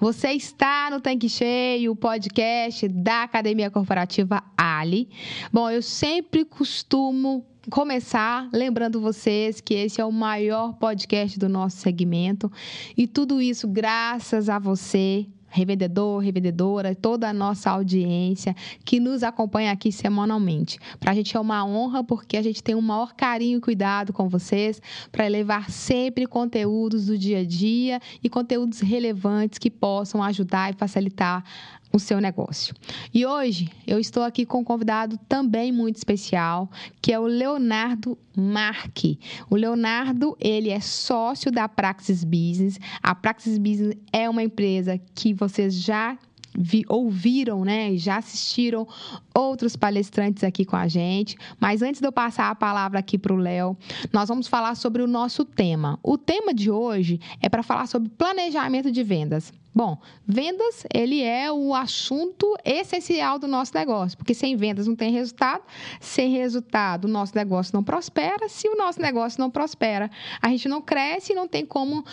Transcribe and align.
Você 0.00 0.28
está 0.30 0.88
no 0.92 1.00
Tanque 1.00 1.28
Cheio, 1.28 1.90
o 1.90 1.96
podcast 1.96 2.86
da 2.86 3.24
Academia 3.24 3.68
Corporativa 3.68 4.44
Ali. 4.56 5.08
Bom, 5.52 5.68
eu 5.68 5.82
sempre 5.82 6.44
costumo 6.44 7.44
começar 7.68 8.48
lembrando 8.52 9.00
vocês 9.00 9.60
que 9.60 9.74
esse 9.74 10.00
é 10.00 10.04
o 10.04 10.12
maior 10.12 10.74
podcast 10.74 11.36
do 11.36 11.48
nosso 11.48 11.78
segmento 11.78 12.50
e 12.96 13.08
tudo 13.08 13.42
isso 13.42 13.66
graças 13.66 14.48
a 14.48 14.60
você, 14.60 15.26
revendedor, 15.48 16.20
revendedora, 16.20 16.94
toda 16.94 17.28
a 17.28 17.32
nossa 17.32 17.70
audiência 17.70 18.54
que 18.84 19.00
nos 19.00 19.22
acompanha 19.22 19.72
aqui 19.72 19.90
semanalmente. 19.90 20.78
Para 21.00 21.12
a 21.12 21.14
gente 21.14 21.36
é 21.36 21.40
uma 21.40 21.64
honra 21.64 22.04
porque 22.04 22.36
a 22.36 22.42
gente 22.42 22.62
tem 22.62 22.74
o 22.74 22.82
maior 22.82 23.14
carinho 23.14 23.58
e 23.58 23.60
cuidado 23.60 24.12
com 24.12 24.28
vocês 24.28 24.80
para 25.10 25.26
levar 25.26 25.70
sempre 25.70 26.26
conteúdos 26.26 27.06
do 27.06 27.16
dia 27.16 27.40
a 27.40 27.44
dia 27.44 28.00
e 28.22 28.28
conteúdos 28.28 28.80
relevantes 28.80 29.58
que 29.58 29.70
possam 29.70 30.22
ajudar 30.22 30.72
e 30.72 30.76
facilitar 30.76 31.44
o 31.92 31.98
seu 31.98 32.20
negócio. 32.20 32.74
E 33.12 33.24
hoje 33.24 33.68
eu 33.86 33.98
estou 33.98 34.22
aqui 34.22 34.44
com 34.44 34.60
um 34.60 34.64
convidado 34.64 35.18
também 35.28 35.72
muito 35.72 35.96
especial, 35.96 36.70
que 37.00 37.12
é 37.12 37.18
o 37.18 37.26
Leonardo 37.26 38.18
Marque. 38.36 39.18
O 39.48 39.56
Leonardo, 39.56 40.36
ele 40.40 40.70
é 40.70 40.80
sócio 40.80 41.50
da 41.50 41.68
Praxis 41.68 42.24
Business. 42.24 42.78
A 43.02 43.14
Praxis 43.14 43.58
Business 43.58 43.96
é 44.12 44.28
uma 44.28 44.42
empresa 44.42 45.00
que 45.14 45.32
vocês 45.32 45.74
já 45.74 46.16
vi, 46.56 46.84
ouviram, 46.88 47.64
né, 47.64 47.96
já 47.96 48.18
assistiram 48.18 48.86
outros 49.34 49.76
palestrantes 49.76 50.44
aqui 50.44 50.64
com 50.64 50.76
a 50.76 50.88
gente. 50.88 51.36
Mas 51.60 51.82
antes 51.82 52.00
de 52.00 52.06
eu 52.06 52.12
passar 52.12 52.50
a 52.50 52.54
palavra 52.54 52.98
aqui 52.98 53.18
para 53.18 53.32
o 53.32 53.36
Léo, 53.36 53.76
nós 54.12 54.28
vamos 54.28 54.46
falar 54.46 54.74
sobre 54.74 55.02
o 55.02 55.06
nosso 55.06 55.44
tema. 55.44 55.98
O 56.02 56.18
tema 56.18 56.52
de 56.52 56.70
hoje 56.70 57.20
é 57.40 57.48
para 57.48 57.62
falar 57.62 57.86
sobre 57.86 58.08
planejamento 58.08 58.90
de 58.90 59.02
vendas. 59.02 59.52
Bom, 59.74 59.96
vendas, 60.26 60.84
ele 60.92 61.22
é 61.22 61.52
o 61.52 61.72
assunto 61.72 62.56
essencial 62.64 63.38
do 63.38 63.46
nosso 63.46 63.72
negócio, 63.74 64.18
porque 64.18 64.34
sem 64.34 64.56
vendas 64.56 64.88
não 64.88 64.96
tem 64.96 65.12
resultado, 65.12 65.62
sem 66.00 66.32
resultado 66.32 67.04
o 67.04 67.08
nosso 67.08 67.36
negócio 67.36 67.72
não 67.72 67.84
prospera, 67.84 68.48
se 68.48 68.66
o 68.66 68.74
nosso 68.74 69.00
negócio 69.00 69.38
não 69.38 69.48
prospera, 69.48 70.10
a 70.42 70.48
gente 70.48 70.68
não 70.68 70.82
cresce 70.82 71.32
e 71.32 71.36
não 71.36 71.46
tem 71.46 71.64
como 71.64 72.04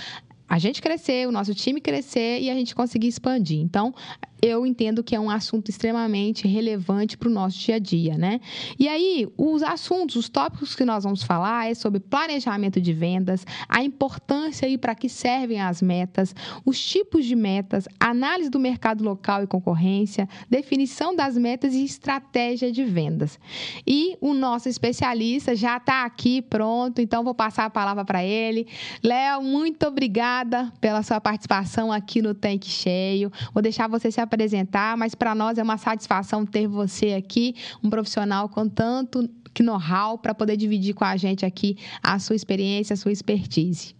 a 0.48 0.60
gente 0.60 0.82
crescer, 0.82 1.28
o 1.28 1.32
nosso 1.32 1.54
time 1.56 1.82
crescer 1.82 2.40
e 2.40 2.50
a 2.50 2.54
gente 2.54 2.76
conseguir 2.76 3.08
expandir. 3.08 3.60
Então, 3.60 3.94
eu 4.42 4.66
entendo 4.66 5.04
que 5.04 5.16
é 5.16 5.20
um 5.20 5.30
assunto 5.30 5.70
extremamente 5.70 6.48
relevante 6.48 7.18
para 7.18 7.30
o 7.30 7.32
nosso 7.32 7.58
dia 7.58 7.76
a 7.76 7.80
dia, 7.80 8.16
né? 8.16 8.40
E 8.78 8.88
aí, 8.88 9.28
os 9.38 9.64
assuntos, 9.64 10.16
os 10.18 10.30
tópicos 10.30 10.76
que 10.76 10.86
nós 10.86 11.04
vamos 11.04 11.24
falar 11.24 11.70
é 11.70 11.74
sobre 11.74 12.00
planejamento 12.00 12.80
de 12.80 12.94
vendas, 12.94 13.46
a 13.68 13.84
importância 13.84 14.68
e 14.68 14.78
para 14.78 14.94
que 14.94 15.10
servem 15.10 15.60
as 15.60 15.82
metas, 15.82 16.36
os 16.64 16.80
tipos 16.80 17.26
de 17.26 17.36
metas, 17.36 17.88
análise 18.00 18.50
do 18.50 18.60
mercado 18.60 19.04
local 19.04 19.44
e 19.44 19.48
concorrência, 19.48 20.30
definição 20.48 21.16
das 21.16 21.36
metas 21.38 21.74
e 21.74 21.84
estratégia 21.84 22.72
de 22.72 22.84
vendas. 22.84 23.40
E 23.88 24.16
o 24.22 24.34
nosso 24.34 24.70
especialista 24.70 25.56
já 25.56 25.78
está 25.78 26.06
aqui 26.06 26.42
pronto, 26.42 27.02
então 27.02 27.24
vou 27.24 27.34
passar 27.34 27.66
a 27.66 27.70
palavra 27.70 28.06
para 28.06 28.24
ele. 28.24 28.68
Léo, 29.02 29.42
muito 29.42 29.88
obrigada 29.88 30.35
pela 30.82 31.04
sua 31.04 31.22
participação 31.22 31.92
aqui 31.92 32.22
no 32.22 32.34
Tanque 32.34 32.70
Cheio. 32.70 33.32
Vou 33.54 33.62
deixar 33.62 33.88
você 33.88 34.12
se 34.12 34.20
apresentar 34.20 34.56
apresentar, 34.56 34.98
mas 34.98 35.14
para 35.14 35.36
nós 35.36 35.58
é 35.58 35.64
uma 35.64 35.78
satisfação 35.78 36.46
ter 36.46 36.68
você 36.68 37.14
aqui, 37.14 37.56
um 37.84 37.90
profissional 37.90 38.50
com 38.50 38.68
tanto 38.68 39.30
know-how 39.60 40.18
para 40.18 40.34
poder 40.34 40.58
dividir 40.58 40.94
com 40.94 41.06
a 41.06 41.16
gente 41.16 41.46
aqui 41.46 41.78
a 42.04 42.20
sua 42.20 42.36
experiência, 42.36 42.94
a 42.94 42.98
sua 42.98 43.12
expertise. 43.12 43.96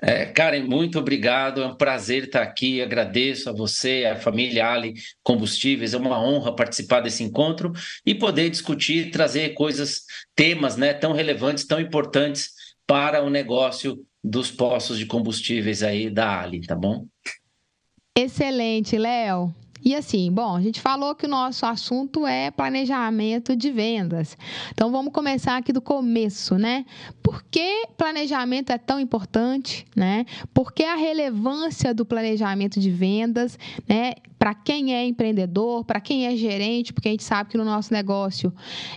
É, 0.00 0.26
Karen, 0.26 0.64
muito 0.64 0.98
obrigado. 0.98 1.62
É 1.62 1.66
um 1.66 1.74
prazer 1.74 2.24
estar 2.24 2.42
aqui. 2.42 2.82
Agradeço 2.82 3.48
a 3.48 3.52
você, 3.52 4.04
a 4.04 4.16
família 4.16 4.68
Ali 4.68 4.94
Combustíveis. 5.24 5.94
É 5.94 5.96
uma 5.96 6.20
honra 6.20 6.54
participar 6.54 7.00
desse 7.00 7.24
encontro 7.24 7.72
e 8.04 8.14
poder 8.14 8.50
discutir, 8.50 9.10
trazer 9.10 9.54
coisas, 9.54 10.02
temas 10.36 10.76
né, 10.76 10.92
tão 10.92 11.12
relevantes, 11.12 11.66
tão 11.66 11.80
importantes 11.80 12.50
para 12.86 13.24
o 13.24 13.30
negócio 13.30 14.06
dos 14.22 14.50
postos 14.50 14.98
de 14.98 15.06
combustíveis 15.06 15.82
aí 15.82 16.10
da 16.10 16.40
Ali, 16.40 16.66
tá 16.66 16.74
bom? 16.74 17.06
Excelente, 18.16 18.98
Léo. 18.98 19.54
E 19.84 19.94
assim, 19.94 20.30
bom, 20.30 20.56
a 20.56 20.60
gente 20.60 20.80
falou 20.80 21.14
que 21.14 21.26
o 21.26 21.28
nosso 21.28 21.64
assunto 21.64 22.26
é 22.26 22.50
planejamento 22.50 23.54
de 23.54 23.70
vendas. 23.70 24.36
Então 24.72 24.90
vamos 24.90 25.12
começar 25.12 25.56
aqui 25.56 25.72
do 25.72 25.80
começo, 25.80 26.56
né? 26.56 26.84
Por 27.22 27.42
que 27.44 27.86
planejamento 27.96 28.70
é 28.70 28.78
tão 28.78 28.98
importante, 28.98 29.86
né? 29.94 30.26
Por 30.52 30.72
que 30.72 30.82
a 30.82 30.96
relevância 30.96 31.94
do 31.94 32.04
planejamento 32.04 32.80
de 32.80 32.90
vendas, 32.90 33.58
né? 33.88 34.14
Para 34.38 34.54
quem 34.54 34.94
é 34.94 35.04
empreendedor, 35.04 35.84
para 35.84 36.00
quem 36.00 36.26
é 36.26 36.36
gerente, 36.36 36.92
porque 36.92 37.08
a 37.08 37.10
gente 37.10 37.24
sabe 37.24 37.50
que 37.50 37.58
no 37.58 37.64
nosso 37.64 37.92
negócio 37.92 38.52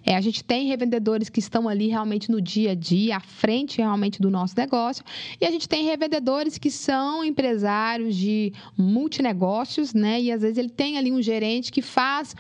é, 0.06 0.16
a 0.16 0.22
gente 0.22 0.44
tem 0.44 0.68
revendedores 0.68 1.30
que 1.30 1.40
estão 1.40 1.68
ali 1.68 1.88
realmente 1.88 2.30
no 2.30 2.40
dia 2.40 2.72
a 2.72 2.76
dia, 2.76 3.18
à 3.18 3.20
frente 3.20 3.80
realmente 3.80 4.22
do 4.22 4.30
nosso 4.30 4.54
negócio, 4.56 5.04
e 5.40 5.46
a 5.46 5.52
gente 5.52 5.68
tem 5.68 5.86
revendedores 5.86 6.58
que 6.58 6.70
são 6.70 7.26
empresários 7.26 8.16
de 8.16 8.54
multinegócios, 8.78 9.94
né? 9.94 10.22
E 10.22 10.32
às 10.32 10.42
vezes 10.42 10.58
ele 10.58 10.70
tem 10.70 10.98
ali 10.98 11.12
um 11.12 11.22
gerente 11.22 11.72
que 11.72 11.82
faz 11.82 12.36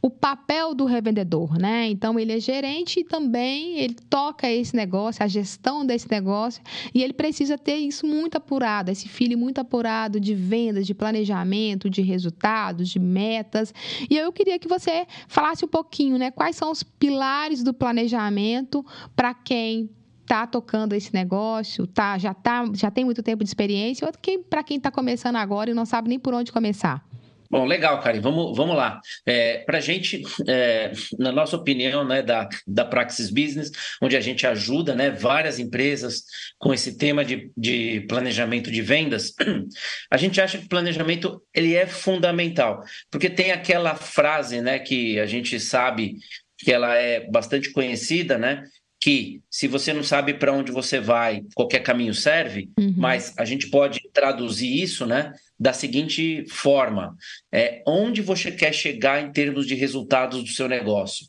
o 0.00 0.08
papel 0.08 0.74
do 0.74 0.86
revendedor, 0.86 1.58
né? 1.58 1.88
Então 1.88 2.18
ele 2.18 2.32
é 2.32 2.40
gerente 2.40 3.00
e 3.00 3.04
também 3.04 3.78
ele 3.80 3.96
toca 4.08 4.50
esse 4.50 4.74
negócio, 4.74 5.22
a 5.22 5.28
gestão 5.28 5.84
desse 5.84 6.10
negócio, 6.10 6.62
e 6.94 7.02
ele 7.02 7.12
precisa 7.12 7.58
ter 7.58 7.76
isso 7.76 8.06
muito 8.06 8.36
apurado, 8.36 8.90
esse 8.90 9.08
filho 9.08 9.36
muito 9.36 9.60
apurado 9.60 10.18
de 10.18 10.34
vendas, 10.34 10.86
de 10.86 10.94
planejamento, 10.94 11.90
de 11.90 12.00
resultados 12.00 12.45
resultados, 12.46 12.88
de 12.88 12.98
metas. 12.98 13.74
E 14.08 14.16
eu 14.16 14.32
queria 14.32 14.58
que 14.58 14.68
você 14.68 15.06
falasse 15.28 15.64
um 15.64 15.68
pouquinho, 15.68 16.16
né? 16.16 16.30
Quais 16.30 16.56
são 16.56 16.70
os 16.70 16.82
pilares 16.82 17.62
do 17.62 17.74
planejamento 17.74 18.84
para 19.14 19.34
quem 19.34 19.90
está 20.22 20.46
tocando 20.46 20.92
esse 20.92 21.14
negócio, 21.14 21.86
tá, 21.86 22.18
já, 22.18 22.34
tá, 22.34 22.64
já 22.72 22.90
tem 22.90 23.04
muito 23.04 23.22
tempo 23.22 23.44
de 23.44 23.48
experiência, 23.48 24.06
ou 24.06 24.12
para 24.50 24.64
quem 24.64 24.76
está 24.76 24.90
começando 24.90 25.36
agora 25.36 25.70
e 25.70 25.74
não 25.74 25.86
sabe 25.86 26.08
nem 26.08 26.18
por 26.18 26.34
onde 26.34 26.50
começar? 26.50 27.04
Bom, 27.50 27.64
legal, 27.64 28.00
Karen. 28.00 28.20
Vamos, 28.20 28.56
vamos 28.56 28.76
lá. 28.76 29.00
É, 29.24 29.58
Para 29.58 29.78
a 29.78 29.80
gente, 29.80 30.22
é, 30.48 30.92
na 31.18 31.32
nossa 31.32 31.56
opinião, 31.56 32.06
né, 32.06 32.22
da, 32.22 32.48
da 32.66 32.84
Praxis 32.84 33.30
Business, 33.30 33.70
onde 34.02 34.16
a 34.16 34.20
gente 34.20 34.46
ajuda 34.46 34.94
né, 34.94 35.10
várias 35.10 35.58
empresas 35.58 36.24
com 36.58 36.72
esse 36.72 36.96
tema 36.96 37.24
de, 37.24 37.50
de 37.56 38.00
planejamento 38.08 38.70
de 38.70 38.82
vendas, 38.82 39.32
a 40.10 40.16
gente 40.16 40.40
acha 40.40 40.58
que 40.58 40.66
o 40.66 40.68
planejamento 40.68 41.42
ele 41.54 41.74
é 41.74 41.86
fundamental, 41.86 42.82
porque 43.10 43.30
tem 43.30 43.52
aquela 43.52 43.94
frase 43.94 44.60
né, 44.60 44.78
que 44.78 45.18
a 45.20 45.26
gente 45.26 45.58
sabe 45.60 46.16
que 46.58 46.72
ela 46.72 46.94
é 46.94 47.28
bastante 47.28 47.70
conhecida, 47.70 48.38
né? 48.38 48.64
que 49.00 49.40
se 49.50 49.68
você 49.68 49.92
não 49.92 50.02
sabe 50.02 50.34
para 50.34 50.52
onde 50.52 50.72
você 50.72 50.98
vai, 50.98 51.42
qualquer 51.54 51.80
caminho 51.80 52.14
serve, 52.14 52.70
uhum. 52.78 52.94
mas 52.96 53.34
a 53.38 53.44
gente 53.44 53.68
pode 53.68 54.00
traduzir 54.12 54.82
isso, 54.82 55.06
né, 55.06 55.32
da 55.58 55.72
seguinte 55.72 56.44
forma: 56.48 57.16
é 57.52 57.82
onde 57.86 58.22
você 58.22 58.50
quer 58.50 58.72
chegar 58.72 59.22
em 59.22 59.32
termos 59.32 59.66
de 59.66 59.74
resultados 59.74 60.42
do 60.42 60.50
seu 60.50 60.68
negócio, 60.68 61.26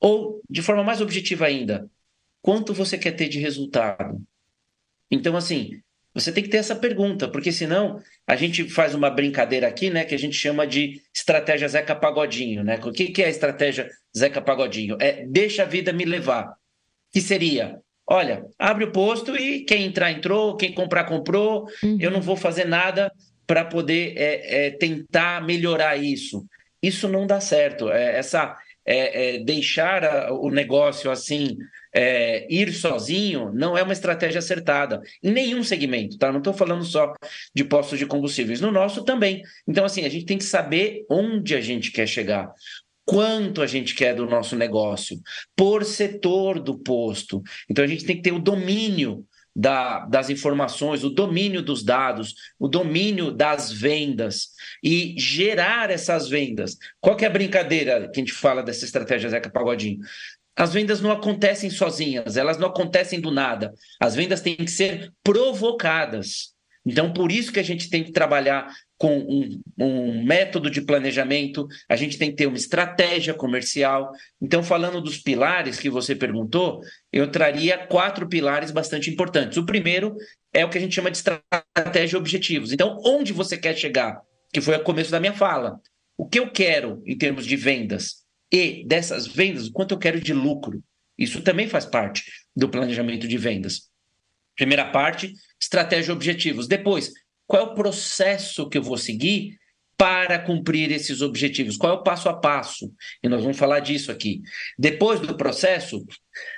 ou 0.00 0.40
de 0.48 0.62
forma 0.62 0.84
mais 0.84 1.00
objetiva 1.00 1.46
ainda, 1.46 1.88
quanto 2.40 2.72
você 2.72 2.96
quer 2.96 3.12
ter 3.12 3.28
de 3.28 3.38
resultado. 3.38 4.20
Então, 5.10 5.36
assim, 5.36 5.80
você 6.14 6.30
tem 6.30 6.44
que 6.44 6.48
ter 6.48 6.58
essa 6.58 6.76
pergunta, 6.76 7.28
porque 7.28 7.50
senão 7.50 8.00
a 8.26 8.36
gente 8.36 8.68
faz 8.70 8.94
uma 8.94 9.10
brincadeira 9.10 9.66
aqui, 9.66 9.90
né, 9.90 10.04
que 10.04 10.14
a 10.14 10.18
gente 10.18 10.36
chama 10.36 10.66
de 10.66 11.02
estratégia 11.12 11.68
Zeca 11.68 11.94
Pagodinho, 11.94 12.62
né? 12.62 12.78
O 12.84 12.92
que 12.92 13.20
é 13.22 13.26
a 13.26 13.30
estratégia 13.30 13.90
Zeca 14.16 14.40
Pagodinho? 14.40 14.96
É 15.00 15.26
deixa 15.26 15.62
a 15.62 15.66
vida 15.66 15.92
me 15.92 16.04
levar 16.04 16.54
que 17.12 17.20
seria: 17.20 17.80
olha, 18.06 18.44
abre 18.58 18.84
o 18.84 18.92
posto 18.92 19.36
e 19.36 19.64
quem 19.64 19.84
entrar, 19.84 20.12
entrou, 20.12 20.56
quem 20.56 20.72
comprar, 20.72 21.04
comprou, 21.04 21.66
uhum. 21.82 21.98
eu 22.00 22.10
não 22.10 22.20
vou 22.20 22.36
fazer 22.36 22.64
nada 22.64 23.10
para 23.46 23.64
poder 23.64 24.14
é, 24.16 24.66
é, 24.66 24.70
tentar 24.70 25.44
melhorar 25.44 25.96
isso. 25.96 26.44
Isso 26.82 27.08
não 27.08 27.26
dá 27.26 27.40
certo. 27.40 27.90
É, 27.90 28.18
essa 28.18 28.56
é, 28.86 29.36
é, 29.36 29.38
deixar 29.38 30.04
a, 30.04 30.32
o 30.32 30.50
negócio 30.50 31.10
assim 31.10 31.56
é, 31.94 32.46
ir 32.52 32.72
sozinho 32.72 33.52
não 33.54 33.78
é 33.78 33.82
uma 33.82 33.92
estratégia 33.92 34.40
acertada 34.40 35.00
em 35.22 35.30
nenhum 35.30 35.62
segmento, 35.62 36.18
tá? 36.18 36.30
Não 36.30 36.38
estou 36.38 36.52
falando 36.52 36.84
só 36.84 37.14
de 37.54 37.64
postos 37.64 37.98
de 37.98 38.06
combustíveis, 38.06 38.60
no 38.60 38.70
nosso 38.70 39.04
também. 39.04 39.42
Então, 39.66 39.84
assim, 39.84 40.04
a 40.04 40.08
gente 40.08 40.26
tem 40.26 40.38
que 40.38 40.44
saber 40.44 41.04
onde 41.08 41.54
a 41.54 41.60
gente 41.60 41.92
quer 41.92 42.06
chegar 42.06 42.52
quanto 43.04 43.60
a 43.60 43.66
gente 43.66 43.94
quer 43.94 44.14
do 44.14 44.26
nosso 44.26 44.56
negócio, 44.56 45.20
por 45.54 45.84
setor 45.84 46.58
do 46.58 46.78
posto. 46.78 47.42
Então 47.68 47.84
a 47.84 47.88
gente 47.88 48.04
tem 48.04 48.16
que 48.16 48.22
ter 48.22 48.32
o 48.32 48.38
domínio 48.38 49.26
da, 49.54 50.00
das 50.06 50.30
informações, 50.30 51.04
o 51.04 51.10
domínio 51.10 51.62
dos 51.62 51.84
dados, 51.84 52.34
o 52.58 52.66
domínio 52.66 53.30
das 53.30 53.70
vendas 53.70 54.48
e 54.82 55.14
gerar 55.18 55.90
essas 55.90 56.28
vendas. 56.28 56.76
Qual 57.00 57.16
que 57.16 57.24
é 57.24 57.28
a 57.28 57.30
brincadeira 57.30 58.10
que 58.10 58.20
a 58.20 58.22
gente 58.22 58.32
fala 58.32 58.62
dessa 58.62 58.84
estratégia 58.84 59.30
Zeca 59.30 59.50
Pagodinho? 59.50 60.00
As 60.56 60.72
vendas 60.72 61.00
não 61.00 61.10
acontecem 61.10 61.68
sozinhas, 61.68 62.36
elas 62.36 62.58
não 62.58 62.68
acontecem 62.68 63.20
do 63.20 63.30
nada. 63.30 63.72
As 64.00 64.14
vendas 64.14 64.40
têm 64.40 64.56
que 64.56 64.70
ser 64.70 65.12
provocadas. 65.22 66.54
Então, 66.86 67.12
por 67.12 67.32
isso 67.32 67.52
que 67.52 67.58
a 67.58 67.64
gente 67.64 67.88
tem 67.88 68.04
que 68.04 68.12
trabalhar 68.12 68.72
com 69.04 69.18
um, 69.18 69.60
um, 69.78 70.24
método 70.24 70.70
de 70.70 70.80
planejamento, 70.80 71.68
a 71.86 71.94
gente 71.94 72.16
tem 72.16 72.30
que 72.30 72.36
ter 72.36 72.46
uma 72.46 72.56
estratégia 72.56 73.34
comercial. 73.34 74.10
Então, 74.40 74.62
falando 74.62 74.98
dos 74.98 75.18
pilares 75.18 75.78
que 75.78 75.90
você 75.90 76.16
perguntou, 76.16 76.80
eu 77.12 77.30
traria 77.30 77.76
quatro 77.76 78.26
pilares 78.26 78.70
bastante 78.70 79.10
importantes. 79.10 79.58
O 79.58 79.66
primeiro 79.66 80.16
é 80.54 80.64
o 80.64 80.70
que 80.70 80.78
a 80.78 80.80
gente 80.80 80.94
chama 80.94 81.10
de 81.10 81.18
estratégia 81.18 82.16
e 82.16 82.18
objetivos. 82.18 82.72
Então, 82.72 82.98
onde 83.04 83.34
você 83.34 83.58
quer 83.58 83.76
chegar? 83.76 84.22
Que 84.50 84.62
foi 84.62 84.74
o 84.74 84.82
começo 84.82 85.10
da 85.10 85.20
minha 85.20 85.34
fala. 85.34 85.78
O 86.16 86.26
que 86.26 86.38
eu 86.38 86.50
quero 86.50 87.02
em 87.04 87.18
termos 87.18 87.44
de 87.44 87.56
vendas? 87.56 88.24
E 88.50 88.86
dessas 88.86 89.26
vendas, 89.26 89.68
quanto 89.68 89.92
eu 89.92 89.98
quero 89.98 90.18
de 90.18 90.32
lucro? 90.32 90.82
Isso 91.18 91.42
também 91.42 91.68
faz 91.68 91.84
parte 91.84 92.24
do 92.56 92.70
planejamento 92.70 93.28
de 93.28 93.36
vendas. 93.36 93.82
Primeira 94.56 94.86
parte, 94.86 95.34
estratégia 95.60 96.10
e 96.10 96.14
objetivos. 96.14 96.66
Depois, 96.66 97.12
qual 97.46 97.62
é 97.62 97.66
o 97.66 97.74
processo 97.74 98.68
que 98.68 98.78
eu 98.78 98.82
vou 98.82 98.96
seguir 98.96 99.58
para 99.96 100.38
cumprir 100.38 100.90
esses 100.90 101.20
objetivos? 101.20 101.76
Qual 101.76 101.92
é 101.92 101.96
o 101.96 102.02
passo 102.02 102.28
a 102.28 102.34
passo? 102.34 102.92
E 103.22 103.28
nós 103.28 103.42
vamos 103.42 103.56
falar 103.56 103.80
disso 103.80 104.10
aqui. 104.10 104.42
Depois 104.78 105.20
do 105.20 105.36
processo, 105.36 106.04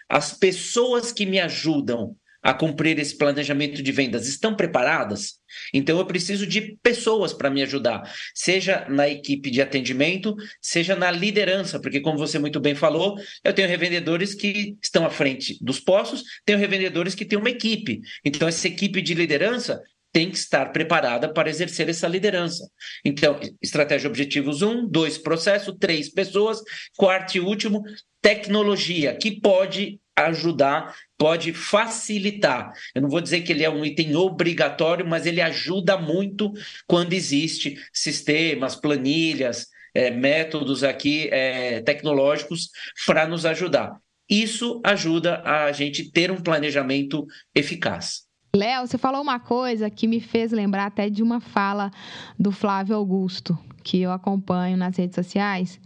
as 0.09 0.33
pessoas 0.33 1.13
que 1.13 1.27
me 1.27 1.39
ajudam 1.39 2.17
a 2.43 2.55
cumprir 2.55 2.97
esse 2.99 3.19
planejamento 3.19 3.83
de 3.83 3.91
vendas 3.91 4.29
estão 4.29 4.55
preparadas? 4.55 5.41
Então 5.75 5.99
eu 5.99 6.07
preciso 6.07 6.47
de 6.47 6.79
pessoas 6.81 7.33
para 7.33 7.51
me 7.51 7.61
ajudar, 7.63 8.09
seja 8.35 8.87
na 8.89 9.09
equipe 9.09 9.51
de 9.51 9.61
atendimento, 9.61 10.37
seja 10.61 10.95
na 10.95 11.11
liderança, 11.11 11.81
porque 11.81 12.01
como 12.01 12.17
você 12.17 12.39
muito 12.39 12.61
bem 12.61 12.75
falou, 12.75 13.17
eu 13.43 13.53
tenho 13.53 13.69
revendedores 13.69 14.33
que 14.33 14.77
estão 14.81 15.05
à 15.05 15.11
frente 15.11 15.59
dos 15.61 15.81
postos, 15.81 16.23
tenho 16.45 16.59
revendedores 16.59 17.17
que 17.17 17.25
têm 17.25 17.39
uma 17.39 17.51
equipe. 17.51 18.01
Então 18.25 18.47
essa 18.47 18.69
equipe 18.69 19.03
de 19.03 19.15
liderança 19.15 19.83
tem 20.17 20.31
que 20.31 20.39
estar 20.39 20.73
preparada 20.73 21.31
para 21.31 21.51
exercer 21.51 21.91
essa 21.91 22.09
liderança. 22.09 22.67
Então, 23.05 23.39
estratégia 23.61 24.09
objetivos 24.09 24.63
um, 24.63 24.89
dois, 24.89 25.19
processo, 25.19 25.77
três, 25.77 26.09
pessoas, 26.09 26.63
quarto 26.97 27.35
e 27.37 27.41
último, 27.41 27.83
tecnologia, 28.23 29.15
que 29.15 29.39
pode 29.39 30.01
ajudar, 30.17 30.97
pode 31.19 31.53
facilitar. 31.53 32.73
Eu 32.95 33.03
não 33.03 33.11
vou 33.11 33.21
dizer 33.21 33.43
que 33.43 33.53
ele 33.53 33.63
é 33.63 33.69
um 33.69 33.85
item 33.85 34.17
obrigatório, 34.17 35.07
mas 35.07 35.27
ele 35.27 35.43
ajuda 35.43 35.99
muito 35.99 36.51
quando 36.87 37.13
existe 37.13 37.77
sistemas, 37.93 38.75
planilhas, 38.75 39.67
é, 39.95 40.11
métodos 40.11 40.83
aqui 40.83 41.29
é, 41.31 41.83
tecnológicos 41.83 42.71
para 43.05 43.29
nos 43.29 43.45
ajudar. 43.45 44.01
Isso 44.31 44.81
ajuda 44.83 45.43
a 45.43 45.71
gente 45.73 46.11
ter 46.11 46.31
um 46.31 46.41
planejamento 46.41 47.27
eficaz. 47.55 48.26
Léo, 48.57 48.87
você 48.87 48.97
falou 48.97 49.21
uma 49.21 49.39
coisa 49.39 49.91
que 49.91 50.09
me 50.09 50.19
fez 50.19 50.51
lembrar 50.51 50.87
até 50.87 51.11
de 51.11 51.23
uma 51.23 51.41
fala 51.41 51.91
do 52.39 52.51
Flávio 52.51 52.97
Augusto, 52.97 53.57
que 53.85 54.01
eu 54.01 54.11
acompanho 54.11 54.79
nas 54.79 54.97
redes 54.97 55.15
sociais, 55.15 55.79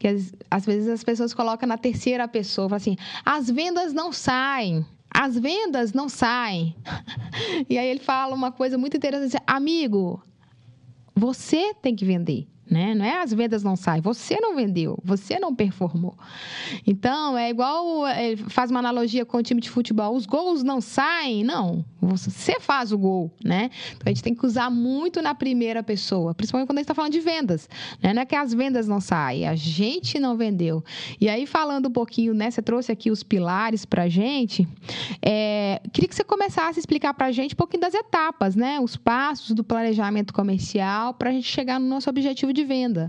que 0.00 0.08
às, 0.50 0.66
vezes 0.66 0.88
as 0.88 1.04
pessoas 1.04 1.32
colocam 1.32 1.68
na 1.68 1.78
terceira 1.78 2.26
pessoa, 2.26 2.74
assim, 2.74 2.96
as 3.24 3.48
vendas 3.48 3.92
não 3.92 4.12
saem, 4.12 4.84
as 5.08 5.38
vendas 5.38 5.92
não 5.92 6.08
saem. 6.08 6.74
e 7.70 7.78
aí 7.78 7.86
ele 7.86 8.00
fala 8.00 8.34
uma 8.34 8.50
coisa 8.50 8.76
muito 8.76 8.96
interessante, 8.96 9.40
amigo, 9.46 10.20
você 11.14 11.72
tem 11.74 11.94
que 11.94 12.04
vender. 12.04 12.48
Né? 12.70 12.94
Não 12.94 13.04
é 13.04 13.22
as 13.22 13.32
vendas 13.32 13.62
não 13.62 13.76
saem, 13.76 14.02
você 14.02 14.38
não 14.40 14.54
vendeu, 14.54 14.98
você 15.02 15.38
não 15.38 15.54
performou. 15.54 16.16
Então, 16.86 17.36
é 17.36 17.48
igual, 17.48 18.06
é, 18.06 18.36
faz 18.36 18.70
uma 18.70 18.80
analogia 18.80 19.24
com 19.24 19.38
o 19.38 19.42
time 19.42 19.60
de 19.60 19.70
futebol, 19.70 20.14
os 20.14 20.26
gols 20.26 20.62
não 20.62 20.80
saem, 20.80 21.42
não, 21.42 21.84
você 22.00 22.60
faz 22.60 22.92
o 22.92 22.98
gol, 22.98 23.32
né? 23.42 23.70
Então, 23.92 24.02
a 24.04 24.08
gente 24.10 24.22
tem 24.22 24.34
que 24.34 24.44
usar 24.44 24.70
muito 24.70 25.22
na 25.22 25.34
primeira 25.34 25.82
pessoa, 25.82 26.34
principalmente 26.34 26.68
quando 26.68 26.78
a 26.78 26.80
gente 26.80 26.84
está 26.84 26.94
falando 26.94 27.12
de 27.12 27.20
vendas, 27.20 27.68
né? 28.02 28.12
Não 28.12 28.22
é 28.22 28.26
que 28.26 28.36
as 28.36 28.52
vendas 28.52 28.86
não 28.86 29.00
saem, 29.00 29.48
a 29.48 29.54
gente 29.54 30.18
não 30.18 30.36
vendeu. 30.36 30.84
E 31.18 31.28
aí, 31.28 31.46
falando 31.46 31.88
um 31.88 31.92
pouquinho, 31.92 32.34
né, 32.34 32.50
você 32.50 32.60
trouxe 32.60 32.92
aqui 32.92 33.10
os 33.10 33.22
pilares 33.22 33.86
para 33.86 34.08
gente, 34.08 34.68
é, 35.22 35.80
queria 35.92 36.08
que 36.08 36.14
você 36.14 36.24
começasse 36.24 36.78
a 36.78 36.80
explicar 36.80 37.14
para 37.14 37.26
a 37.26 37.32
gente 37.32 37.54
um 37.54 37.56
pouquinho 37.56 37.80
das 37.80 37.94
etapas, 37.94 38.54
né? 38.54 38.78
Os 38.78 38.96
passos 38.96 39.52
do 39.52 39.64
planejamento 39.64 40.34
comercial 40.34 41.14
para 41.14 41.30
a 41.30 41.32
gente 41.32 41.48
chegar 41.48 41.80
no 41.80 41.86
nosso 41.86 42.10
objetivo 42.10 42.52
de 42.52 42.57
de 42.58 42.64
venda. 42.64 43.08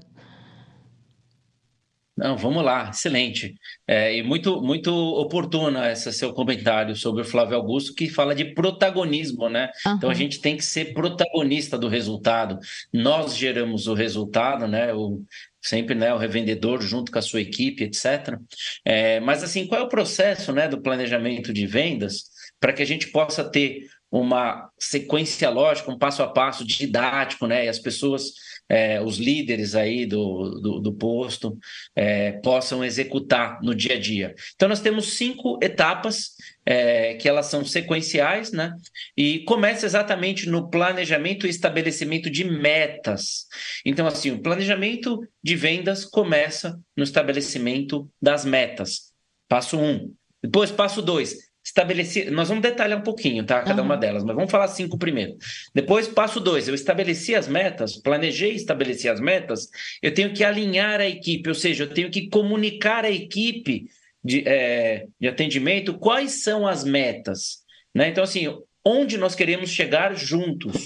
Não, 2.15 2.35
vamos 2.35 2.65
lá, 2.65 2.89
excelente. 2.89 3.55
É, 3.87 4.13
e 4.13 4.21
muito, 4.21 4.61
muito 4.61 4.93
oportuno 4.93 5.81
esse 5.85 6.11
seu 6.11 6.33
comentário 6.33 6.93
sobre 6.93 7.21
o 7.21 7.25
Flávio 7.25 7.55
Augusto, 7.55 7.95
que 7.95 8.09
fala 8.09 8.35
de 8.35 8.53
protagonismo, 8.53 9.47
né? 9.47 9.71
Uhum. 9.85 9.93
Então 9.93 10.09
a 10.09 10.13
gente 10.13 10.41
tem 10.41 10.57
que 10.57 10.65
ser 10.65 10.93
protagonista 10.93 11.77
do 11.77 11.87
resultado. 11.87 12.59
Nós 12.91 13.37
geramos 13.37 13.87
o 13.87 13.93
resultado, 13.93 14.67
né? 14.67 14.93
O, 14.93 15.23
sempre 15.61 15.95
né, 15.95 16.13
o 16.13 16.17
revendedor 16.17 16.81
junto 16.81 17.09
com 17.09 17.19
a 17.19 17.21
sua 17.21 17.39
equipe, 17.39 17.85
etc. 17.85 18.37
É, 18.83 19.21
mas 19.21 19.41
assim, 19.41 19.65
qual 19.65 19.79
é 19.79 19.83
o 19.85 19.89
processo 19.89 20.51
né, 20.51 20.67
do 20.67 20.81
planejamento 20.81 21.53
de 21.53 21.65
vendas 21.65 22.25
para 22.59 22.73
que 22.73 22.83
a 22.83 22.85
gente 22.85 23.07
possa 23.07 23.45
ter 23.45 23.87
uma 24.11 24.69
sequência 24.77 25.49
lógica, 25.49 25.89
um 25.89 25.97
passo 25.97 26.21
a 26.21 26.27
passo 26.27 26.65
didático, 26.65 27.47
né? 27.47 27.65
E 27.65 27.69
as 27.69 27.79
pessoas 27.79 28.33
é, 28.69 29.01
os 29.01 29.17
líderes 29.17 29.73
aí 29.73 30.05
do, 30.05 30.59
do, 30.61 30.79
do 30.79 30.93
posto 30.93 31.57
é, 31.95 32.33
possam 32.33 32.85
executar 32.85 33.59
no 33.63 33.73
dia 33.73 33.95
a 33.95 33.99
dia. 33.99 34.35
Então, 34.55 34.69
nós 34.69 34.79
temos 34.79 35.13
cinco 35.13 35.57
etapas 35.61 36.35
é, 36.65 37.15
que 37.15 37.27
elas 37.27 37.47
são 37.47 37.65
sequenciais, 37.65 38.51
né? 38.51 38.71
E 39.17 39.39
começa 39.39 39.87
exatamente 39.87 40.47
no 40.47 40.69
planejamento 40.69 41.47
e 41.47 41.49
estabelecimento 41.49 42.29
de 42.29 42.43
metas. 42.43 43.47
Então, 43.83 44.05
assim, 44.05 44.31
o 44.31 44.41
planejamento 44.41 45.19
de 45.43 45.55
vendas 45.55 46.05
começa 46.05 46.79
no 46.95 47.03
estabelecimento 47.03 48.07
das 48.21 48.45
metas. 48.45 49.11
Passo 49.47 49.79
um. 49.79 50.13
Depois, 50.43 50.71
passo 50.71 51.01
dois, 51.01 51.48
estabeleci. 51.69 52.29
Nós 52.29 52.49
vamos 52.49 52.61
detalhar 52.61 52.99
um 52.99 53.03
pouquinho, 53.03 53.45
tá? 53.45 53.61
Cada 53.61 53.81
uhum. 53.81 53.85
uma 53.85 53.97
delas, 53.97 54.23
mas 54.23 54.35
vamos 54.35 54.51
falar 54.51 54.67
cinco 54.67 54.97
primeiro. 54.97 55.37
Depois, 55.73 56.07
passo 56.07 56.39
dois, 56.39 56.67
eu 56.67 56.75
estabeleci 56.75 57.35
as 57.35 57.47
metas, 57.47 57.95
planejei 57.95 58.53
estabelecer 58.53 59.11
as 59.11 59.19
metas, 59.19 59.69
eu 60.01 60.13
tenho 60.13 60.33
que 60.33 60.43
alinhar 60.43 60.99
a 60.99 61.07
equipe, 61.07 61.47
ou 61.49 61.55
seja, 61.55 61.83
eu 61.83 61.93
tenho 61.93 62.09
que 62.09 62.27
comunicar 62.29 63.05
à 63.05 63.11
equipe 63.11 63.85
de, 64.23 64.43
é, 64.47 65.05
de 65.19 65.27
atendimento 65.27 65.93
quais 65.97 66.43
são 66.43 66.67
as 66.67 66.83
metas. 66.83 67.59
Né? 67.95 68.09
Então, 68.09 68.23
assim, 68.23 68.47
onde 68.85 69.17
nós 69.17 69.35
queremos 69.35 69.69
chegar 69.69 70.15
juntos, 70.15 70.85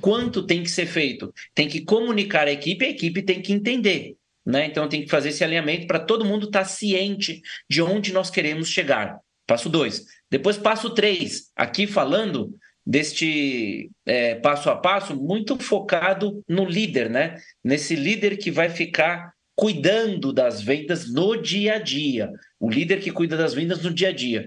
quanto 0.00 0.46
tem 0.46 0.62
que 0.62 0.70
ser 0.70 0.86
feito. 0.86 1.32
Tem 1.54 1.68
que 1.68 1.80
comunicar 1.80 2.46
a 2.46 2.52
equipe, 2.52 2.84
a 2.84 2.90
equipe 2.90 3.22
tem 3.22 3.42
que 3.42 3.52
entender. 3.52 4.16
Né? 4.44 4.66
Então 4.66 4.88
tem 4.88 5.02
que 5.02 5.10
fazer 5.10 5.28
esse 5.28 5.44
alinhamento 5.44 5.86
para 5.86 5.98
todo 5.98 6.24
mundo 6.24 6.46
estar 6.46 6.60
tá 6.60 6.64
ciente 6.64 7.42
de 7.68 7.82
onde 7.82 8.12
nós 8.12 8.30
queremos 8.30 8.68
chegar. 8.68 9.18
Passo 9.50 9.68
2. 9.68 10.04
Depois, 10.30 10.56
passo 10.56 10.90
3. 10.90 11.50
Aqui 11.56 11.84
falando 11.84 12.54
deste 12.86 13.90
é, 14.06 14.36
passo 14.36 14.70
a 14.70 14.76
passo 14.76 15.16
muito 15.16 15.58
focado 15.58 16.40
no 16.48 16.64
líder, 16.64 17.10
né? 17.10 17.36
Nesse 17.64 17.96
líder 17.96 18.36
que 18.36 18.48
vai 18.48 18.70
ficar 18.70 19.32
cuidando 19.56 20.32
das 20.32 20.62
vendas 20.62 21.12
no 21.12 21.34
dia 21.34 21.74
a 21.74 21.78
dia. 21.80 22.30
O 22.60 22.70
líder 22.70 23.00
que 23.00 23.10
cuida 23.10 23.36
das 23.36 23.52
vendas 23.52 23.82
no 23.82 23.92
dia 23.92 24.10
a 24.10 24.12
dia. 24.12 24.46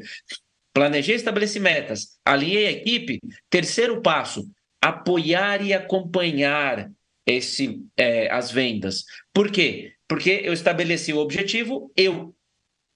Planejei 0.73 1.15
estabelecer 1.15 1.61
metas, 1.61 2.17
alinhei 2.23 2.67
a 2.67 2.71
equipe. 2.71 3.19
Terceiro 3.49 4.01
passo, 4.01 4.49
apoiar 4.81 5.61
e 5.61 5.73
acompanhar 5.73 6.89
esse, 7.27 7.83
é, 7.97 8.31
as 8.31 8.51
vendas. 8.51 9.03
Por 9.33 9.51
quê? 9.51 9.95
Porque 10.07 10.43
eu 10.45 10.53
estabeleci 10.53 11.11
o 11.11 11.19
objetivo, 11.19 11.91
eu 11.93 12.33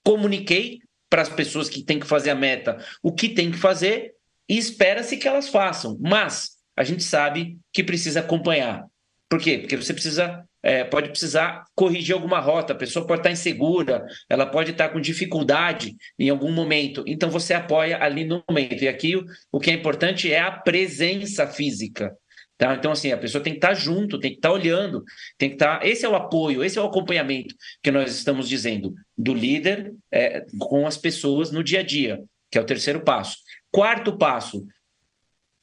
comuniquei, 0.05 0.79
para 1.09 1.21
as 1.21 1.29
pessoas 1.29 1.69
que 1.69 1.83
têm 1.83 1.99
que 1.99 2.07
fazer 2.07 2.31
a 2.31 2.35
meta 2.35 2.77
o 3.01 3.11
que 3.11 3.29
tem 3.29 3.51
que 3.51 3.57
fazer 3.57 4.13
e 4.49 4.57
espera-se 4.57 5.17
que 5.17 5.27
elas 5.27 5.49
façam. 5.49 5.97
Mas 5.99 6.51
a 6.75 6.83
gente 6.83 7.03
sabe 7.03 7.57
que 7.73 7.83
precisa 7.83 8.19
acompanhar. 8.19 8.85
Por 9.29 9.41
quê? 9.41 9.57
Porque 9.57 9.75
você 9.75 9.93
precisa, 9.93 10.45
é, 10.63 10.85
pode 10.85 11.09
precisar 11.09 11.65
corrigir 11.75 12.15
alguma 12.15 12.39
rota, 12.39 12.71
a 12.71 12.77
pessoa 12.77 13.05
pode 13.05 13.19
estar 13.19 13.31
insegura, 13.31 14.05
ela 14.29 14.45
pode 14.45 14.71
estar 14.71 14.89
com 14.89 15.01
dificuldade 15.01 15.95
em 16.17 16.29
algum 16.29 16.51
momento. 16.51 17.03
Então 17.05 17.29
você 17.29 17.53
apoia 17.53 18.01
ali 18.01 18.23
no 18.23 18.43
momento. 18.47 18.83
E 18.83 18.87
aqui 18.87 19.17
o, 19.17 19.25
o 19.51 19.59
que 19.59 19.69
é 19.69 19.73
importante 19.73 20.31
é 20.31 20.39
a 20.39 20.51
presença 20.51 21.45
física. 21.45 22.15
Tá? 22.57 22.73
Então, 22.73 22.91
assim, 22.91 23.11
a 23.11 23.17
pessoa 23.17 23.43
tem 23.43 23.53
que 23.53 23.59
estar 23.59 23.75
junto, 23.75 24.19
tem 24.19 24.31
que 24.31 24.37
estar 24.37 24.51
olhando, 24.51 25.03
tem 25.37 25.49
que 25.49 25.55
estar. 25.55 25.85
Esse 25.85 26.05
é 26.05 26.09
o 26.09 26.15
apoio, 26.15 26.63
esse 26.63 26.77
é 26.77 26.81
o 26.81 26.85
acompanhamento 26.85 27.53
que 27.83 27.91
nós 27.91 28.15
estamos 28.15 28.49
dizendo 28.49 28.95
do 29.15 29.33
líder 29.33 29.93
é, 30.11 30.43
com 30.57 30.87
as 30.87 30.97
pessoas 30.97 31.51
no 31.51 31.63
dia 31.63 31.81
a 31.81 31.83
dia, 31.83 32.19
que 32.49 32.57
é 32.57 32.61
o 32.61 32.65
terceiro 32.65 33.01
passo. 33.01 33.37
Quarto 33.71 34.17
passo, 34.17 34.65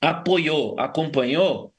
apoiou, 0.01 0.79
acompanhou. 0.79 1.73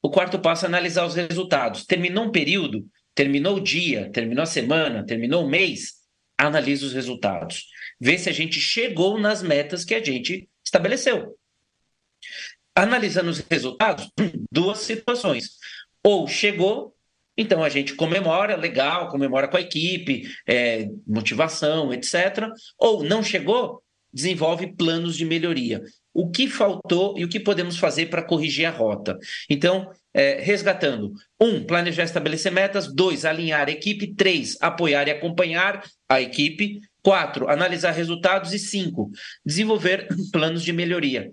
O 0.00 0.08
quarto 0.08 0.38
passo 0.38 0.64
é 0.66 0.68
analisar 0.68 1.04
os 1.04 1.16
resultados. 1.16 1.84
Terminou 1.84 2.26
um 2.26 2.30
período, 2.30 2.86
terminou 3.12 3.56
o 3.56 3.60
dia, 3.60 4.08
terminou 4.12 4.44
a 4.44 4.46
semana, 4.46 5.04
terminou 5.04 5.44
o 5.44 5.48
mês, 5.48 5.94
analisa 6.38 6.86
os 6.86 6.92
resultados. 6.92 7.66
Vê 8.00 8.16
se 8.16 8.28
a 8.28 8.32
gente 8.32 8.60
chegou 8.60 9.18
nas 9.18 9.42
metas 9.42 9.84
que 9.84 9.96
a 9.96 10.02
gente 10.02 10.48
estabeleceu. 10.64 11.36
Analisando 12.74 13.30
os 13.30 13.38
resultados, 13.50 14.10
duas 14.50 14.78
situações. 14.78 15.50
Ou 16.02 16.26
chegou, 16.26 16.94
então 17.36 17.62
a 17.62 17.68
gente 17.68 17.94
comemora, 17.94 18.56
legal, 18.56 19.08
comemora 19.08 19.48
com 19.48 19.56
a 19.56 19.60
equipe, 19.60 20.28
é, 20.46 20.88
motivação, 21.06 21.92
etc. 21.92 22.48
Ou 22.78 23.02
não 23.02 23.22
chegou, 23.22 23.82
desenvolve 24.12 24.74
planos 24.74 25.16
de 25.16 25.24
melhoria. 25.24 25.82
O 26.12 26.30
que 26.30 26.48
faltou 26.48 27.16
e 27.16 27.24
o 27.24 27.28
que 27.28 27.38
podemos 27.38 27.78
fazer 27.78 28.06
para 28.06 28.22
corrigir 28.22 28.66
a 28.66 28.70
rota? 28.70 29.16
Então, 29.48 29.90
é, 30.12 30.40
resgatando: 30.40 31.12
um, 31.40 31.64
planejar 31.64 32.04
estabelecer 32.04 32.50
metas; 32.50 32.92
dois, 32.92 33.24
alinhar 33.24 33.68
a 33.68 33.70
equipe; 33.70 34.14
três, 34.14 34.56
apoiar 34.60 35.06
e 35.06 35.12
acompanhar 35.12 35.84
a 36.08 36.20
equipe; 36.20 36.80
quatro, 37.02 37.48
analisar 37.48 37.92
resultados; 37.92 38.52
e 38.52 38.58
cinco, 38.58 39.10
desenvolver 39.46 40.08
planos 40.32 40.64
de 40.64 40.72
melhoria. 40.72 41.32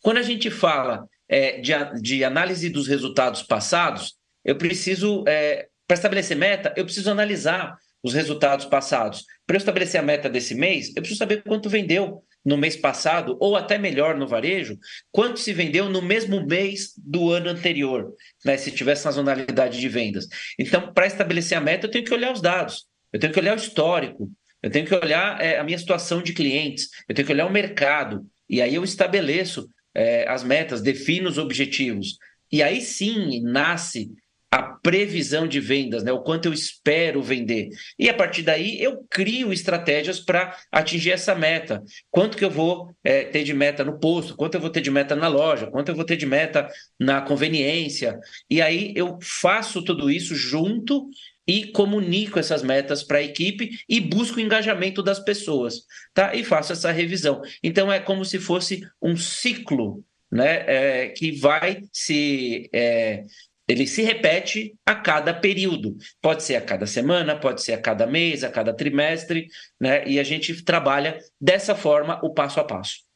Quando 0.00 0.18
a 0.18 0.22
gente 0.22 0.50
fala 0.50 1.06
é, 1.28 1.60
de, 1.60 1.72
de, 2.00 2.24
análise 2.24 2.68
dos 2.70 2.86
resultados 2.86 3.42
passados, 3.42 4.14
eu 4.44 4.56
preciso, 4.56 5.24
é, 5.26 5.68
para 5.86 5.96
estabelecer 5.96 6.36
meta, 6.36 6.72
eu 6.76 6.84
preciso 6.84 7.10
analisar 7.10 7.76
os 8.02 8.14
resultados 8.14 8.66
passados. 8.66 9.24
Para 9.46 9.56
eu 9.56 9.58
estabelecer 9.58 10.00
a 10.00 10.04
meta 10.04 10.28
desse 10.28 10.54
mês, 10.54 10.88
eu 10.88 11.02
preciso 11.02 11.18
saber 11.18 11.42
quanto 11.42 11.68
vendeu 11.68 12.22
no 12.44 12.56
mês 12.56 12.76
passado, 12.76 13.36
ou 13.40 13.56
até 13.56 13.76
melhor 13.76 14.16
no 14.16 14.26
varejo, 14.26 14.78
quanto 15.10 15.38
se 15.38 15.52
vendeu 15.52 15.90
no 15.90 16.00
mesmo 16.00 16.46
mês 16.46 16.92
do 16.96 17.30
ano 17.30 17.50
anterior, 17.50 18.14
né, 18.44 18.56
se 18.56 18.70
tiver 18.70 18.94
sazonalidade 18.94 19.78
de 19.78 19.88
vendas. 19.88 20.26
Então, 20.58 20.92
para 20.92 21.06
estabelecer 21.06 21.58
a 21.58 21.60
meta, 21.60 21.86
eu 21.86 21.90
tenho 21.90 22.04
que 22.04 22.14
olhar 22.14 22.32
os 22.32 22.40
dados, 22.40 22.86
eu 23.12 23.20
tenho 23.20 23.32
que 23.32 23.38
olhar 23.38 23.54
o 23.54 23.60
histórico, 23.60 24.30
eu 24.62 24.70
tenho 24.70 24.86
que 24.86 24.94
olhar 24.94 25.40
é, 25.40 25.58
a 25.58 25.64
minha 25.64 25.78
situação 25.78 26.22
de 26.22 26.32
clientes, 26.32 26.88
eu 27.08 27.14
tenho 27.14 27.26
que 27.26 27.32
olhar 27.32 27.46
o 27.46 27.52
mercado, 27.52 28.24
e 28.48 28.62
aí 28.62 28.74
eu 28.74 28.84
estabeleço 28.84 29.68
é, 29.94 30.28
as 30.28 30.42
metas, 30.44 30.80
defino 30.80 31.28
os 31.28 31.38
objetivos. 31.38 32.18
E 32.50 32.62
aí 32.62 32.80
sim 32.80 33.42
nasce 33.42 34.10
a 34.50 34.62
previsão 34.62 35.46
de 35.46 35.60
vendas, 35.60 36.02
né? 36.02 36.10
o 36.10 36.22
quanto 36.22 36.46
eu 36.46 36.52
espero 36.52 37.22
vender. 37.22 37.68
E 37.98 38.08
a 38.08 38.14
partir 38.14 38.42
daí 38.42 38.82
eu 38.82 39.04
crio 39.10 39.52
estratégias 39.52 40.20
para 40.20 40.56
atingir 40.72 41.10
essa 41.10 41.34
meta. 41.34 41.82
Quanto 42.10 42.36
que 42.36 42.44
eu 42.44 42.50
vou 42.50 42.90
é, 43.04 43.24
ter 43.24 43.44
de 43.44 43.52
meta 43.52 43.84
no 43.84 43.98
posto, 43.98 44.34
quanto 44.34 44.54
eu 44.54 44.60
vou 44.60 44.70
ter 44.70 44.80
de 44.80 44.90
meta 44.90 45.14
na 45.14 45.28
loja, 45.28 45.66
quanto 45.66 45.90
eu 45.90 45.94
vou 45.94 46.04
ter 46.04 46.16
de 46.16 46.24
meta 46.24 46.66
na 46.98 47.20
conveniência. 47.20 48.18
E 48.48 48.62
aí 48.62 48.92
eu 48.96 49.18
faço 49.20 49.84
tudo 49.84 50.10
isso 50.10 50.34
junto 50.34 51.10
e 51.48 51.72
comunico 51.72 52.38
essas 52.38 52.62
metas 52.62 53.02
para 53.02 53.18
a 53.18 53.22
equipe 53.22 53.70
e 53.88 53.98
busco 53.98 54.36
o 54.36 54.40
engajamento 54.40 55.02
das 55.02 55.18
pessoas, 55.18 55.86
tá? 56.12 56.34
E 56.34 56.44
faço 56.44 56.74
essa 56.74 56.92
revisão. 56.92 57.40
Então 57.62 57.90
é 57.90 57.98
como 57.98 58.22
se 58.22 58.38
fosse 58.38 58.86
um 59.00 59.16
ciclo 59.16 60.04
né, 60.30 60.64
é, 60.66 61.08
que 61.08 61.32
vai 61.32 61.80
se 61.90 62.68
é, 62.70 63.24
ele 63.66 63.86
se 63.86 64.02
repete 64.02 64.74
a 64.84 64.94
cada 64.94 65.32
período. 65.32 65.96
Pode 66.20 66.42
ser 66.42 66.56
a 66.56 66.60
cada 66.60 66.86
semana, 66.86 67.34
pode 67.34 67.62
ser 67.62 67.72
a 67.72 67.80
cada 67.80 68.06
mês, 68.06 68.44
a 68.44 68.50
cada 68.50 68.74
trimestre, 68.74 69.48
né? 69.80 70.06
E 70.06 70.18
a 70.18 70.22
gente 70.22 70.62
trabalha 70.64 71.18
dessa 71.40 71.74
forma 71.74 72.20
o 72.22 72.32
passo 72.32 72.60
a 72.60 72.64
passo. 72.64 73.07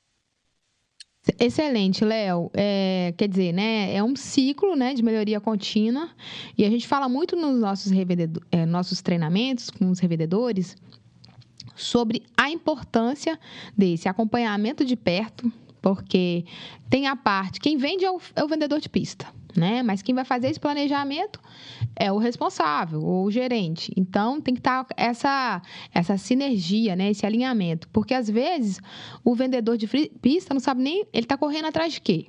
Excelente, 1.38 2.04
Léo. 2.04 2.50
É, 2.52 3.14
quer 3.16 3.28
dizer, 3.28 3.52
né, 3.52 3.94
é 3.94 4.02
um 4.02 4.16
ciclo 4.16 4.74
né, 4.74 4.92
de 4.92 5.02
melhoria 5.02 5.40
contínua 5.40 6.10
e 6.58 6.64
a 6.64 6.70
gente 6.70 6.86
fala 6.88 7.08
muito 7.08 7.36
nos 7.36 7.60
nossos, 7.60 7.92
é, 8.50 8.66
nossos 8.66 9.00
treinamentos 9.00 9.70
com 9.70 9.88
os 9.90 10.00
revendedores 10.00 10.76
sobre 11.76 12.22
a 12.36 12.50
importância 12.50 13.38
desse 13.76 14.08
acompanhamento 14.08 14.84
de 14.84 14.96
perto, 14.96 15.50
porque 15.80 16.44
tem 16.90 17.06
a 17.06 17.14
parte, 17.14 17.60
quem 17.60 17.76
vende 17.76 18.04
é 18.04 18.10
o, 18.10 18.20
é 18.34 18.44
o 18.44 18.48
vendedor 18.48 18.80
de 18.80 18.88
pista 18.88 19.26
né? 19.56 19.82
Mas 19.82 20.02
quem 20.02 20.14
vai 20.14 20.24
fazer 20.24 20.48
esse 20.48 20.60
planejamento 20.60 21.40
é 21.96 22.10
o 22.12 22.18
responsável 22.18 23.02
ou 23.02 23.24
o 23.24 23.30
gerente. 23.30 23.92
Então 23.96 24.40
tem 24.40 24.54
que 24.54 24.60
estar 24.60 24.84
tá 24.84 24.94
essa 24.96 25.62
essa 25.92 26.16
sinergia, 26.16 26.96
né? 26.96 27.10
Esse 27.10 27.26
alinhamento, 27.26 27.88
porque 27.88 28.14
às 28.14 28.28
vezes 28.28 28.80
o 29.24 29.34
vendedor 29.34 29.76
de 29.76 29.86
pista 30.20 30.54
não 30.54 30.60
sabe 30.60 30.82
nem 30.82 31.06
ele 31.12 31.24
está 31.24 31.36
correndo 31.36 31.66
atrás 31.66 31.92
de 31.92 32.00
quê. 32.00 32.26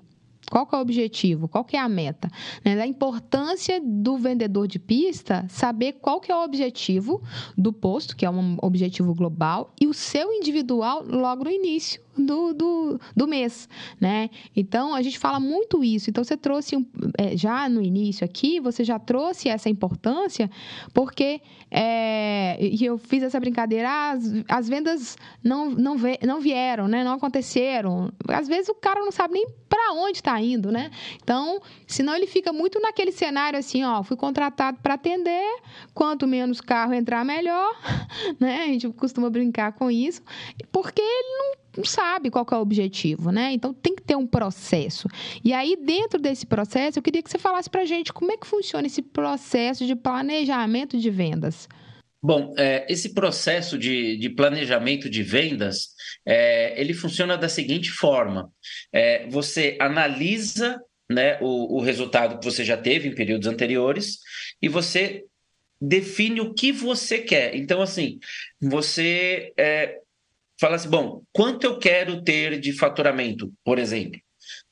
Qual 0.49 0.67
é 0.71 0.75
o 0.75 0.81
objetivo? 0.81 1.47
Qual 1.47 1.65
é 1.71 1.77
a 1.77 1.89
meta? 1.89 2.29
Né? 2.63 2.79
A 2.79 2.85
importância 2.85 3.81
do 3.83 4.17
vendedor 4.17 4.67
de 4.67 4.77
pista 4.77 5.45
saber 5.49 5.93
qual 5.93 6.19
que 6.19 6.31
é 6.31 6.35
o 6.35 6.43
objetivo 6.43 7.21
do 7.57 7.71
posto, 7.71 8.15
que 8.15 8.25
é 8.25 8.29
um 8.29 8.57
objetivo 8.61 9.15
global, 9.15 9.73
e 9.79 9.87
o 9.87 9.93
seu 9.93 10.31
individual 10.31 11.03
logo 11.07 11.45
no 11.45 11.49
início 11.49 12.01
do, 12.17 12.53
do, 12.53 12.99
do 13.15 13.27
mês, 13.27 13.67
né? 13.99 14.29
Então, 14.55 14.93
a 14.93 15.01
gente 15.01 15.17
fala 15.17 15.39
muito 15.39 15.83
isso. 15.83 16.09
Então, 16.09 16.23
você 16.23 16.37
trouxe, 16.37 16.75
um, 16.75 16.85
é, 17.17 17.35
já 17.35 17.67
no 17.67 17.81
início 17.81 18.23
aqui, 18.23 18.59
você 18.59 18.83
já 18.83 18.99
trouxe 18.99 19.49
essa 19.49 19.69
importância, 19.69 20.49
porque, 20.93 21.41
é, 21.71 22.57
e 22.61 22.83
eu 22.85 22.97
fiz 22.97 23.23
essa 23.23 23.39
brincadeira, 23.39 24.11
as, 24.11 24.31
as 24.47 24.69
vendas 24.69 25.17
não, 25.43 25.69
não, 25.69 25.97
ve, 25.97 26.19
não 26.25 26.39
vieram, 26.39 26.87
né? 26.87 27.03
Não 27.03 27.13
aconteceram. 27.13 28.11
Às 28.27 28.47
vezes, 28.47 28.69
o 28.69 28.75
cara 28.75 28.99
não 28.99 29.11
sabe 29.11 29.33
nem 29.33 29.47
para 29.67 29.93
onde 29.93 30.17
está 30.17 30.39
indo, 30.39 30.71
né? 30.71 30.91
Então, 31.21 31.59
senão 31.87 32.15
ele 32.15 32.27
fica 32.27 32.53
muito 32.53 32.79
naquele 32.79 33.11
cenário 33.11 33.57
assim, 33.57 33.83
ó, 33.83 34.03
fui 34.03 34.15
contratado 34.15 34.77
para 34.81 34.93
atender, 34.93 35.61
quanto 35.93 36.27
menos 36.27 36.61
carro 36.61 36.93
entrar, 36.93 37.25
melhor, 37.25 37.75
né? 38.39 38.63
A 38.63 38.67
gente 38.67 38.89
costuma 38.89 39.29
brincar 39.29 39.73
com 39.73 39.89
isso, 39.89 40.21
porque 40.71 41.01
ele 41.01 41.37
não 41.37 41.62
não 41.75 41.83
sabe 41.83 42.29
qual 42.29 42.45
é 42.51 42.55
o 42.55 42.61
objetivo, 42.61 43.31
né? 43.31 43.51
Então 43.51 43.73
tem 43.73 43.95
que 43.95 44.03
ter 44.03 44.15
um 44.15 44.27
processo. 44.27 45.07
E 45.43 45.53
aí, 45.53 45.75
dentro 45.75 46.19
desse 46.19 46.45
processo, 46.45 46.99
eu 46.99 47.03
queria 47.03 47.21
que 47.21 47.29
você 47.29 47.39
falasse 47.39 47.69
para 47.69 47.81
a 47.81 47.85
gente 47.85 48.13
como 48.13 48.31
é 48.31 48.37
que 48.37 48.47
funciona 48.47 48.87
esse 48.87 49.01
processo 49.01 49.85
de 49.85 49.95
planejamento 49.95 50.97
de 50.97 51.09
vendas. 51.09 51.67
Bom, 52.21 52.53
é, 52.57 52.85
esse 52.87 53.13
processo 53.13 53.77
de, 53.77 54.15
de, 54.17 54.29
planejamento 54.29 55.09
de 55.09 55.21
vendas, 55.21 55.89
é, 56.25 56.79
ele 56.79 56.93
funciona 56.93 57.37
da 57.37 57.49
seguinte 57.49 57.91
forma: 57.91 58.49
é, 58.93 59.27
você 59.27 59.77
analisa 59.79 60.79
né, 61.11 61.37
o, 61.41 61.77
o 61.77 61.81
resultado 61.81 62.39
que 62.39 62.45
você 62.45 62.63
já 62.63 62.77
teve 62.77 63.09
em 63.09 63.15
períodos 63.15 63.47
anteriores 63.47 64.19
e 64.61 64.69
você 64.69 65.25
define 65.81 66.39
o 66.39 66.53
que 66.53 66.71
você 66.71 67.19
quer. 67.19 67.55
Então, 67.55 67.81
assim, 67.81 68.19
você 68.61 69.51
é, 69.57 69.97
fala 70.63 70.77
assim: 70.77 70.89
bom, 70.89 71.21
quanto 71.33 71.65
eu 71.65 71.77
quero 71.77 72.23
ter 72.23 72.57
de 72.57 72.71
faturamento, 72.71 73.51
por 73.65 73.77
exemplo? 73.77 74.19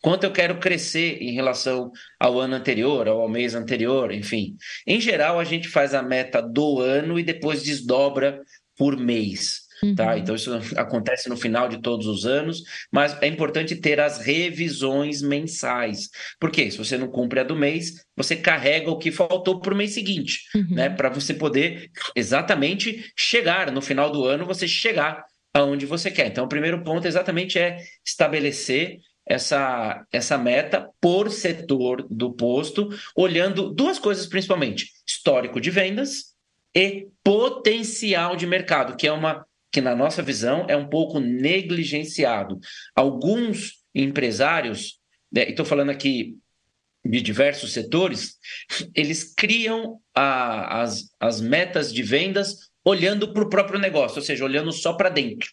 Quanto 0.02 0.24
eu 0.24 0.32
quero 0.32 0.58
crescer 0.58 1.22
em 1.22 1.34
relação 1.34 1.92
ao 2.20 2.40
ano 2.40 2.56
anterior, 2.56 3.08
ao 3.08 3.28
mês 3.30 3.56
anterior, 3.56 4.12
enfim. 4.12 4.56
Em 4.88 5.00
geral, 5.00 5.40
a 5.40 5.44
gente 5.44 5.68
faz 5.68 5.94
a 5.94 6.02
meta 6.02 6.42
do 6.42 6.80
ano 6.80 7.20
e 7.20 7.24
depois 7.24 7.62
desdobra 7.62 8.42
por 8.78 8.98
mês. 8.98 9.62
Tá? 9.82 9.88
Uhum. 9.88 9.96
Tá? 9.96 10.18
Então, 10.18 10.36
isso 10.36 10.52
acontece 10.76 11.28
no 11.28 11.38
final 11.38 11.68
de 11.68 11.82
todos 11.82 12.08
os 12.08 12.26
anos, 12.26 12.64
mas 12.92 13.20
é 13.22 13.28
importante 13.28 13.76
ter 13.76 14.00
as 14.00 14.20
revisões 14.20 15.22
mensais. 15.22 16.10
Porque 16.40 16.70
se 16.70 16.78
você 16.78 16.98
não 16.98 17.08
cumpre 17.08 17.40
a 17.40 17.44
do 17.44 17.56
mês, 17.56 18.06
você 18.16 18.36
carrega 18.36 18.90
o 18.92 18.98
que 18.98 19.12
faltou 19.12 19.60
para 19.60 19.74
o 19.74 19.78
mês 19.78 19.94
seguinte, 19.94 20.40
uhum. 20.56 20.76
né? 20.76 20.90
Para 20.90 21.10
você 21.10 21.34
poder 21.34 21.90
exatamente 22.16 23.12
chegar 23.18 23.72
no 23.72 23.82
final 23.82 24.12
do 24.12 24.26
ano, 24.26 24.46
você 24.46 24.68
chegar 24.68 25.24
aonde 25.54 25.86
você 25.86 26.10
quer. 26.10 26.28
Então, 26.28 26.46
o 26.46 26.50
primeiro 26.50 26.84
ponto 26.84 27.08
exatamente 27.08 27.60
é 27.60 27.78
estabelecer 28.06 29.00
essa, 29.26 30.06
essa 30.12 30.38
meta 30.38 30.90
por 31.00 31.32
setor 31.32 32.06
do 32.10 32.34
posto, 32.34 32.90
olhando 33.16 33.74
duas 33.74 34.00
coisas 34.00 34.26
principalmente: 34.26 34.92
histórico 35.08 35.60
de 35.60 35.70
vendas 35.70 36.36
e 36.76 37.08
potencial 37.24 38.36
de 38.36 38.48
mercado, 38.48 38.96
que 38.96 39.08
é 39.08 39.12
uma 39.12 39.46
que 39.72 39.80
na 39.80 39.96
nossa 39.96 40.22
visão 40.22 40.66
é 40.68 40.76
um 40.76 40.88
pouco 40.88 41.20
negligenciado. 41.20 42.60
Alguns 42.94 43.76
empresários, 43.96 45.00
né, 45.32 45.50
estou 45.50 45.66
falando 45.66 45.92
aqui 45.92 46.38
de 47.06 47.22
diversos 47.22 47.72
setores, 47.72 48.38
eles 48.94 49.34
criam 49.34 50.00
a, 50.14 50.82
as, 50.82 51.10
as 51.20 51.40
metas 51.40 51.94
de 51.94 52.04
vendas 52.04 52.71
olhando 52.84 53.34
para 53.34 53.44
o 53.44 53.50
próprio 53.50 53.80
negócio, 53.80 54.18
ou 54.18 54.24
seja, 54.24 54.44
olhando 54.44 54.72
só 54.72 54.94
para 54.94 55.10
dentro 55.10 55.50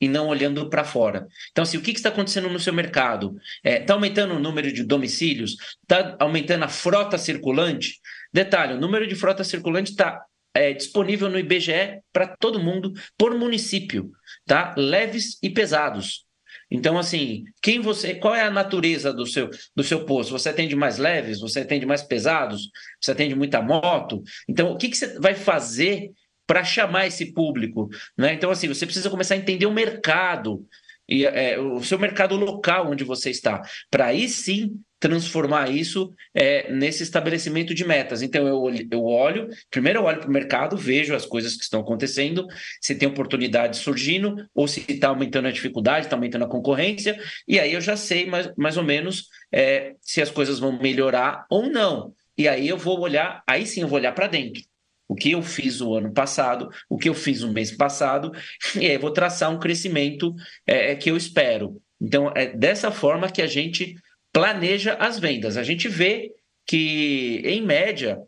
e 0.00 0.08
não 0.08 0.28
olhando 0.28 0.68
para 0.68 0.84
fora. 0.84 1.26
Então, 1.50 1.62
assim, 1.62 1.78
o 1.78 1.80
que, 1.80 1.92
que 1.92 1.98
está 1.98 2.08
acontecendo 2.08 2.48
no 2.48 2.58
seu 2.58 2.72
mercado? 2.72 3.36
Está 3.64 3.70
é, 3.70 3.80
tá 3.80 3.94
aumentando 3.94 4.34
o 4.34 4.40
número 4.40 4.72
de 4.72 4.82
domicílios? 4.82 5.56
Está 5.82 6.16
aumentando 6.18 6.64
a 6.64 6.68
frota 6.68 7.16
circulante? 7.16 8.00
Detalhe, 8.32 8.74
o 8.74 8.80
número 8.80 9.06
de 9.06 9.14
frota 9.14 9.44
circulante 9.44 9.92
está 9.92 10.20
é, 10.52 10.72
disponível 10.72 11.28
no 11.30 11.38
IBGE 11.38 12.00
para 12.12 12.26
todo 12.26 12.62
mundo, 12.62 12.92
por 13.16 13.36
município, 13.36 14.10
tá? 14.46 14.74
Leves 14.76 15.38
e 15.42 15.50
pesados. 15.50 16.24
Então, 16.70 16.98
assim, 16.98 17.44
quem 17.62 17.80
você, 17.80 18.14
qual 18.14 18.34
é 18.34 18.42
a 18.42 18.50
natureza 18.50 19.12
do 19.12 19.26
seu 19.26 19.50
do 19.76 19.84
seu 19.84 20.04
posto? 20.04 20.32
Você 20.32 20.48
atende 20.48 20.74
mais 20.74 20.98
leves? 20.98 21.40
Você 21.40 21.60
atende 21.60 21.86
mais 21.86 22.02
pesados? 22.02 22.70
Você 23.00 23.12
atende 23.12 23.34
muita 23.34 23.62
moto? 23.62 24.22
Então, 24.48 24.72
o 24.72 24.76
que, 24.76 24.88
que 24.88 24.96
você 24.96 25.18
vai 25.18 25.34
fazer 25.34 26.10
para 26.46 26.64
chamar 26.64 27.06
esse 27.06 27.32
público. 27.32 27.88
Né? 28.16 28.34
Então, 28.34 28.50
assim, 28.50 28.68
você 28.68 28.86
precisa 28.86 29.10
começar 29.10 29.34
a 29.34 29.38
entender 29.38 29.66
o 29.66 29.72
mercado. 29.72 30.66
e 31.08 31.24
é, 31.26 31.58
o 31.58 31.82
seu 31.82 31.98
mercado 31.98 32.36
local 32.36 32.90
onde 32.90 33.04
você 33.04 33.30
está, 33.30 33.62
para 33.90 34.06
aí 34.06 34.28
sim 34.28 34.80
transformar 35.04 35.70
isso 35.70 36.14
é, 36.34 36.72
nesse 36.72 37.02
estabelecimento 37.02 37.74
de 37.74 37.86
metas. 37.86 38.22
Então 38.22 38.48
eu, 38.48 38.64
eu 38.90 39.04
olho, 39.04 39.48
primeiro 39.70 39.98
eu 39.98 40.04
olho 40.04 40.18
para 40.18 40.30
o 40.30 40.32
mercado, 40.32 40.78
vejo 40.78 41.14
as 41.14 41.26
coisas 41.26 41.56
que 41.56 41.62
estão 41.62 41.80
acontecendo, 41.80 42.46
se 42.80 42.94
tem 42.94 43.06
oportunidade 43.06 43.76
surgindo, 43.76 44.48
ou 44.54 44.66
se 44.66 44.82
está 44.88 45.08
aumentando 45.08 45.46
a 45.48 45.52
dificuldade, 45.52 46.06
está 46.06 46.16
aumentando 46.16 46.46
a 46.46 46.48
concorrência, 46.48 47.20
e 47.46 47.60
aí 47.60 47.74
eu 47.74 47.82
já 47.82 47.98
sei 47.98 48.24
mais, 48.24 48.50
mais 48.56 48.78
ou 48.78 48.82
menos 48.82 49.28
é, 49.52 49.94
se 50.00 50.22
as 50.22 50.30
coisas 50.30 50.58
vão 50.58 50.80
melhorar 50.80 51.44
ou 51.50 51.68
não. 51.68 52.14
E 52.38 52.48
aí 52.48 52.66
eu 52.66 52.78
vou 52.78 52.98
olhar, 52.98 53.42
aí 53.46 53.66
sim 53.66 53.82
eu 53.82 53.88
vou 53.88 53.98
olhar 53.98 54.12
para 54.12 54.26
dentro. 54.26 54.62
O 55.06 55.14
que 55.14 55.32
eu 55.32 55.42
fiz 55.42 55.80
o 55.80 55.94
ano 55.94 56.12
passado, 56.12 56.68
o 56.88 56.96
que 56.96 57.08
eu 57.08 57.14
fiz 57.14 57.42
o 57.42 57.52
mês 57.52 57.70
passado, 57.70 58.32
e 58.80 58.86
aí 58.86 58.98
vou 58.98 59.10
traçar 59.10 59.50
um 59.50 59.58
crescimento 59.58 60.34
é, 60.66 60.92
é 60.92 60.94
que 60.96 61.10
eu 61.10 61.16
espero. 61.16 61.80
Então, 62.00 62.32
é 62.34 62.46
dessa 62.46 62.90
forma 62.90 63.30
que 63.30 63.42
a 63.42 63.46
gente 63.46 63.94
planeja 64.32 64.94
as 64.94 65.18
vendas. 65.18 65.56
A 65.56 65.62
gente 65.62 65.88
vê 65.88 66.32
que, 66.66 67.40
em 67.44 67.62
média, 67.62 68.18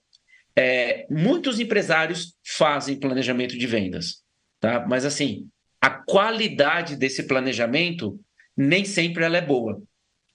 é, 0.56 1.06
muitos 1.10 1.60
empresários 1.60 2.34
fazem 2.44 2.98
planejamento 2.98 3.58
de 3.58 3.66
vendas, 3.66 4.22
tá? 4.60 4.86
Mas 4.88 5.04
assim, 5.04 5.48
a 5.80 5.90
qualidade 5.90 6.96
desse 6.96 7.24
planejamento 7.24 8.18
nem 8.56 8.84
sempre 8.84 9.24
ela 9.24 9.36
é 9.36 9.42
boa. 9.42 9.82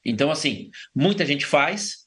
Então, 0.05 0.29
assim, 0.29 0.69
muita 0.95 1.25
gente 1.25 1.45
faz, 1.45 2.00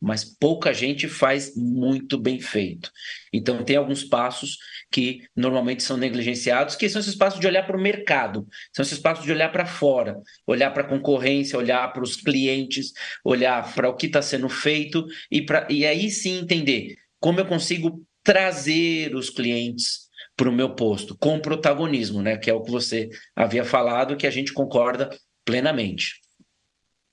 mas 0.00 0.24
pouca 0.24 0.72
gente 0.72 1.08
faz 1.08 1.54
muito 1.56 2.18
bem 2.18 2.40
feito. 2.40 2.90
Então, 3.32 3.64
tem 3.64 3.76
alguns 3.76 4.04
passos 4.04 4.56
que 4.90 5.20
normalmente 5.36 5.82
são 5.82 5.96
negligenciados, 5.96 6.76
que 6.76 6.88
são 6.88 7.00
esses 7.00 7.14
passos 7.14 7.40
de 7.40 7.46
olhar 7.46 7.66
para 7.66 7.76
o 7.76 7.80
mercado, 7.80 8.46
são 8.74 8.82
esses 8.82 8.98
passos 8.98 9.24
de 9.24 9.32
olhar 9.32 9.50
para 9.50 9.66
fora, 9.66 10.16
olhar 10.46 10.70
para 10.70 10.82
a 10.84 10.88
concorrência, 10.88 11.58
olhar 11.58 11.92
para 11.92 12.02
os 12.02 12.16
clientes, 12.16 12.92
olhar 13.24 13.74
para 13.74 13.88
o 13.88 13.96
que 13.96 14.06
está 14.06 14.22
sendo 14.22 14.48
feito 14.48 15.04
e, 15.30 15.42
pra, 15.42 15.66
e 15.68 15.84
aí 15.84 16.10
sim 16.10 16.38
entender 16.38 16.96
como 17.20 17.40
eu 17.40 17.46
consigo 17.46 18.04
trazer 18.22 19.14
os 19.14 19.30
clientes 19.30 20.08
para 20.36 20.48
o 20.48 20.52
meu 20.52 20.74
posto, 20.74 21.16
com 21.18 21.40
protagonismo, 21.40 22.22
né? 22.22 22.36
Que 22.36 22.50
é 22.50 22.54
o 22.54 22.62
que 22.62 22.70
você 22.70 23.08
havia 23.34 23.64
falado, 23.64 24.16
que 24.16 24.26
a 24.26 24.30
gente 24.30 24.52
concorda 24.52 25.10
plenamente. 25.44 26.20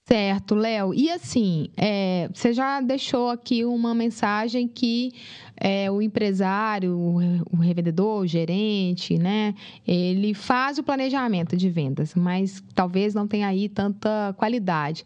Certo, 0.07 0.53
Léo. 0.53 0.93
E 0.93 1.09
assim, 1.09 1.69
é, 1.75 2.29
você 2.31 2.53
já 2.53 2.79
deixou 2.79 3.29
aqui 3.29 3.65
uma 3.65 3.95
mensagem 3.95 4.67
que 4.67 5.11
é, 5.57 5.89
o 5.89 6.01
empresário, 6.01 6.95
o 7.51 7.57
revendedor, 7.57 8.21
o 8.21 8.27
gerente, 8.27 9.17
né? 9.17 9.55
Ele 9.87 10.33
faz 10.33 10.77
o 10.77 10.83
planejamento 10.83 11.55
de 11.55 11.69
vendas, 11.69 12.13
mas 12.13 12.63
talvez 12.73 13.13
não 13.13 13.27
tenha 13.27 13.47
aí 13.47 13.69
tanta 13.69 14.33
qualidade. 14.37 15.05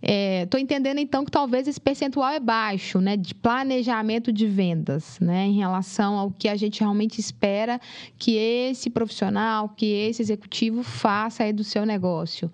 Estou 0.00 0.58
é, 0.58 0.62
entendendo 0.62 0.98
então 0.98 1.24
que 1.24 1.30
talvez 1.30 1.68
esse 1.68 1.80
percentual 1.80 2.30
é 2.30 2.40
baixo, 2.40 3.00
né? 3.00 3.16
De 3.16 3.34
planejamento 3.34 4.32
de 4.32 4.46
vendas, 4.46 5.18
né? 5.20 5.46
Em 5.46 5.58
relação 5.58 6.18
ao 6.18 6.30
que 6.30 6.48
a 6.48 6.56
gente 6.56 6.80
realmente 6.80 7.20
espera 7.20 7.80
que 8.18 8.36
esse 8.36 8.90
profissional, 8.90 9.68
que 9.68 9.86
esse 9.86 10.22
executivo 10.22 10.82
faça 10.82 11.44
aí 11.44 11.52
do 11.52 11.62
seu 11.62 11.84
negócio. 11.84 12.50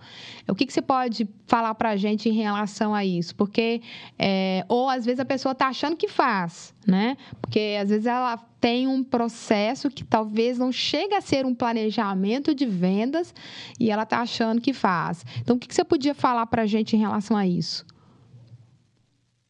O 0.48 0.54
que, 0.54 0.66
que 0.66 0.72
você 0.72 0.82
pode 0.82 1.28
falar 1.46 1.74
para 1.74 1.90
a 1.90 1.96
gente 1.96 2.28
em 2.28 2.32
relação 2.32 2.94
a 2.94 3.04
isso? 3.04 3.34
Porque, 3.34 3.80
é, 4.18 4.64
ou 4.68 4.88
às 4.88 5.04
vezes 5.04 5.20
a 5.20 5.24
pessoa 5.24 5.52
está 5.52 5.68
achando 5.68 5.96
que 5.96 6.08
faz, 6.08 6.74
né? 6.86 7.16
Porque 7.40 7.76
às 7.80 7.90
vezes 7.90 8.06
ela 8.06 8.36
tem 8.60 8.86
um 8.86 9.04
processo 9.04 9.90
que 9.90 10.04
talvez 10.04 10.58
não 10.58 10.72
chega 10.72 11.18
a 11.18 11.20
ser 11.20 11.44
um 11.46 11.54
planejamento 11.54 12.54
de 12.54 12.66
vendas 12.66 13.34
e 13.78 13.90
ela 13.90 14.02
está 14.02 14.20
achando 14.20 14.60
que 14.60 14.72
faz. 14.72 15.24
Então, 15.40 15.56
o 15.56 15.58
que 15.58 15.72
você 15.72 15.84
podia 15.84 16.14
falar 16.14 16.46
para 16.46 16.62
a 16.62 16.66
gente 16.66 16.96
em 16.96 16.98
relação 16.98 17.36
a 17.36 17.46
isso? 17.46 17.84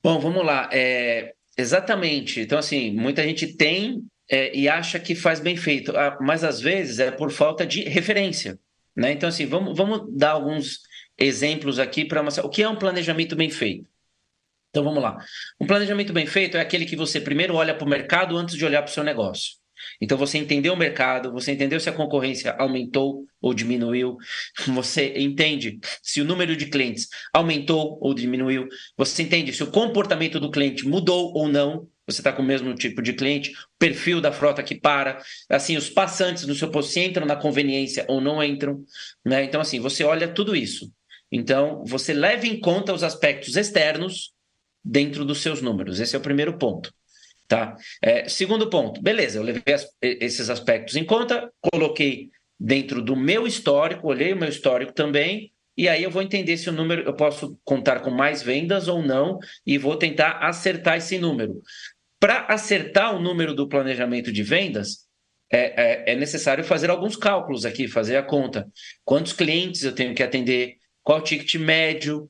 Bom, 0.03 0.19
vamos 0.19 0.45
lá. 0.45 0.69
É, 0.73 1.35
exatamente. 1.57 2.41
Então, 2.41 2.59
assim, 2.59 2.93
muita 2.93 3.23
gente 3.23 3.47
tem 3.47 4.03
é, 4.31 4.57
e 4.57 4.69
acha 4.69 4.99
que 4.99 5.15
faz 5.15 5.41
bem 5.41 5.57
feito, 5.57 5.97
ah, 5.97 6.19
mas 6.21 6.45
às 6.45 6.61
vezes 6.61 6.99
é 6.99 7.11
por 7.11 7.31
falta 7.31 7.67
de 7.67 7.83
referência. 7.83 8.59
Né? 8.95 9.13
Então, 9.13 9.29
assim, 9.29 9.47
vamos, 9.47 9.77
vamos 9.77 10.05
dar 10.15 10.33
alguns 10.33 10.81
exemplos 11.17 11.79
aqui 11.79 12.05
para 12.05 12.23
mostrar 12.23 12.45
o 12.45 12.51
que 12.51 12.63
é 12.63 12.69
um 12.69 12.77
planejamento 12.77 13.35
bem 13.35 13.51
feito. 13.51 13.89
Então 14.71 14.85
vamos 14.85 15.03
lá. 15.03 15.19
Um 15.61 15.67
planejamento 15.67 16.13
bem 16.13 16.27
feito 16.27 16.57
é 16.57 16.61
aquele 16.61 16.85
que 16.85 16.97
você 16.97 17.21
primeiro 17.21 17.55
olha 17.55 17.75
para 17.75 17.87
o 17.87 17.89
mercado 17.89 18.37
antes 18.37 18.55
de 18.55 18.65
olhar 18.65 18.83
para 18.83 18.91
o 18.91 18.95
seu 18.95 19.03
negócio. 19.03 19.53
Então 20.01 20.19
você 20.19 20.39
entendeu 20.39 20.75
o 20.75 20.77
mercado, 20.77 21.33
você 21.33 21.53
entendeu 21.53 21.79
se 21.79 21.89
a 21.89 21.93
concorrência 21.93 22.53
aumentou 22.59 23.25
ou 23.41 23.55
diminuiu, 23.55 24.17
você 24.69 25.15
entende 25.17 25.79
se 26.03 26.21
o 26.21 26.25
número 26.25 26.57
de 26.57 26.67
clientes 26.67 27.09
aumentou 27.33 27.99
ou 28.01 28.13
diminuiu, 28.13 28.67
você 28.97 29.23
entende 29.23 29.53
se 29.53 29.63
o 29.63 29.71
comportamento 29.71 30.41
do 30.41 30.51
cliente 30.51 30.87
mudou 30.87 31.33
ou 31.35 31.49
não, 31.49 31.89
você 32.07 32.21
está 32.21 32.33
com 32.33 32.43
o 32.43 32.45
mesmo 32.45 32.75
tipo 32.75 33.03
de 33.03 33.13
cliente, 33.13 33.53
perfil 33.79 34.21
da 34.21 34.33
frota 34.33 34.63
que 34.63 34.75
para, 34.75 35.23
assim, 35.49 35.77
os 35.77 35.91
passantes 35.91 36.47
no 36.47 36.55
seu 36.55 36.71
posto 36.71 36.93
se 36.93 37.01
entram 37.01 37.27
na 37.27 37.37
conveniência 37.37 38.07
ou 38.09 38.19
não 38.19 38.43
entram, 38.43 38.83
né? 39.23 39.45
Então, 39.45 39.61
assim, 39.61 39.79
você 39.79 40.05
olha 40.05 40.27
tudo 40.27 40.57
isso. 40.57 40.91
Então, 41.31 41.85
você 41.87 42.15
leva 42.15 42.47
em 42.47 42.59
conta 42.59 42.95
os 42.95 43.03
aspectos 43.03 43.57
externos 43.57 44.33
dentro 44.89 45.23
dos 45.25 45.43
seus 45.43 45.61
números. 45.61 46.01
Esse 46.01 46.17
é 46.17 46.19
o 46.19 46.23
primeiro 46.23 46.57
ponto. 46.57 46.91
Tá? 47.47 47.77
É, 48.03 48.29
segundo 48.29 48.69
ponto, 48.69 49.01
beleza, 49.01 49.39
eu 49.39 49.43
levei 49.43 49.75
as, 49.75 49.87
esses 50.03 50.51
aspectos 50.51 50.97
em 50.97 51.05
conta, 51.05 51.51
coloquei 51.61 52.31
dentro 52.61 53.01
do 53.01 53.17
meu 53.17 53.47
histórico, 53.47 54.09
olhei 54.09 54.33
o 54.33 54.37
meu 54.37 54.49
histórico 54.49 54.93
também, 54.93 55.51
e 55.77 55.89
aí 55.89 56.03
eu 56.03 56.11
vou 56.11 56.21
entender 56.21 56.57
se 56.57 56.69
o 56.69 56.73
número 56.73 57.03
eu 57.03 57.15
posso 57.15 57.59
contar 57.65 58.01
com 58.01 58.11
mais 58.11 58.43
vendas 58.43 58.87
ou 58.89 59.03
não, 59.03 59.39
e 59.65 59.79
vou 59.79 59.97
tentar 59.97 60.39
acertar 60.41 60.99
esse 60.99 61.19
número. 61.19 61.63
Para 62.21 62.47
acertar 62.47 63.15
o 63.15 63.21
número 63.21 63.55
do 63.55 63.69
planejamento 63.69 64.31
de 64.31 64.43
vendas, 64.43 65.07
é, 65.51 66.11
é, 66.11 66.13
é 66.13 66.17
necessário 66.17 66.65
fazer 66.65 66.91
alguns 66.91 67.17
cálculos 67.17 67.65
aqui, 67.65 67.89
fazer 67.89 68.17
a 68.17 68.23
conta. 68.23 68.67
Quantos 69.05 69.33
clientes 69.33 69.85
eu 69.85 69.95
tenho 69.95 70.15
que 70.15 70.23
atender? 70.23 70.75
Qual 71.03 71.23
ticket 71.23 71.55
médio? 71.55 72.29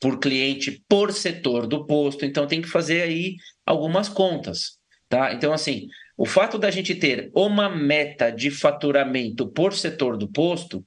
Por 0.00 0.18
cliente 0.18 0.82
por 0.88 1.12
setor 1.12 1.66
do 1.66 1.86
posto, 1.86 2.24
então 2.24 2.46
tem 2.46 2.62
que 2.62 2.68
fazer 2.68 3.02
aí 3.02 3.36
algumas 3.66 4.08
contas, 4.08 4.78
tá? 5.08 5.32
Então 5.32 5.52
assim, 5.52 5.86
o 6.16 6.26
fato 6.26 6.58
da 6.58 6.70
gente 6.70 6.94
ter 6.94 7.30
uma 7.34 7.68
meta 7.68 8.30
de 8.30 8.50
faturamento 8.50 9.48
por 9.48 9.72
setor 9.72 10.16
do 10.16 10.30
posto, 10.30 10.84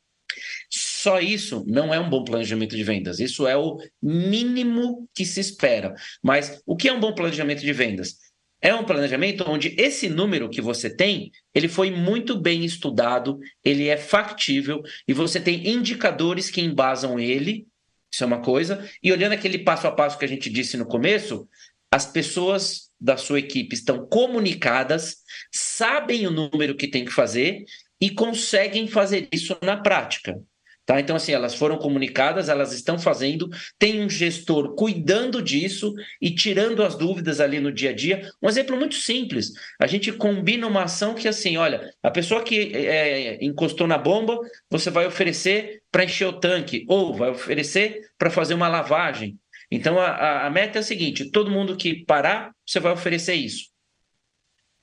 só 0.70 1.20
isso 1.20 1.63
não 1.67 1.94
é 1.94 2.00
um 2.00 2.10
bom 2.10 2.24
planejamento 2.24 2.76
de 2.76 2.84
vendas. 2.84 3.20
Isso 3.20 3.48
é 3.48 3.58
o 3.58 3.78
mínimo 4.02 5.10
que 5.15 5.26
se 5.26 5.39
espera. 5.39 5.94
Mas 6.24 6.62
o 6.65 6.76
que 6.76 6.88
é 6.88 6.94
um 6.94 7.00
bom 7.00 7.13
planejamento 7.13 7.62
de 7.62 7.74
vendas? 7.74 8.17
É 8.62 8.76
um 8.76 8.84
planejamento 8.84 9.44
onde 9.48 9.74
esse 9.78 10.08
número 10.08 10.50
que 10.50 10.62
você 10.62 10.96
tem, 10.96 11.32
ele 11.54 11.67
foi 11.67 11.89
muito 11.89 12.39
bem 12.39 12.63
estudado, 12.63 13.39
ele 13.63 13.88
é 13.88 13.98
factível 13.98 14.84
e 15.08 15.13
você 15.13 15.39
tem 15.39 15.67
indicadores 15.67 16.50
que 16.50 16.62
embasam 16.62 17.20
ele 17.20 17.65
isso 18.12 18.24
é 18.24 18.28
uma 18.28 18.41
coisa. 18.41 18.89
E 19.02 19.12
olhando 19.12 19.34
aquele 19.34 19.60
passo 19.60 19.88
a 19.88 19.91
passo 19.91 20.17
que 20.17 20.26
a 20.26 20.28
gente 20.28 20.50
disse 20.50 20.78
no 20.78 20.86
começo, 20.86 21.47
as 21.91 22.06
pessoas 22.06 22.89
da 23.00 23.17
sua 23.17 23.39
equipe 23.39 23.74
estão 23.74 24.06
comunicadas, 24.06 25.17
sabem 25.52 26.28
o 26.28 26.32
número 26.32 26.76
que 26.76 26.88
tem 26.88 27.04
que 27.04 27.12
fazer 27.12 27.63
e 28.00 28.10
conseguem 28.10 28.88
fazer 28.88 29.28
isso 29.32 29.58
na 29.62 29.78
prática. 29.78 30.39
Tá? 30.86 31.00
Então, 31.00 31.15
assim, 31.15 31.32
elas 31.32 31.54
foram 31.54 31.78
comunicadas, 31.78 32.50
elas 32.50 32.74
estão 32.74 32.98
fazendo, 32.98 33.48
tem 33.78 34.04
um 34.04 34.10
gestor 34.10 34.76
cuidando 34.76 35.41
disso 35.41 35.94
e 36.20 36.34
tirando 36.34 36.84
as 36.84 36.96
dúvidas 36.96 37.39
ali 37.39 37.60
no 37.60 37.72
dia 37.72 37.91
a 37.91 37.94
dia. 37.94 38.28
Um 38.41 38.50
exemplo 38.50 38.76
muito 38.76 38.96
simples: 38.96 39.52
a 39.80 39.86
gente 39.86 40.12
combina 40.12 40.65
uma 40.67 40.84
ação 40.84 41.13
que, 41.13 41.28
assim, 41.28 41.56
olha, 41.56 41.94
a 42.02 42.10
pessoa 42.10 42.44
que 42.44 42.76
é, 42.76 43.44
encostou 43.44 43.88
na 43.88 43.98
bomba, 43.98 44.39
você 44.70 44.89
vai 44.89 45.06
oferecer 45.06 45.84
para 45.91 46.04
encher 46.04 46.26
o 46.26 46.39
tanque, 46.39 46.86
ou 46.89 47.13
vai 47.13 47.30
oferecer 47.30 48.10
para 48.17 48.32
fazer 48.32 48.56
uma 48.56 48.67
lavagem. 48.67 49.38
Então, 49.70 50.00
a, 50.00 50.48
a 50.48 50.50
meta 50.50 50.80
é 50.80 50.82
a 50.82 50.84
seguinte: 50.84 51.30
todo 51.30 51.52
mundo 51.52 51.78
que 51.78 52.04
parar, 52.06 52.54
você 52.65 52.80
vai 52.80 52.91
oferecer 52.91 53.36
isso. 53.36 53.70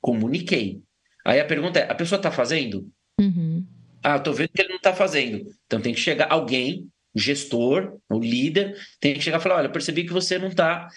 Comuniquei. 0.00 0.80
Aí 1.24 1.40
a 1.40 1.44
pergunta 1.44 1.80
é: 1.80 1.90
a 1.90 1.94
pessoa 1.94 2.18
está 2.18 2.30
fazendo? 2.30 2.88
Uhum. 3.20 3.66
Ah, 4.02 4.16
estou 4.16 4.34
vendo 4.34 4.50
que 4.50 4.62
ele 4.62 4.70
não 4.70 4.76
está 4.76 4.94
fazendo. 4.94 5.44
Então 5.66 5.80
tem 5.80 5.94
que 5.94 6.00
chegar 6.00 6.28
alguém, 6.30 6.88
o 7.14 7.18
gestor, 7.18 7.98
o 8.08 8.18
líder, 8.18 8.76
tem 9.00 9.14
que 9.14 9.20
chegar 9.20 9.38
e 9.38 9.42
falar: 9.42 9.56
olha, 9.56 9.68
percebi 9.68 10.04
que 10.04 10.12
você 10.12 10.38
não 10.38 10.48
está 10.48 10.88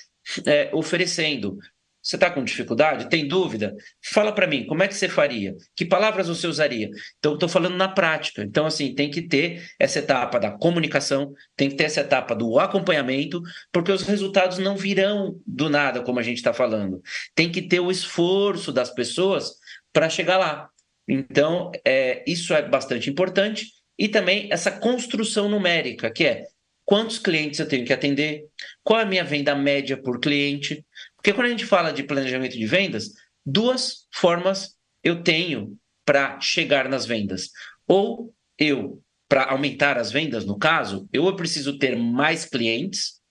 é, 0.45 0.69
oferecendo. 0.73 1.57
Você 2.01 2.15
está 2.15 2.31
com 2.31 2.43
dificuldade? 2.43 3.09
Tem 3.09 3.27
dúvida? 3.27 3.75
Fala 4.03 4.31
para 4.31 4.47
mim, 4.47 4.65
como 4.65 4.81
é 4.81 4.87
que 4.87 4.95
você 4.95 5.07
faria? 5.07 5.55
Que 5.75 5.85
palavras 5.85 6.27
você 6.27 6.47
usaria? 6.47 6.89
Então, 7.19 7.35
estou 7.35 7.47
falando 7.47 7.75
na 7.75 7.87
prática. 7.87 8.41
Então, 8.41 8.65
assim, 8.65 8.95
tem 8.95 9.11
que 9.11 9.21
ter 9.21 9.69
essa 9.79 9.99
etapa 9.99 10.39
da 10.39 10.49
comunicação, 10.49 11.31
tem 11.55 11.69
que 11.69 11.75
ter 11.75 11.83
essa 11.83 12.01
etapa 12.01 12.33
do 12.33 12.57
acompanhamento, 12.57 13.39
porque 13.71 13.91
os 13.91 14.01
resultados 14.01 14.57
não 14.57 14.75
virão 14.75 15.39
do 15.45 15.69
nada, 15.69 16.01
como 16.01 16.19
a 16.19 16.23
gente 16.23 16.37
está 16.37 16.53
falando. 16.53 17.01
Tem 17.35 17.51
que 17.51 17.61
ter 17.61 17.79
o 17.79 17.91
esforço 17.91 18.71
das 18.71 18.89
pessoas 18.89 19.51
para 19.93 20.09
chegar 20.09 20.37
lá. 20.39 20.69
Então, 21.07 21.71
é, 21.85 22.23
isso 22.27 22.53
é 22.53 22.61
bastante 22.61 23.09
importante. 23.09 23.67
e 23.99 24.07
também 24.07 24.47
essa 24.51 24.71
construção 24.71 25.47
numérica, 25.47 26.09
que 26.09 26.25
é 26.25 26.47
quantos 26.83 27.19
clientes 27.19 27.59
eu 27.59 27.67
tenho 27.67 27.85
que 27.85 27.93
atender, 27.93 28.47
qual 28.83 28.99
é 28.99 29.03
a 29.03 29.05
minha 29.05 29.23
venda 29.23 29.53
média 29.55 29.95
por 29.95 30.19
cliente. 30.19 30.83
Porque 31.15 31.33
quando 31.33 31.47
a 31.47 31.51
gente 31.51 31.65
fala 31.65 31.93
de 31.93 32.03
planejamento 32.03 32.57
de 32.57 32.65
vendas, 32.65 33.11
duas 33.45 34.07
formas 34.11 34.75
eu 35.03 35.23
tenho 35.23 35.77
para 36.05 36.39
chegar 36.39 36.89
nas 36.89 37.05
vendas. 37.05 37.51
Ou 37.87 38.33
eu, 38.57 39.01
para 39.27 39.51
aumentar 39.51 39.97
as 39.97 40.11
vendas, 40.11 40.45
no 40.45 40.57
caso, 40.57 41.07
eu 41.13 41.33
preciso 41.35 41.77
ter 41.77 41.95
mais 41.95 42.45
clientes, 42.45 43.21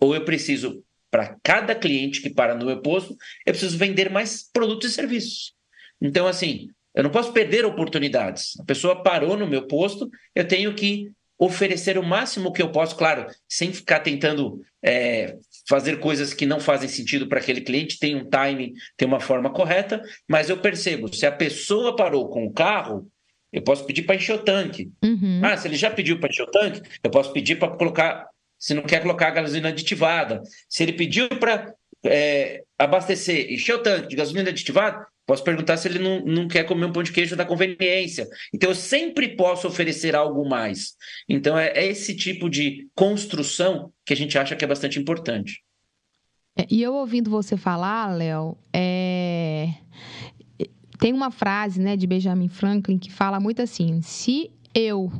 ou 0.00 0.14
eu 0.14 0.24
preciso, 0.24 0.84
para 1.10 1.36
cada 1.42 1.74
cliente 1.74 2.22
que 2.22 2.30
para 2.30 2.54
no 2.54 2.66
meu 2.66 2.80
posto, 2.80 3.16
eu 3.44 3.52
preciso 3.52 3.76
vender 3.76 4.10
mais 4.10 4.42
produtos 4.50 4.90
e 4.90 4.94
serviços. 4.94 5.54
Então, 6.00 6.26
assim, 6.26 6.70
eu 6.94 7.02
não 7.02 7.10
posso 7.10 7.32
perder 7.32 7.64
oportunidades. 7.64 8.58
A 8.60 8.64
pessoa 8.64 9.02
parou 9.02 9.36
no 9.36 9.46
meu 9.46 9.66
posto, 9.66 10.10
eu 10.34 10.46
tenho 10.46 10.74
que 10.74 11.10
oferecer 11.38 11.96
o 11.96 12.02
máximo 12.02 12.52
que 12.52 12.60
eu 12.60 12.70
posso, 12.70 12.94
claro, 12.96 13.26
sem 13.48 13.72
ficar 13.72 14.00
tentando 14.00 14.60
é, 14.82 15.36
fazer 15.66 15.98
coisas 15.98 16.34
que 16.34 16.44
não 16.44 16.60
fazem 16.60 16.88
sentido 16.88 17.26
para 17.26 17.40
aquele 17.40 17.62
cliente, 17.62 17.98
tem 17.98 18.14
um 18.14 18.28
timing, 18.28 18.74
tem 18.96 19.08
uma 19.08 19.20
forma 19.20 19.50
correta, 19.50 20.02
mas 20.28 20.50
eu 20.50 20.58
percebo, 20.58 21.12
se 21.14 21.24
a 21.24 21.32
pessoa 21.32 21.96
parou 21.96 22.28
com 22.28 22.44
o 22.44 22.52
carro, 22.52 23.08
eu 23.52 23.62
posso 23.62 23.86
pedir 23.86 24.02
para 24.02 24.16
encher 24.16 24.34
o 24.34 24.42
tanque. 24.42 24.90
Uhum. 25.02 25.40
Ah, 25.42 25.56
se 25.56 25.66
ele 25.66 25.76
já 25.76 25.90
pediu 25.90 26.20
para 26.20 26.28
encher 26.28 26.42
o 26.42 26.50
tanque, 26.50 26.82
eu 27.02 27.10
posso 27.10 27.32
pedir 27.32 27.58
para 27.58 27.74
colocar, 27.74 28.26
se 28.58 28.74
não 28.74 28.82
quer 28.82 29.00
colocar 29.00 29.28
a 29.28 29.32
gasolina 29.32 29.70
aditivada. 29.70 30.42
Se 30.68 30.82
ele 30.82 30.92
pediu 30.92 31.28
para 31.30 31.72
é, 32.04 32.62
abastecer, 32.78 33.50
encher 33.50 33.74
o 33.74 33.82
tanque 33.82 34.08
de 34.08 34.16
gasolina 34.16 34.50
aditivada, 34.50 35.04
Posso 35.30 35.44
perguntar 35.44 35.76
se 35.76 35.86
ele 35.86 36.00
não, 36.00 36.24
não 36.24 36.48
quer 36.48 36.64
comer 36.64 36.86
um 36.86 36.92
pão 36.92 37.04
de 37.04 37.12
queijo 37.12 37.36
da 37.36 37.46
conveniência. 37.46 38.28
Então, 38.52 38.70
eu 38.70 38.74
sempre 38.74 39.36
posso 39.36 39.68
oferecer 39.68 40.16
algo 40.16 40.44
mais. 40.44 40.96
Então, 41.28 41.56
é, 41.56 41.68
é 41.68 41.86
esse 41.86 42.16
tipo 42.16 42.50
de 42.50 42.88
construção 42.96 43.92
que 44.04 44.12
a 44.12 44.16
gente 44.16 44.36
acha 44.36 44.56
que 44.56 44.64
é 44.64 44.66
bastante 44.66 44.98
importante. 44.98 45.62
É, 46.58 46.66
e 46.68 46.82
eu 46.82 46.94
ouvindo 46.94 47.30
você 47.30 47.56
falar, 47.56 48.12
Léo, 48.12 48.58
é... 48.72 49.68
tem 50.98 51.12
uma 51.12 51.30
frase 51.30 51.80
né, 51.80 51.96
de 51.96 52.08
Benjamin 52.08 52.48
Franklin 52.48 52.98
que 52.98 53.12
fala 53.12 53.38
muito 53.38 53.62
assim: 53.62 54.02
se 54.02 54.50
eu 54.74 55.12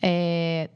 é, 0.00 0.70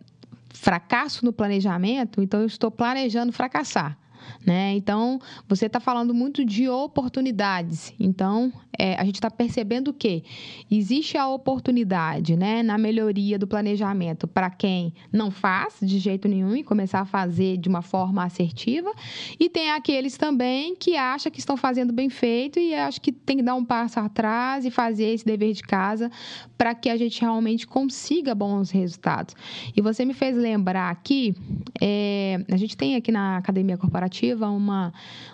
fracasso 0.52 1.24
no 1.24 1.32
planejamento, 1.32 2.20
então 2.20 2.40
eu 2.40 2.46
estou 2.46 2.72
planejando 2.72 3.30
fracassar. 3.30 3.96
Né? 4.44 4.74
Então, 4.74 5.20
você 5.48 5.66
está 5.66 5.80
falando 5.80 6.14
muito 6.14 6.44
de 6.44 6.68
oportunidades. 6.68 7.94
Então, 7.98 8.52
é, 8.78 8.94
a 8.94 9.04
gente 9.04 9.16
está 9.16 9.30
percebendo 9.30 9.92
que 9.92 10.24
existe 10.70 11.16
a 11.16 11.28
oportunidade 11.28 12.36
né, 12.36 12.62
na 12.62 12.78
melhoria 12.78 13.38
do 13.38 13.46
planejamento 13.46 14.26
para 14.26 14.50
quem 14.50 14.94
não 15.12 15.30
faz 15.30 15.76
de 15.82 15.98
jeito 15.98 16.26
nenhum 16.26 16.56
e 16.56 16.64
começar 16.64 17.00
a 17.00 17.04
fazer 17.04 17.58
de 17.58 17.68
uma 17.68 17.82
forma 17.82 18.24
assertiva. 18.24 18.92
E 19.38 19.48
tem 19.48 19.70
aqueles 19.70 20.16
também 20.16 20.74
que 20.74 20.96
acham 20.96 21.30
que 21.30 21.38
estão 21.38 21.56
fazendo 21.56 21.92
bem 21.92 22.08
feito 22.08 22.58
e 22.58 22.74
acho 22.74 23.00
que 23.00 23.12
tem 23.12 23.36
que 23.36 23.42
dar 23.42 23.54
um 23.54 23.64
passo 23.64 24.00
atrás 24.00 24.64
e 24.64 24.70
fazer 24.70 25.04
esse 25.04 25.24
dever 25.24 25.52
de 25.52 25.62
casa 25.62 26.10
para 26.56 26.74
que 26.74 26.88
a 26.88 26.96
gente 26.96 27.20
realmente 27.20 27.66
consiga 27.66 28.34
bons 28.34 28.70
resultados. 28.70 29.34
E 29.76 29.80
você 29.80 30.04
me 30.04 30.14
fez 30.14 30.36
lembrar 30.36 30.90
aqui, 30.90 31.34
é, 31.80 32.44
a 32.50 32.56
gente 32.56 32.76
tem 32.76 32.96
aqui 32.96 33.12
na 33.12 33.36
Academia 33.36 33.76
Corporativa 33.76 34.21
uma, 34.30 34.92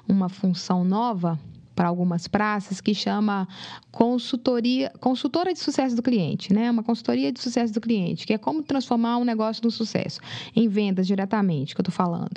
uma 0.09 0.29
função 0.29 0.85
nova 0.85 1.38
para 1.79 1.87
algumas 1.87 2.27
praças 2.27 2.81
que 2.81 2.92
chama 2.92 3.46
consultoria, 3.92 4.90
consultora 4.98 5.53
de 5.53 5.61
sucesso 5.61 5.94
do 5.94 6.03
cliente, 6.03 6.53
né? 6.53 6.68
Uma 6.68 6.83
consultoria 6.83 7.31
de 7.31 7.40
sucesso 7.40 7.72
do 7.72 7.81
cliente, 7.81 8.27
que 8.27 8.33
é 8.33 8.38
como 8.38 8.64
transformar 8.64 9.16
um 9.18 9.24
negócio 9.24 9.62
no 9.62 9.70
sucesso, 9.70 10.18
em 10.57 10.66
vendas 10.66 11.07
diretamente, 11.07 11.77
que 11.77 11.81
eu 11.81 11.85
estou 11.85 11.94
falando. 11.94 12.35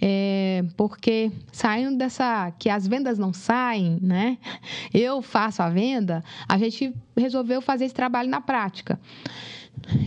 É, 0.00 0.64
porque 0.76 1.32
saindo 1.50 1.98
dessa 1.98 2.52
que 2.52 2.70
as 2.70 2.86
vendas 2.86 3.18
não 3.18 3.32
saem, 3.32 3.98
né? 4.00 4.38
Eu 4.94 5.20
faço 5.20 5.60
a 5.60 5.68
venda, 5.68 6.22
a 6.48 6.56
gente 6.56 6.94
resolveu 7.16 7.60
fazer 7.60 7.86
esse 7.86 7.94
trabalho 7.94 8.30
na 8.30 8.40
prática. 8.40 9.00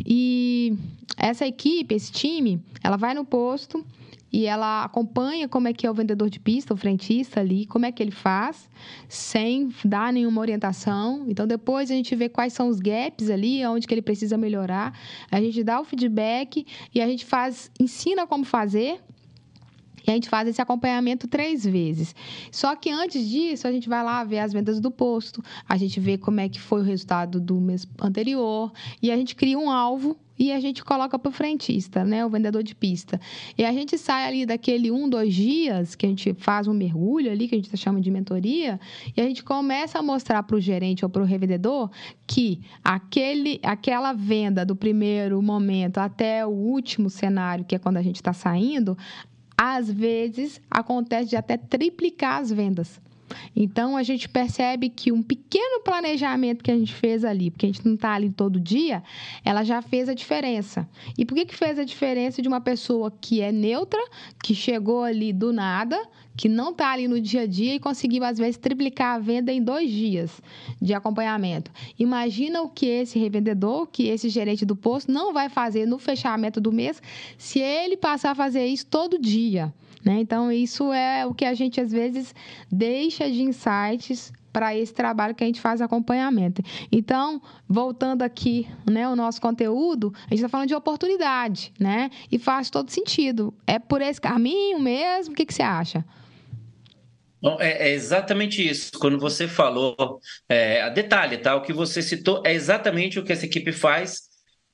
E 0.05 0.77
essa 1.17 1.45
equipe, 1.45 1.93
esse 1.93 2.09
time, 2.09 2.63
ela 2.81 2.95
vai 2.95 3.13
no 3.13 3.25
posto 3.25 3.85
e 4.31 4.45
ela 4.45 4.83
acompanha 4.83 5.47
como 5.47 5.67
é 5.67 5.73
que 5.73 5.87
é 5.87 5.91
o 5.91 5.93
vendedor 5.93 6.29
de 6.29 6.39
pista, 6.39 6.73
o 6.73 6.77
frentista 6.77 7.39
ali, 7.39 7.65
como 7.65 7.85
é 7.85 7.91
que 7.91 8.03
ele 8.03 8.11
faz, 8.11 8.69
sem 9.07 9.69
dar 9.83 10.11
nenhuma 10.11 10.41
orientação. 10.41 11.25
Então, 11.27 11.47
depois 11.47 11.89
a 11.89 11.93
gente 11.93 12.15
vê 12.15 12.27
quais 12.27 12.53
são 12.53 12.67
os 12.67 12.79
gaps 12.79 13.29
ali, 13.29 13.65
onde 13.65 13.87
que 13.87 13.93
ele 13.93 14.01
precisa 14.01 14.37
melhorar. 14.37 14.97
A 15.31 15.39
gente 15.39 15.63
dá 15.63 15.79
o 15.79 15.85
feedback 15.85 16.65
e 16.93 17.01
a 17.01 17.07
gente 17.07 17.25
faz, 17.25 17.71
ensina 17.79 18.27
como 18.27 18.43
fazer, 18.43 19.01
e 20.07 20.11
a 20.11 20.13
gente 20.13 20.29
faz 20.29 20.47
esse 20.47 20.61
acompanhamento 20.61 21.27
três 21.27 21.65
vezes. 21.65 22.15
Só 22.49 22.75
que 22.75 22.89
antes 22.89 23.27
disso, 23.29 23.67
a 23.67 23.71
gente 23.71 23.89
vai 23.89 24.01
lá 24.01 24.23
ver 24.23 24.39
as 24.39 24.53
vendas 24.53 24.79
do 24.79 24.89
posto, 24.89 25.43
a 25.67 25.75
gente 25.75 25.99
vê 25.99 26.17
como 26.17 26.39
é 26.39 26.47
que 26.47 26.61
foi 26.61 26.79
o 26.79 26.83
resultado 26.83 27.41
do 27.41 27.59
mês 27.59 27.85
anterior 28.01 28.71
e 29.01 29.11
a 29.11 29.17
gente 29.17 29.35
cria 29.35 29.59
um 29.59 29.69
alvo 29.69 30.17
e 30.39 30.51
a 30.51 30.59
gente 30.59 30.83
coloca 30.83 31.17
para 31.17 31.29
o 31.29 31.31
frentista, 31.31 32.05
né, 32.05 32.23
o 32.23 32.29
vendedor 32.29 32.61
de 32.61 32.75
pista. 32.75 33.19
E 33.57 33.65
a 33.65 33.73
gente 33.73 33.97
sai 33.97 34.27
ali 34.27 34.45
daquele 34.45 34.91
um, 34.91 35.09
dois 35.09 35.33
dias, 35.33 35.95
que 35.95 36.05
a 36.05 36.09
gente 36.09 36.33
faz 36.35 36.67
um 36.67 36.73
mergulho 36.73 37.31
ali, 37.31 37.47
que 37.47 37.55
a 37.55 37.57
gente 37.57 37.75
chama 37.75 37.99
de 37.99 38.11
mentoria, 38.11 38.79
e 39.15 39.19
a 39.19 39.23
gente 39.23 39.43
começa 39.43 39.97
a 39.97 40.03
mostrar 40.03 40.43
para 40.43 40.55
o 40.55 40.59
gerente 40.59 41.03
ou 41.03 41.09
para 41.09 41.23
o 41.23 41.25
revendedor 41.25 41.89
que 42.27 42.61
aquele, 42.83 43.59
aquela 43.63 44.13
venda 44.13 44.63
do 44.63 44.75
primeiro 44.75 45.41
momento 45.41 45.97
até 45.97 46.45
o 46.45 46.49
último 46.49 47.09
cenário, 47.09 47.65
que 47.65 47.75
é 47.75 47.79
quando 47.79 47.97
a 47.97 48.03
gente 48.03 48.17
está 48.17 48.31
saindo, 48.31 48.95
às 49.57 49.91
vezes 49.91 50.61
acontece 50.69 51.29
de 51.29 51.35
até 51.35 51.57
triplicar 51.57 52.39
as 52.41 52.51
vendas. 52.51 53.01
Então 53.55 53.97
a 53.97 54.03
gente 54.03 54.29
percebe 54.29 54.89
que 54.89 55.11
um 55.11 55.21
pequeno 55.21 55.81
planejamento 55.83 56.63
que 56.63 56.71
a 56.71 56.77
gente 56.77 56.93
fez 56.93 57.25
ali, 57.25 57.51
porque 57.51 57.65
a 57.65 57.69
gente 57.69 57.85
não 57.85 57.95
está 57.95 58.13
ali 58.13 58.29
todo 58.29 58.59
dia, 58.59 59.03
ela 59.43 59.63
já 59.63 59.81
fez 59.81 60.07
a 60.07 60.13
diferença. 60.13 60.87
E 61.17 61.25
por 61.25 61.35
que, 61.35 61.45
que 61.45 61.55
fez 61.55 61.77
a 61.77 61.83
diferença 61.83 62.41
de 62.41 62.47
uma 62.47 62.61
pessoa 62.61 63.11
que 63.11 63.41
é 63.41 63.51
neutra, 63.51 63.99
que 64.41 64.55
chegou 64.55 65.03
ali 65.03 65.33
do 65.33 65.51
nada, 65.51 66.01
que 66.37 66.47
não 66.47 66.69
está 66.69 66.91
ali 66.91 67.07
no 67.07 67.19
dia 67.19 67.41
a 67.41 67.47
dia 67.47 67.73
e 67.75 67.79
conseguiu, 67.79 68.23
às 68.23 68.37
vezes, 68.37 68.57
triplicar 68.57 69.15
a 69.15 69.19
venda 69.19 69.51
em 69.51 69.61
dois 69.61 69.89
dias 69.89 70.39
de 70.79 70.93
acompanhamento. 70.93 71.71
Imagina 71.97 72.61
o 72.61 72.69
que 72.69 72.85
esse 72.85 73.17
revendedor, 73.17 73.87
que 73.87 74.07
esse 74.07 74.29
gerente 74.29 74.63
do 74.63 74.75
posto 74.75 75.11
não 75.11 75.33
vai 75.33 75.49
fazer 75.49 75.87
no 75.87 75.97
fechamento 75.97 76.61
do 76.61 76.71
mês 76.71 77.01
se 77.37 77.59
ele 77.59 77.97
passar 77.97 78.31
a 78.31 78.35
fazer 78.35 78.67
isso 78.67 78.85
todo 78.85 79.19
dia. 79.19 79.73
Né? 80.05 80.19
Então, 80.21 80.51
isso 80.51 80.93
é 80.93 81.25
o 81.25 81.33
que 81.33 81.43
a 81.43 81.53
gente, 81.55 81.81
às 81.81 81.91
vezes, 81.91 82.33
deixa 82.71 83.29
de 83.29 83.41
insights 83.41 84.31
para 84.53 84.75
esse 84.75 84.93
trabalho 84.93 85.35
que 85.35 85.43
a 85.43 85.47
gente 85.47 85.59
faz 85.59 85.81
acompanhamento. 85.81 86.63
Então, 86.91 87.41
voltando 87.67 88.23
aqui, 88.23 88.67
né, 88.89 89.07
o 89.07 89.15
nosso 89.15 89.41
conteúdo, 89.41 90.13
a 90.15 90.29
gente 90.29 90.35
está 90.37 90.49
falando 90.49 90.67
de 90.67 90.75
oportunidade, 90.75 91.73
né? 91.79 92.09
E 92.31 92.39
faz 92.39 92.69
todo 92.69 92.89
sentido. 92.89 93.53
É 93.67 93.77
por 93.77 94.01
esse 94.01 94.19
caminho 94.19 94.79
mesmo? 94.79 95.33
O 95.33 95.35
que, 95.35 95.45
que 95.45 95.53
você 95.53 95.61
acha? 95.61 96.03
Bom, 97.41 97.57
é, 97.59 97.89
é, 97.89 97.93
exatamente 97.93 98.67
isso. 98.67 98.91
Quando 98.99 99.19
você 99.19 99.47
falou, 99.47 100.19
é, 100.49 100.81
a 100.81 100.89
detalhe, 100.89 101.37
tá? 101.37 101.55
O 101.55 101.61
que 101.61 101.73
você 101.73 102.01
citou 102.01 102.41
é 102.45 102.53
exatamente 102.53 103.19
o 103.19 103.23
que 103.23 103.31
essa 103.31 103.45
equipe 103.45 103.71
faz. 103.71 104.23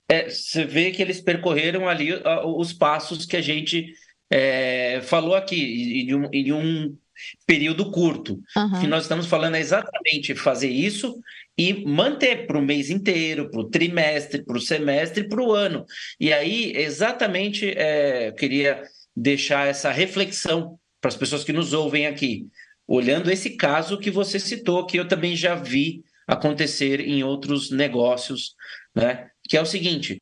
É, 0.10 0.30
você 0.30 0.66
vê 0.66 0.92
que 0.92 1.02
eles 1.02 1.22
percorreram 1.22 1.88
ali 1.88 2.12
os 2.46 2.74
passos 2.74 3.26
que 3.26 3.38
a 3.38 3.42
gente 3.42 3.94
é, 4.30 5.02
falou 5.02 5.36
aqui, 5.36 6.04
em 6.04 6.16
um, 6.16 6.30
em 6.32 6.52
um 6.52 6.98
período 7.46 7.92
curto. 7.92 8.42
Uhum. 8.56 8.78
O 8.78 8.82
que 8.82 8.88
nós 8.88 9.04
estamos 9.04 9.28
falando 9.28 9.56
é 9.56 9.60
exatamente 9.60 10.36
fazer 10.36 10.70
isso 10.70 11.16
e 11.58 11.86
manter 11.86 12.48
para 12.48 12.58
o 12.58 12.62
mês 12.62 12.90
inteiro, 12.90 13.50
para 13.50 13.60
o 13.60 13.70
trimestre, 13.70 14.44
para 14.44 14.58
o 14.58 14.62
semestre, 14.62 15.28
para 15.28 15.42
o 15.42 15.52
ano. 15.52 15.86
E 16.20 16.34
aí, 16.34 16.74
exatamente, 16.76 17.70
é, 17.70 18.30
eu 18.30 18.34
queria 18.34 18.84
deixar 19.16 19.68
essa 19.68 19.92
reflexão 19.92 20.80
para 21.04 21.10
as 21.10 21.18
pessoas 21.18 21.44
que 21.44 21.52
nos 21.52 21.74
ouvem 21.74 22.08
aqui, 22.08 22.48
olhando 22.88 23.30
esse 23.30 23.58
caso 23.58 24.00
que 24.00 24.10
você 24.10 24.40
citou, 24.40 24.86
que 24.86 24.98
eu 24.98 25.06
também 25.06 25.36
já 25.36 25.54
vi 25.54 26.02
acontecer 26.26 27.02
em 27.02 27.22
outros 27.26 27.70
negócios, 27.70 28.56
né? 28.96 29.30
Que 29.44 29.58
é 29.58 29.62
o 29.62 29.66
seguinte: 29.66 30.22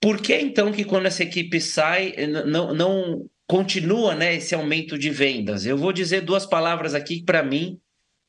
por 0.00 0.22
que 0.22 0.38
então 0.38 0.70
que 0.70 0.84
quando 0.84 1.06
essa 1.06 1.24
equipe 1.24 1.60
sai, 1.60 2.14
não, 2.46 2.72
não 2.72 3.28
continua 3.44 4.14
né, 4.14 4.36
esse 4.36 4.54
aumento 4.54 4.96
de 4.96 5.10
vendas? 5.10 5.66
Eu 5.66 5.76
vou 5.76 5.92
dizer 5.92 6.20
duas 6.20 6.46
palavras 6.46 6.94
aqui 6.94 7.18
que, 7.18 7.24
para 7.24 7.42
mim, 7.42 7.80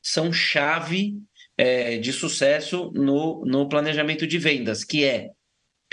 são 0.02 0.32
chave 0.32 1.16
é, 1.56 1.98
de 1.98 2.12
sucesso 2.12 2.90
no, 2.92 3.44
no 3.44 3.68
planejamento 3.68 4.26
de 4.26 4.38
vendas, 4.38 4.82
que 4.82 5.04
é 5.04 5.30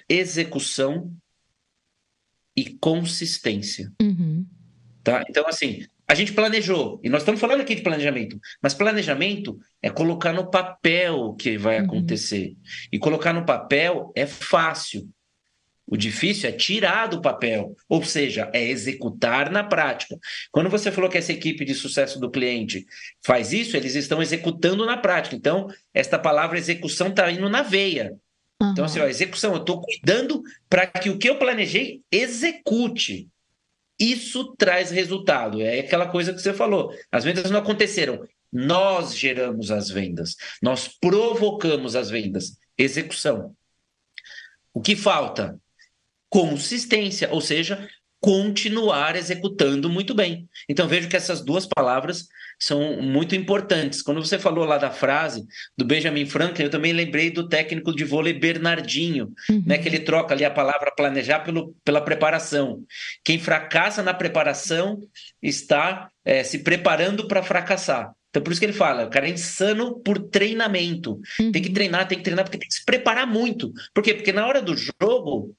execução 0.10 1.14
e 2.56 2.72
consistência. 2.80 3.94
Uhum. 4.02 4.44
Tá? 5.04 5.24
Então, 5.28 5.46
assim, 5.48 5.86
a 6.08 6.16
gente 6.16 6.34
planejou, 6.34 7.00
e 7.04 7.10
nós 7.10 7.22
estamos 7.22 7.42
falando 7.42 7.62
aqui 7.62 7.76
de 7.76 7.82
planejamento, 7.82 8.40
mas 8.62 8.74
planejamento 8.74 9.60
é 9.82 9.90
colocar 9.90 10.32
no 10.32 10.50
papel 10.50 11.16
o 11.16 11.36
que 11.36 11.58
vai 11.58 11.80
uhum. 11.80 11.86
acontecer. 11.86 12.56
E 12.92 12.98
colocar 12.98 13.34
no 13.34 13.46
papel 13.46 14.12
é 14.16 14.26
fácil. 14.26 15.10
O 15.86 15.98
difícil 15.98 16.48
é 16.48 16.54
tirar 16.54 17.08
do 17.08 17.22
papel, 17.22 17.76
ou 17.90 18.04
seja, 18.04 18.50
é 18.54 18.64
executar 18.64 19.52
na 19.52 19.64
prática. 19.64 20.18
Quando 20.50 20.70
você 20.70 20.90
falou 20.90 21.10
que 21.10 21.18
essa 21.18 21.34
equipe 21.34 21.66
de 21.66 21.76
sucesso 21.76 22.20
do 22.20 22.32
cliente 22.32 22.86
faz 23.26 23.52
isso, 23.52 23.76
eles 23.76 23.94
estão 23.96 24.22
executando 24.22 24.86
na 24.86 24.96
prática. 24.96 25.36
Então, 25.36 25.68
esta 25.94 26.18
palavra 26.18 26.58
execução 26.58 27.10
está 27.10 27.30
indo 27.30 27.50
na 27.50 27.62
veia. 27.62 28.16
Uhum. 28.62 28.72
Então, 28.72 28.86
assim, 28.86 29.00
ó, 29.00 29.08
execução, 29.08 29.54
eu 29.54 29.60
estou 29.60 29.82
cuidando 29.82 30.42
para 30.70 30.88
que 30.88 31.10
o 31.10 31.18
que 31.18 31.30
eu 31.30 31.38
planejei 31.38 32.02
execute. 32.10 33.28
Isso 34.00 34.56
traz 34.58 34.92
resultado. 34.92 35.62
É 35.62 35.80
aquela 35.80 36.08
coisa 36.08 36.34
que 36.34 36.42
você 36.42 36.54
falou. 36.54 36.94
As 37.12 37.24
vendas 37.24 37.50
não 37.50 37.60
aconteceram. 37.60 38.28
Nós 38.52 39.16
geramos 39.18 39.72
as 39.72 39.90
vendas. 39.90 40.36
Nós 40.62 40.88
provocamos 40.88 41.96
as 41.96 42.10
vendas. 42.10 42.58
Execução. 42.78 43.56
O 44.74 44.82
que 44.82 44.96
falta? 44.96 45.60
Consistência, 46.30 47.32
ou 47.32 47.42
seja, 47.42 47.88
continuar 48.24 49.18
executando 49.18 49.90
muito 49.90 50.16
bem. 50.16 50.48
Então 50.70 50.88
vejo 50.88 51.10
que 51.10 51.16
essas 51.18 51.44
duas 51.44 51.66
palavras 51.66 52.30
são 52.58 53.02
muito 53.02 53.36
importantes. 53.36 54.02
Quando 54.02 54.24
você 54.24 54.40
falou 54.40 54.64
lá 54.64 54.78
da 54.78 54.90
frase 54.90 55.46
do 55.78 55.84
Benjamin 55.84 56.26
Franklin, 56.26 56.64
eu 56.64 56.70
também 56.70 56.94
lembrei 56.94 57.30
do 57.30 57.50
técnico 57.50 57.94
de 57.94 58.06
vôlei 58.06 58.32
Bernardinho, 58.32 59.34
uhum. 59.50 59.64
né, 59.66 59.78
que 59.78 59.90
ele 59.90 60.00
troca 60.00 60.34
ali 60.34 60.46
a 60.46 60.50
palavra 60.50 60.94
planejar 60.96 61.42
pelo, 61.42 61.76
pela 61.84 62.00
preparação. 62.00 62.86
Quem 63.26 63.38
fracassa 63.38 64.02
na 64.02 64.14
preparação 64.14 65.02
está 65.42 66.10
é, 66.24 66.46
se 66.46 66.60
preparando 66.60 67.28
para 67.28 67.44
fracassar. 67.44 68.14
Então, 68.30 68.42
por 68.42 68.54
isso 68.54 68.62
que 68.62 68.66
ele 68.66 68.72
fala, 68.72 69.04
o 69.04 69.10
cara 69.10 69.28
é 69.28 69.32
insano 69.32 70.00
por 70.00 70.18
treinamento. 70.18 71.20
Uhum. 71.42 71.52
Tem 71.52 71.62
que 71.62 71.68
uhum. 71.68 71.74
treinar, 71.74 72.08
tem 72.08 72.18
que 72.18 72.24
treinar, 72.24 72.46
porque 72.46 72.58
tem 72.58 72.70
que 72.70 72.76
se 72.76 72.86
preparar 72.86 73.28
muito. 73.28 73.74
Por 73.94 74.02
quê? 74.02 74.14
Porque 74.14 74.32
na 74.32 74.48
hora 74.48 74.62
do 74.62 74.78
jogo, 74.78 75.54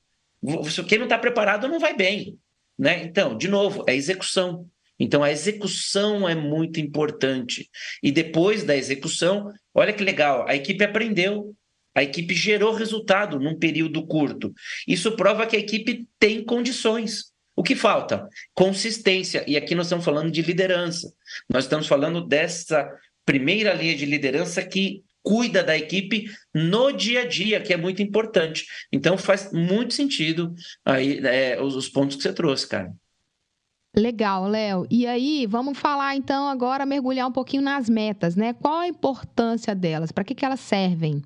quem 0.89 0.97
não 0.97 1.05
está 1.05 1.19
preparado 1.19 1.69
não 1.69 1.79
vai 1.79 1.95
bem. 1.95 2.39
Né? 2.79 3.05
Então, 3.05 3.37
de 3.37 3.49
novo, 3.49 3.85
é 3.87 3.95
execução. 3.95 4.69
Então, 4.99 5.23
a 5.23 5.31
execução 5.31 6.29
é 6.29 6.35
muito 6.35 6.81
importante. 6.81 7.69
E 8.03 8.13
depois 8.13 8.65
da 8.65 8.77
execução, 8.77 9.53
olha 9.75 9.93
que 9.93 10.05
legal, 10.05 10.47
a 10.49 10.55
equipe 10.55 10.85
aprendeu, 10.85 11.55
a 11.95 12.03
equipe 12.03 12.35
gerou 12.35 12.75
resultado 12.75 13.39
num 13.39 13.59
período 13.59 14.05
curto. 14.07 14.53
Isso 14.87 15.17
prova 15.17 15.47
que 15.47 15.57
a 15.57 15.61
equipe 15.61 16.09
tem 16.19 16.45
condições. 16.45 17.33
O 17.57 17.63
que 17.63 17.77
falta? 17.77 18.29
Consistência. 18.53 19.45
E 19.47 19.57
aqui 19.57 19.75
nós 19.75 19.87
estamos 19.87 20.05
falando 20.05 20.31
de 20.31 20.43
liderança. 20.43 21.13
Nós 21.49 21.65
estamos 21.65 21.87
falando 21.87 22.27
dessa 22.27 22.89
primeira 23.25 23.73
linha 23.73 23.95
de 23.97 24.05
liderança 24.05 24.63
que 24.65 25.04
cuida 25.25 25.65
da 25.65 25.77
equipe 25.77 26.31
no 26.55 26.93
dia 26.93 27.23
a 27.23 27.27
dia, 27.27 27.61
que 27.61 27.73
é 27.73 27.77
muito 27.77 28.03
importante. 28.03 28.67
Então 28.93 29.17
faz 29.17 29.51
muito 29.53 29.95
sentido 29.95 30.55
aí 30.85 31.19
é, 31.27 31.61
os, 31.61 31.75
os 31.75 31.89
pontos 31.89 32.17
que 32.17 32.23
você 32.23 32.33
trouxe, 32.33 32.69
cara. 32.69 32.95
Legal, 33.97 34.49
Léo. 34.49 34.87
E 34.91 35.07
aí, 35.07 35.47
vamos 35.47 35.79
falar 35.79 36.17
então 36.17 36.49
agora, 36.49 36.85
mergulhar 36.85 37.29
um 37.29 37.33
pouquinho 37.33 37.63
nas 37.63 37.89
metas, 37.89 38.35
né? 38.35 38.53
Qual 38.53 38.81
a 38.81 38.89
importância 38.89 39.75
delas? 39.75 40.11
Para 40.11 40.25
que, 40.25 40.35
que 40.35 40.45
elas 40.45 40.61
servem? 40.61 41.23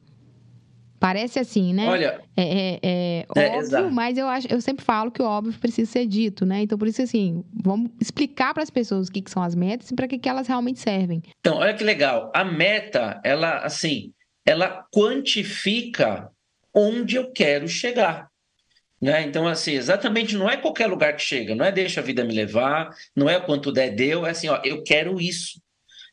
Parece 0.98 1.38
assim, 1.38 1.72
né? 1.72 1.88
Olha, 1.88 2.20
é, 2.36 2.42
é, 2.42 2.78
é, 2.82 3.18
é 3.20 3.26
óbvio, 3.28 3.60
exato. 3.60 3.90
mas 3.90 4.18
eu 4.18 4.26
acho, 4.26 4.48
eu 4.50 4.60
sempre 4.60 4.84
falo 4.84 5.10
que 5.10 5.22
o 5.22 5.24
óbvio 5.24 5.52
precisa 5.60 5.90
ser 5.90 6.06
dito, 6.06 6.44
né? 6.44 6.62
Então, 6.62 6.76
por 6.76 6.88
isso 6.88 7.00
assim, 7.00 7.44
vamos 7.52 7.90
explicar 8.00 8.52
para 8.52 8.62
as 8.62 8.70
pessoas 8.70 9.08
o 9.08 9.12
que, 9.12 9.22
que 9.22 9.30
são 9.30 9.42
as 9.42 9.54
metas 9.54 9.90
e 9.90 9.94
para 9.94 10.08
que, 10.08 10.18
que 10.18 10.28
elas 10.28 10.48
realmente 10.48 10.80
servem. 10.80 11.22
Então, 11.40 11.58
olha 11.58 11.74
que 11.74 11.84
legal. 11.84 12.32
A 12.34 12.44
meta, 12.44 13.20
ela 13.24 13.58
assim, 13.58 14.12
ela 14.44 14.84
quantifica 14.92 16.30
onde 16.74 17.16
eu 17.16 17.30
quero 17.30 17.68
chegar. 17.68 18.28
Né? 19.00 19.22
Então, 19.22 19.46
assim, 19.46 19.74
exatamente 19.74 20.34
não 20.34 20.50
é 20.50 20.56
qualquer 20.56 20.86
lugar 20.88 21.14
que 21.14 21.22
chega, 21.22 21.54
não 21.54 21.64
é 21.64 21.70
deixa 21.70 22.00
a 22.00 22.02
vida 22.02 22.24
me 22.24 22.34
levar, 22.34 22.90
não 23.14 23.30
é 23.30 23.38
quanto 23.38 23.70
der 23.70 23.90
deu, 23.94 24.26
é 24.26 24.30
assim, 24.30 24.48
ó, 24.48 24.60
eu 24.64 24.82
quero 24.82 25.20
isso. 25.20 25.60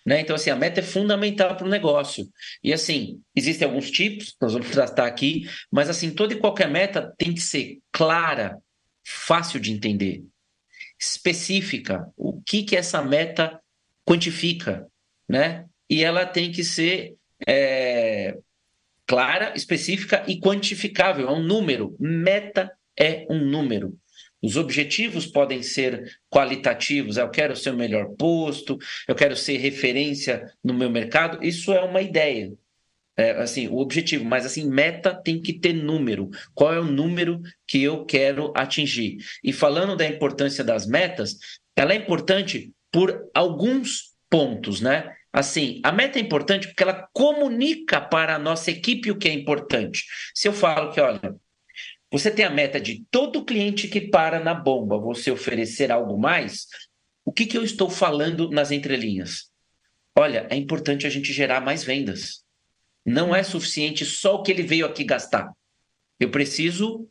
Né? 0.06 0.22
Então, 0.22 0.36
assim, 0.36 0.50
a 0.50 0.56
meta 0.56 0.82
é 0.82 0.84
fundamental 0.84 1.56
para 1.56 1.66
o 1.66 1.70
negócio. 1.70 2.30
E, 2.64 2.72
assim, 2.72 3.20
existem 3.36 3.68
alguns 3.68 3.90
tipos, 3.90 4.36
nós 4.40 4.54
vamos 4.54 4.70
tratar 4.70 5.08
aqui, 5.08 5.50
mas, 5.72 5.90
assim, 5.90 6.14
toda 6.14 6.34
e 6.34 6.40
qualquer 6.40 6.70
meta 6.70 7.14
tem 7.18 7.34
que 7.34 7.42
ser 7.42 7.80
clara, 7.92 8.58
fácil 9.04 9.60
de 9.60 9.72
entender, 9.72 10.24
específica. 11.00 12.08
O 12.16 12.40
que, 12.42 12.64
que 12.64 12.76
essa 12.76 13.02
meta 13.02 13.60
quantifica, 14.08 14.88
né? 15.28 15.66
E 15.90 16.04
ela 16.04 16.26
tem 16.26 16.52
que 16.52 16.64
ser 16.64 17.16
é, 17.48 18.38
clara, 19.08 19.54
específica 19.56 20.24
e 20.28 20.40
quantificável. 20.40 21.28
É 21.28 21.32
um 21.32 21.42
número. 21.42 21.96
Meta 22.00 22.72
é 22.98 23.26
um 23.30 23.40
número. 23.40 23.98
Os 24.46 24.58
objetivos 24.58 25.26
podem 25.26 25.64
ser 25.64 26.20
qualitativos, 26.30 27.18
eu 27.18 27.28
quero 27.30 27.56
ser 27.56 27.72
o 27.72 27.78
melhor 27.78 28.10
posto, 28.16 28.78
eu 29.08 29.16
quero 29.16 29.36
ser 29.36 29.58
referência 29.58 30.54
no 30.64 30.72
meu 30.72 30.88
mercado. 30.88 31.44
Isso 31.44 31.74
é 31.74 31.82
uma 31.82 32.00
ideia. 32.00 32.54
É, 33.18 33.32
assim, 33.32 33.68
o 33.70 33.78
objetivo, 33.78 34.24
mas 34.24 34.46
assim, 34.46 34.70
meta 34.70 35.16
tem 35.16 35.42
que 35.42 35.54
ter 35.54 35.74
número. 35.74 36.30
Qual 36.54 36.72
é 36.72 36.80
o 36.80 36.86
número 36.86 37.42
que 37.66 37.82
eu 37.82 38.06
quero 38.06 38.54
atingir? 38.56 39.18
E 39.44 39.52
falando 39.52 39.96
da 39.96 40.06
importância 40.06 40.64
das 40.64 40.86
metas, 40.86 41.38
ela 41.76 41.94
é 41.94 41.96
importante 41.96 42.72
por 42.92 43.28
alguns 43.34 44.14
pontos, 44.30 44.80
né? 44.80 45.12
Assim, 45.34 45.82
a 45.84 45.92
meta 45.92 46.20
é 46.20 46.22
importante 46.22 46.68
porque 46.68 46.84
ela 46.84 47.10
comunica 47.12 48.00
para 48.00 48.36
a 48.36 48.40
nossa 48.40 48.70
equipe 48.70 49.10
o 49.10 49.18
que 49.18 49.28
é 49.28 49.34
importante. 49.34 50.04
Se 50.36 50.48
eu 50.48 50.54
falo 50.54 50.92
que, 50.92 51.02
olha, 51.02 51.36
você 52.12 52.32
tem 52.32 52.46
a 52.46 52.50
meta 52.50 52.80
de 52.80 53.04
todo 53.12 53.44
cliente 53.44 53.88
que 53.88 54.02
para 54.02 54.40
na 54.40 54.54
bomba 54.54 54.98
você 54.98 55.32
oferecer 55.32 55.92
algo 55.92 56.18
mais. 56.18 56.68
O 57.24 57.32
que, 57.32 57.46
que 57.46 57.58
eu 57.58 57.64
estou 57.64 57.90
falando 57.90 58.50
nas 58.50 58.72
entrelinhas? 58.72 59.50
Olha, 60.18 60.48
é 60.50 60.56
importante 60.56 61.06
a 61.06 61.10
gente 61.10 61.34
gerar 61.34 61.62
mais 61.62 61.84
vendas. 61.84 62.44
Não 63.06 63.36
é 63.36 63.44
suficiente 63.44 64.06
só 64.06 64.36
o 64.36 64.44
que 64.44 64.52
ele 64.52 64.64
veio 64.64 64.86
aqui 64.86 65.04
gastar. 65.04 65.52
Eu 66.20 66.30
preciso 66.30 67.08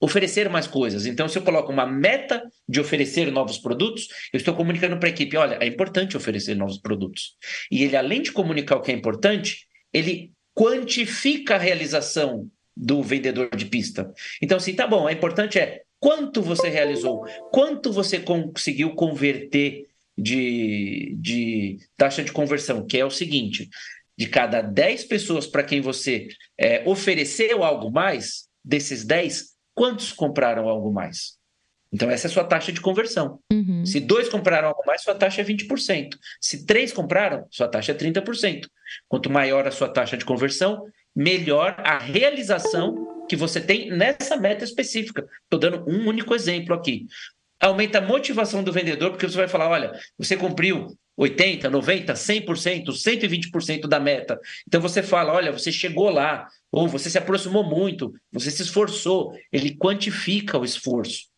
oferecer 0.00 0.48
mais 0.48 0.66
coisas. 0.66 1.06
Então, 1.06 1.28
se 1.28 1.38
eu 1.38 1.42
coloco 1.42 1.72
uma 1.72 1.86
meta 1.86 2.42
de 2.68 2.80
oferecer 2.80 3.32
novos 3.32 3.58
produtos, 3.58 4.08
eu 4.32 4.36
estou 4.36 4.54
comunicando 4.54 4.98
para 4.98 5.08
a 5.08 5.12
equipe: 5.12 5.36
olha, 5.36 5.58
é 5.60 5.66
importante 5.66 6.16
oferecer 6.16 6.54
novos 6.54 6.78
produtos. 6.78 7.36
E 7.70 7.82
ele, 7.82 7.96
além 7.96 8.22
de 8.22 8.30
comunicar 8.30 8.76
o 8.76 8.80
que 8.80 8.92
é 8.92 8.94
importante, 8.94 9.66
ele 9.92 10.32
quantifica 10.54 11.56
a 11.56 11.58
realização 11.58 12.48
do 12.76 13.02
vendedor 13.02 13.54
de 13.54 13.66
pista. 13.66 14.12
Então, 14.42 14.56
assim, 14.56 14.74
tá 14.74 14.86
bom, 14.86 15.08
é 15.08 15.12
importante 15.12 15.58
é 15.58 15.82
quanto 16.00 16.42
você 16.42 16.68
realizou, 16.68 17.24
quanto 17.50 17.92
você 17.92 18.20
conseguiu 18.20 18.94
converter 18.94 19.86
de, 20.16 21.16
de 21.18 21.78
taxa 21.96 22.22
de 22.22 22.32
conversão, 22.32 22.86
que 22.86 22.98
é 22.98 23.04
o 23.04 23.10
seguinte: 23.10 23.68
de 24.16 24.26
cada 24.26 24.60
10 24.60 25.04
pessoas 25.04 25.46
para 25.46 25.64
quem 25.64 25.80
você 25.80 26.28
é, 26.58 26.82
ofereceu 26.88 27.64
algo 27.64 27.90
mais, 27.90 28.48
desses 28.64 29.04
10, 29.04 29.54
quantos 29.74 30.12
compraram 30.12 30.68
algo 30.68 30.92
mais? 30.92 31.38
Então, 31.92 32.10
essa 32.10 32.26
é 32.26 32.28
a 32.28 32.32
sua 32.32 32.42
taxa 32.42 32.72
de 32.72 32.80
conversão. 32.80 33.38
Uhum. 33.52 33.86
Se 33.86 34.00
dois 34.00 34.28
compraram 34.28 34.66
algo 34.68 34.82
mais, 34.84 35.02
sua 35.02 35.14
taxa 35.14 35.42
é 35.42 35.44
20%. 35.44 36.16
Se 36.40 36.66
três 36.66 36.92
compraram, 36.92 37.46
sua 37.50 37.68
taxa 37.68 37.92
é 37.92 37.94
30%. 37.94 38.66
Quanto 39.08 39.30
maior 39.30 39.64
a 39.66 39.70
sua 39.70 39.88
taxa 39.88 40.16
de 40.16 40.24
conversão, 40.24 40.84
melhor 41.14 41.76
a 41.78 41.98
realização 41.98 43.24
que 43.28 43.36
você 43.36 43.60
tem 43.60 43.90
nessa 43.90 44.36
meta 44.36 44.64
específica. 44.64 45.26
Estou 45.44 45.58
dando 45.58 45.88
um 45.88 46.06
único 46.08 46.34
exemplo 46.34 46.74
aqui. 46.74 47.06
Aumenta 47.60 47.98
a 47.98 48.02
motivação 48.02 48.62
do 48.62 48.72
vendedor, 48.72 49.10
porque 49.10 49.28
você 49.28 49.36
vai 49.36 49.48
falar: 49.48 49.68
olha, 49.68 49.92
você 50.18 50.36
cumpriu 50.36 50.88
80%, 51.18 51.70
90%, 51.70 52.44
100%, 52.44 52.86
120% 52.86 53.86
da 53.86 54.00
meta. 54.00 54.38
Então 54.66 54.80
você 54.80 55.02
fala: 55.02 55.32
olha, 55.32 55.52
você 55.52 55.70
chegou 55.70 56.10
lá, 56.10 56.46
ou 56.70 56.88
você 56.88 57.08
se 57.08 57.18
aproximou 57.18 57.64
muito, 57.64 58.12
você 58.32 58.50
se 58.50 58.62
esforçou. 58.62 59.32
Ele 59.52 59.76
quantifica 59.76 60.58
o 60.58 60.64
esforço 60.64 61.28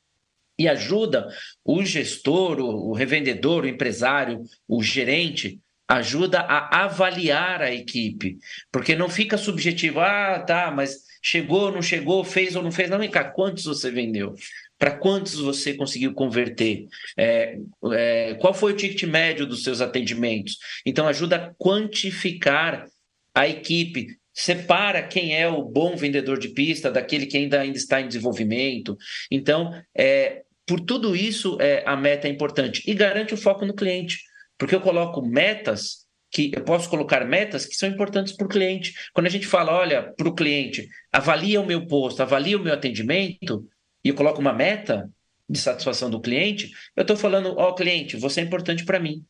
e 0.58 0.66
ajuda 0.68 1.28
o 1.64 1.84
gestor, 1.84 2.58
o 2.60 2.92
revendedor, 2.92 3.64
o 3.64 3.68
empresário, 3.68 4.42
o 4.66 4.82
gerente 4.82 5.60
ajuda 5.88 6.40
a 6.40 6.84
avaliar 6.84 7.62
a 7.62 7.72
equipe, 7.72 8.38
porque 8.72 8.96
não 8.96 9.08
fica 9.08 9.38
subjetivo, 9.38 10.00
ah, 10.00 10.40
tá, 10.40 10.70
mas 10.70 11.04
chegou, 11.22 11.70
não 11.72 11.82
chegou, 11.82 12.24
fez 12.24 12.56
ou 12.56 12.62
não 12.62 12.72
fez, 12.72 12.90
não, 12.90 12.98
vem 12.98 13.10
cá, 13.10 13.24
quantos 13.24 13.64
você 13.64 13.90
vendeu? 13.90 14.34
Para 14.78 14.92
quantos 14.92 15.34
você 15.40 15.74
conseguiu 15.74 16.12
converter? 16.12 16.86
É, 17.16 17.56
é, 17.92 18.34
qual 18.34 18.52
foi 18.52 18.72
o 18.72 18.76
ticket 18.76 19.04
médio 19.04 19.46
dos 19.46 19.62
seus 19.62 19.80
atendimentos? 19.80 20.58
Então, 20.84 21.08
ajuda 21.08 21.36
a 21.36 21.54
quantificar 21.54 22.86
a 23.34 23.48
equipe, 23.48 24.08
separa 24.34 25.02
quem 25.02 25.34
é 25.34 25.48
o 25.48 25.62
bom 25.62 25.96
vendedor 25.96 26.38
de 26.38 26.48
pista 26.48 26.90
daquele 26.90 27.26
que 27.26 27.36
ainda, 27.36 27.60
ainda 27.60 27.76
está 27.76 28.00
em 28.00 28.08
desenvolvimento. 28.08 28.96
Então, 29.30 29.72
é, 29.96 30.42
por 30.66 30.80
tudo 30.80 31.14
isso, 31.14 31.56
é, 31.60 31.82
a 31.86 31.96
meta 31.96 32.26
é 32.26 32.30
importante. 32.30 32.82
E 32.86 32.92
garante 32.92 33.32
o 33.32 33.36
foco 33.36 33.64
no 33.64 33.74
cliente, 33.74 34.18
porque 34.58 34.74
eu 34.74 34.80
coloco 34.80 35.22
metas 35.22 36.06
que 36.30 36.50
eu 36.54 36.64
posso 36.64 36.90
colocar 36.90 37.24
metas 37.24 37.64
que 37.66 37.74
são 37.74 37.88
importantes 37.88 38.34
para 38.36 38.46
o 38.46 38.50
cliente. 38.50 38.92
Quando 39.14 39.26
a 39.26 39.30
gente 39.30 39.46
fala, 39.46 39.72
olha, 39.72 40.12
para 40.16 40.28
o 40.28 40.34
cliente, 40.34 40.88
avalia 41.12 41.60
o 41.60 41.66
meu 41.66 41.86
posto, 41.86 42.20
avalia 42.22 42.58
o 42.58 42.62
meu 42.62 42.74
atendimento, 42.74 43.66
e 44.04 44.08
eu 44.08 44.14
coloco 44.14 44.40
uma 44.40 44.52
meta 44.52 45.08
de 45.48 45.58
satisfação 45.58 46.10
do 46.10 46.20
cliente, 46.20 46.70
eu 46.96 47.02
estou 47.02 47.16
falando, 47.16 47.54
ó, 47.56 47.68
oh, 47.68 47.74
cliente, 47.74 48.16
você 48.16 48.40
é 48.40 48.44
importante 48.44 48.84
para 48.84 48.98
mim. 48.98 49.24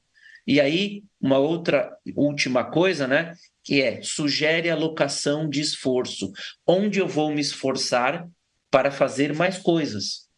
E 0.47 0.61
aí, 0.61 1.03
uma 1.21 1.39
outra 1.39 1.91
última 2.15 2.65
coisa, 2.65 3.07
né? 3.07 3.35
Que 3.65 3.83
é 3.83 4.01
sugere 4.03 4.71
alocação 4.71 5.49
de 5.49 5.61
esforço. 5.61 6.31
Onde 6.67 7.01
eu 7.01 7.09
vou 7.09 7.33
me 7.33 7.41
esforçar 7.41 8.27
para 8.71 8.91
fazer 8.91 9.35
mais 9.35 9.59
coisas. 9.59 10.29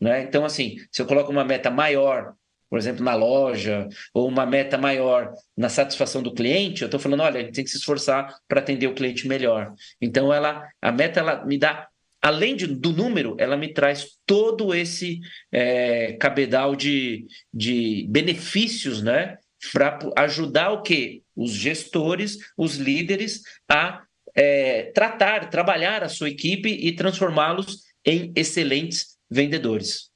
Né? 0.00 0.22
Então, 0.22 0.44
assim, 0.44 0.76
se 0.90 1.02
eu 1.02 1.06
coloco 1.06 1.30
uma 1.30 1.44
meta 1.44 1.70
maior, 1.70 2.34
por 2.68 2.78
exemplo, 2.78 3.04
na 3.04 3.14
loja, 3.14 3.88
ou 4.12 4.28
uma 4.28 4.44
meta 4.44 4.76
maior 4.76 5.32
na 5.56 5.68
satisfação 5.68 6.22
do 6.22 6.34
cliente, 6.34 6.82
eu 6.82 6.86
estou 6.86 7.00
falando, 7.00 7.22
olha, 7.22 7.40
a 7.40 7.42
gente 7.42 7.54
tem 7.54 7.64
que 7.64 7.70
se 7.70 7.78
esforçar 7.78 8.34
para 8.46 8.60
atender 8.60 8.86
o 8.86 8.94
cliente 8.94 9.26
melhor. 9.26 9.72
Então, 10.00 10.32
ela, 10.32 10.68
a 10.80 10.92
meta 10.92 11.20
ela 11.20 11.44
me 11.44 11.58
dá, 11.58 11.88
além 12.20 12.56
de, 12.56 12.66
do 12.66 12.92
número, 12.92 13.36
ela 13.38 13.56
me 13.56 13.72
traz 13.72 14.18
todo 14.26 14.74
esse 14.74 15.20
é, 15.50 16.12
cabedal 16.14 16.76
de, 16.76 17.26
de 17.52 18.06
benefícios, 18.08 19.02
né? 19.02 19.38
Para 19.72 19.98
ajudar 20.16 20.70
o 20.70 20.82
quê? 20.82 21.22
Os 21.34 21.52
gestores, 21.52 22.38
os 22.56 22.76
líderes 22.76 23.42
a 23.68 24.02
é, 24.34 24.92
tratar, 24.92 25.50
trabalhar 25.50 26.04
a 26.04 26.08
sua 26.08 26.28
equipe 26.28 26.68
e 26.68 26.92
transformá-los 26.92 27.82
em 28.04 28.32
excelentes 28.36 29.18
vendedores. 29.28 30.07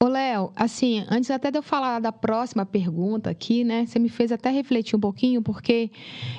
Ô, 0.00 0.06
Léo, 0.06 0.52
assim, 0.54 1.04
antes 1.10 1.28
até 1.28 1.50
de 1.50 1.58
eu 1.58 1.62
falar 1.62 1.98
da 1.98 2.12
próxima 2.12 2.64
pergunta 2.64 3.30
aqui, 3.30 3.64
né? 3.64 3.84
Você 3.84 3.98
me 3.98 4.08
fez 4.08 4.30
até 4.30 4.48
refletir 4.48 4.94
um 4.94 5.00
pouquinho, 5.00 5.42
porque 5.42 5.90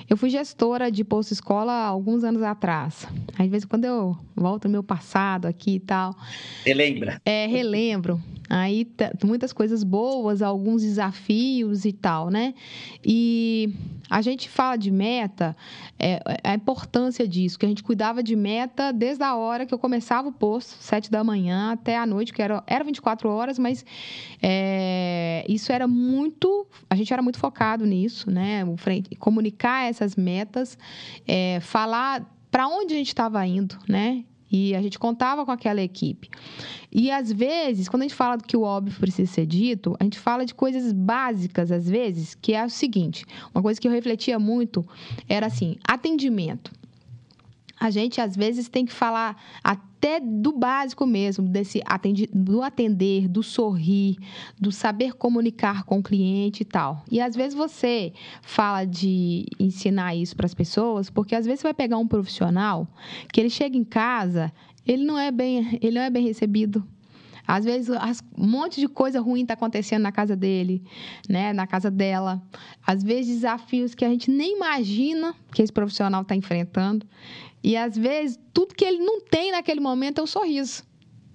eu 0.09 0.15
fui 0.15 0.29
gestora 0.29 0.89
de 0.89 1.03
Posto 1.03 1.33
Escola 1.33 1.73
há 1.73 1.87
alguns 1.87 2.23
anos 2.23 2.41
atrás. 2.41 3.05
Às 3.37 3.49
vezes, 3.49 3.65
quando 3.65 3.83
eu 3.83 4.17
volto 4.33 4.69
no 4.69 4.71
meu 4.71 4.83
passado 4.83 5.45
aqui 5.45 5.75
e 5.75 5.79
tal. 5.81 6.15
Relembra. 6.63 7.21
É, 7.25 7.47
relembro. 7.47 8.21
Aí 8.49 8.87
muitas 9.25 9.51
coisas 9.51 9.83
boas, 9.83 10.41
alguns 10.41 10.81
desafios 10.81 11.83
e 11.83 11.91
tal, 11.91 12.29
né? 12.29 12.53
E 13.03 13.73
a 14.09 14.21
gente 14.21 14.49
fala 14.49 14.75
de 14.75 14.89
meta, 14.89 15.55
é, 15.97 16.13
é, 16.13 16.49
a 16.51 16.55
importância 16.55 17.27
disso, 17.27 17.59
que 17.59 17.65
a 17.65 17.69
gente 17.69 17.83
cuidava 17.83 18.23
de 18.23 18.35
meta 18.35 18.91
desde 18.91 19.23
a 19.23 19.35
hora 19.35 19.65
que 19.65 19.73
eu 19.73 19.79
começava 19.79 20.27
o 20.27 20.31
posto, 20.31 20.75
sete 20.81 21.11
da 21.11 21.23
manhã 21.23 21.73
até 21.73 21.97
a 21.97 22.05
noite, 22.05 22.33
que 22.33 22.41
era, 22.41 22.63
era 22.65 22.83
24 22.83 23.29
horas, 23.29 23.59
mas 23.59 23.85
é, 24.41 25.45
isso 25.47 25.71
era 25.71 25.87
muito. 25.87 26.65
A 26.89 26.95
gente 26.95 27.13
era 27.13 27.21
muito 27.21 27.37
focado 27.37 27.85
nisso, 27.85 28.31
né? 28.31 28.63
Comunicar 29.19 29.87
essas 29.87 30.15
metas, 30.15 30.77
é, 31.27 31.59
falar 31.61 32.25
para 32.49 32.67
onde 32.67 32.95
a 32.95 32.97
gente 32.97 33.09
estava 33.09 33.45
indo, 33.45 33.77
né? 33.87 34.23
E 34.51 34.75
a 34.75 34.81
gente 34.81 34.97
contava 34.97 35.45
com 35.45 35.51
aquela 35.51 35.81
equipe. 35.81 36.29
E 36.91 37.12
às 37.12 37.31
vezes, 37.31 37.88
quando 37.88 38.01
a 38.01 38.05
gente 38.05 38.15
fala 38.15 38.38
que 38.38 38.57
o 38.57 38.62
óbvio 38.62 38.99
precisa 38.99 39.31
ser 39.31 39.45
dito, 39.45 39.95
a 39.99 40.03
gente 40.03 40.17
fala 40.17 40.45
de 40.45 40.55
coisas 40.55 40.91
básicas, 40.91 41.71
às 41.71 41.88
vezes, 41.88 42.35
que 42.35 42.53
é 42.53 42.65
o 42.65 42.69
seguinte: 42.69 43.25
uma 43.53 43.62
coisa 43.62 43.79
que 43.79 43.88
eu 43.88 43.91
refletia 43.91 44.39
muito 44.39 44.85
era 45.27 45.45
assim, 45.45 45.77
atendimento 45.88 46.78
a 47.79 47.89
gente 47.89 48.19
às 48.19 48.35
vezes 48.35 48.67
tem 48.67 48.85
que 48.85 48.91
falar 48.91 49.41
até 49.63 50.19
do 50.19 50.51
básico 50.51 51.05
mesmo, 51.05 51.47
desse 51.47 51.81
atender, 51.85 52.29
do 52.33 52.61
atender, 52.61 53.27
do 53.27 53.41
sorrir, 53.41 54.17
do 54.59 54.71
saber 54.71 55.13
comunicar 55.13 55.83
com 55.83 55.99
o 55.99 56.03
cliente 56.03 56.61
e 56.61 56.65
tal. 56.65 57.03
E 57.09 57.21
às 57.21 57.35
vezes 57.35 57.53
você 57.53 58.13
fala 58.41 58.85
de 58.85 59.45
ensinar 59.59 60.15
isso 60.15 60.35
para 60.35 60.45
as 60.45 60.53
pessoas, 60.53 61.09
porque 61.09 61.35
às 61.35 61.45
vezes 61.45 61.61
você 61.61 61.67
vai 61.67 61.73
pegar 61.73 61.97
um 61.97 62.07
profissional 62.07 62.87
que 63.31 63.39
ele 63.39 63.49
chega 63.49 63.77
em 63.77 63.83
casa, 63.83 64.51
ele 64.85 65.05
não 65.05 65.17
é 65.17 65.31
bem, 65.31 65.79
ele 65.81 65.95
não 65.95 66.01
é 66.01 66.09
bem 66.09 66.25
recebido. 66.25 66.85
Às 67.49 67.65
vezes, 67.65 67.89
um 68.37 68.47
monte 68.47 68.79
de 68.79 68.87
coisa 68.87 69.19
ruim 69.19 69.41
está 69.41 69.55
acontecendo 69.55 70.03
na 70.03 70.11
casa 70.11 70.35
dele, 70.35 70.83
né? 71.27 71.51
na 71.51 71.65
casa 71.65 71.89
dela. 71.89 72.39
Às 72.85 73.01
vezes, 73.01 73.37
desafios 73.37 73.95
que 73.95 74.05
a 74.05 74.07
gente 74.07 74.29
nem 74.29 74.55
imagina 74.55 75.33
que 75.51 75.63
esse 75.63 75.73
profissional 75.73 76.21
está 76.21 76.35
enfrentando. 76.35 77.07
E 77.63 77.75
às 77.75 77.97
vezes, 77.97 78.39
tudo 78.53 78.75
que 78.75 78.85
ele 78.85 78.99
não 78.99 79.21
tem 79.21 79.51
naquele 79.51 79.79
momento 79.79 80.19
é 80.19 80.23
um 80.23 80.27
sorriso. 80.27 80.83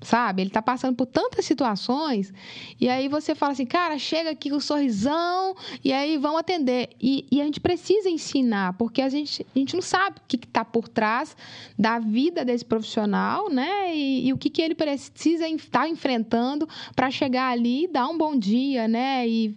Sabe? 0.02 0.42
Ele 0.42 0.50
está 0.50 0.60
passando 0.60 0.94
por 0.94 1.06
tantas 1.06 1.46
situações, 1.46 2.30
e 2.78 2.90
aí 2.90 3.08
você 3.08 3.34
fala 3.34 3.52
assim, 3.52 3.64
cara, 3.64 3.98
chega 3.98 4.30
aqui 4.30 4.50
com 4.50 4.56
um 4.56 4.60
sorrisão, 4.60 5.56
e 5.82 5.94
aí 5.94 6.18
vão 6.18 6.36
atender. 6.36 6.90
E, 7.00 7.26
e 7.32 7.40
a 7.40 7.44
gente 7.44 7.58
precisa 7.58 8.10
ensinar, 8.10 8.74
porque 8.74 9.00
a 9.00 9.08
gente, 9.08 9.46
a 9.54 9.58
gente 9.58 9.74
não 9.74 9.80
sabe 9.80 10.18
o 10.18 10.22
que 10.28 10.36
está 10.36 10.62
por 10.62 10.88
trás 10.88 11.34
da 11.78 11.98
vida 11.98 12.44
desse 12.44 12.66
profissional, 12.66 13.48
né? 13.48 13.96
E, 13.96 14.28
e 14.28 14.32
o 14.34 14.36
que, 14.36 14.50
que 14.50 14.60
ele 14.60 14.74
precisa 14.74 15.48
estar 15.48 15.80
tá 15.80 15.88
enfrentando 15.88 16.68
para 16.94 17.10
chegar 17.10 17.50
ali 17.50 17.84
e 17.84 17.88
dar 17.88 18.06
um 18.06 18.18
bom 18.18 18.36
dia, 18.36 18.86
né? 18.86 19.26
E 19.26 19.56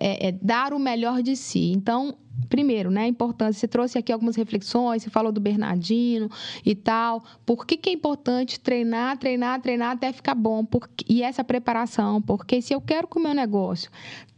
é, 0.00 0.28
é, 0.28 0.32
dar 0.32 0.72
o 0.72 0.80
melhor 0.80 1.22
de 1.22 1.36
si. 1.36 1.70
Então, 1.70 2.18
primeiro, 2.48 2.90
né, 2.90 3.02
a 3.02 3.08
importância. 3.08 3.60
Você 3.60 3.68
trouxe 3.68 3.98
aqui 3.98 4.12
algumas 4.12 4.36
reflexões, 4.36 5.02
você 5.02 5.10
falou 5.10 5.32
do 5.32 5.40
Bernardino 5.40 6.30
e 6.64 6.74
tal. 6.74 7.24
Por 7.44 7.66
que, 7.66 7.76
que 7.76 7.90
é 7.90 7.92
importante 7.92 8.60
treinar, 8.60 9.18
treinar, 9.18 9.60
treinar 9.60 9.92
até 9.92 10.12
ficar 10.12 10.34
bom? 10.34 10.66
E 11.08 11.22
essa 11.22 11.44
preparação, 11.44 12.20
porque 12.20 12.60
se 12.62 12.74
eu 12.74 12.80
quero 12.80 13.06
que 13.06 13.18
o 13.18 13.22
meu 13.22 13.34
negócio 13.34 13.90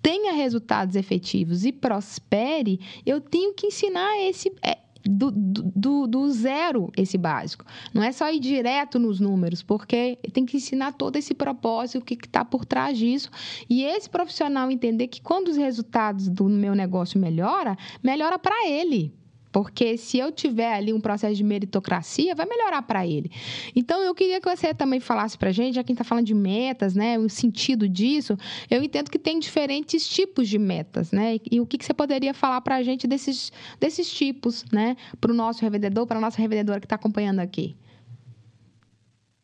tenha 0.03 0.33
resultados 0.33 0.97
efetivos 0.97 1.65
e 1.65 1.73
prospere, 1.73 2.81
eu 3.05 3.21
tenho 3.21 3.53
que 3.53 3.67
ensinar 3.67 4.17
esse, 4.21 4.53
é, 4.63 4.79
do, 5.09 5.31
do, 5.31 6.07
do, 6.07 6.31
zero 6.31 6.93
esse 6.97 7.17
básico. 7.17 7.65
Não 7.95 8.03
é 8.03 8.13
só 8.13 8.31
ir 8.31 8.39
direto 8.39 8.99
nos 8.99 9.19
números, 9.19 9.63
porque 9.63 10.19
tem 10.33 10.45
que 10.45 10.59
ensinar 10.59 10.93
todo 10.93 11.17
esse 11.17 11.33
propósito, 11.33 12.03
o 12.03 12.05
que 12.05 12.15
está 12.15 12.45
por 12.45 12.67
trás 12.67 12.99
disso. 12.99 13.31
E 13.69 13.85
esse 13.85 14.09
profissional 14.11 14.71
entender 14.71 15.09
que 15.09 15.23
quando 15.23 15.49
os 15.49 15.57
resultados 15.57 16.29
do 16.29 16.45
meu 16.45 16.75
negócio 16.75 17.19
melhora, 17.19 17.77
melhora 18.03 18.39
para 18.39 18.69
ele. 18.69 19.18
Porque 19.63 19.97
se 19.97 20.19
eu 20.19 20.31
tiver 20.31 20.73
ali 20.73 20.93
um 20.93 21.01
processo 21.01 21.35
de 21.35 21.43
meritocracia, 21.43 22.33
vai 22.33 22.47
melhorar 22.47 22.81
para 22.83 23.05
ele. 23.05 23.29
Então, 23.75 24.01
eu 24.03 24.15
queria 24.15 24.41
que 24.41 24.49
você 24.49 24.73
também 24.73 25.01
falasse 25.01 25.37
para 25.37 25.49
a 25.49 25.53
gente, 25.53 25.75
já 25.75 25.83
quem 25.83 25.95
está 25.95 26.05
falando 26.05 26.27
de 26.27 26.35
metas, 26.35 26.95
né, 26.95 27.19
o 27.19 27.29
sentido 27.29 27.89
disso, 27.89 28.39
eu 28.71 28.81
entendo 28.85 29.11
que 29.11 29.19
tem 29.19 29.41
diferentes 29.41 30.09
tipos 30.09 30.49
de 30.49 30.61
metas, 30.61 31.11
né? 31.11 31.35
E, 31.35 31.57
e 31.57 31.61
o 31.61 31.67
que, 31.67 31.77
que 31.77 31.85
você 31.85 31.93
poderia 31.93 32.33
falar 32.33 32.61
para 32.61 32.77
a 32.77 32.83
gente 32.85 33.09
desses, 33.09 33.51
desses 33.81 34.09
tipos, 34.09 34.65
né, 34.73 34.97
para 35.21 35.33
o 35.33 35.35
nosso 35.35 35.61
revendedor, 35.61 36.07
para 36.07 36.19
a 36.19 36.21
nossa 36.21 36.41
revendedora 36.41 36.79
que 36.79 36.87
está 36.87 36.95
acompanhando 36.95 37.41
aqui? 37.41 37.77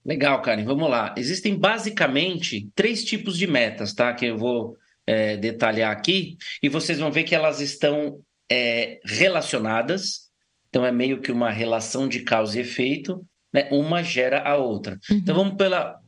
Legal, 0.05 0.41
Karen, 0.43 0.65
vamos 0.65 0.89
lá. 0.89 1.13
Existem 1.19 1.59
basicamente 1.59 2.71
três 2.73 3.03
tipos 3.03 3.37
de 3.37 3.49
metas, 3.49 3.93
tá? 3.93 4.15
Que 4.15 4.27
eu 4.27 4.39
vou 4.39 4.77
é, 5.05 5.37
detalhar 5.37 5.91
aqui, 5.91 6.37
e 6.63 6.69
vocês 6.69 7.01
vão 7.01 7.11
ver 7.11 7.25
que 7.25 7.35
elas 7.35 7.61
estão 7.61 8.21
é, 8.51 9.01
relacionadas, 9.05 10.31
então 10.69 10.85
é 10.85 10.93
meio 10.93 11.21
que 11.21 11.31
uma 11.31 11.51
relação 11.51 12.09
de 12.09 12.21
causa 12.21 12.59
e 12.59 12.63
efeito, 12.63 13.25
né? 13.53 13.69
uma 13.71 14.03
gera 14.03 14.43
a 14.43 14.57
outra. 14.57 14.99
Uhum. 15.09 15.17
Então 15.17 15.35
vamos 15.35 15.57
pela, 15.57 16.01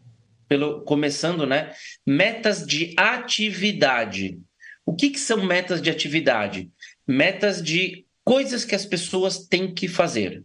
pelo 0.48 0.82
começando, 0.82 1.46
né? 1.46 1.72
Metas 2.04 2.66
de 2.66 2.94
atividade. 2.96 4.38
O 4.84 4.94
que, 4.94 5.10
que 5.10 5.20
são 5.20 5.44
metas 5.44 5.80
de 5.80 5.90
atividade? 5.90 6.70
Metas 7.06 7.62
de 7.62 8.04
coisas 8.24 8.64
que 8.64 8.74
as 8.74 8.84
pessoas 8.84 9.46
têm 9.46 9.72
que 9.72 9.86
fazer. 9.86 10.44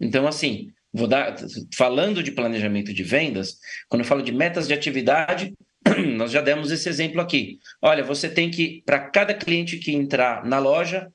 Então, 0.00 0.26
assim, 0.26 0.70
vou 0.92 1.06
dar, 1.08 1.36
falando 1.74 2.22
de 2.22 2.32
planejamento 2.32 2.92
de 2.92 3.02
vendas, 3.02 3.58
quando 3.88 4.02
eu 4.02 4.06
falo 4.06 4.22
de 4.22 4.32
metas 4.32 4.68
de 4.68 4.74
atividade, 4.74 5.52
nós 6.16 6.30
já 6.30 6.40
demos 6.40 6.70
esse 6.70 6.88
exemplo 6.88 7.20
aqui. 7.20 7.58
Olha, 7.80 8.04
você 8.04 8.28
tem 8.28 8.50
que, 8.50 8.82
para 8.84 8.98
cada 8.98 9.34
cliente 9.34 9.78
que 9.78 9.92
entrar 9.92 10.44
na 10.44 10.58
loja, 10.58 11.12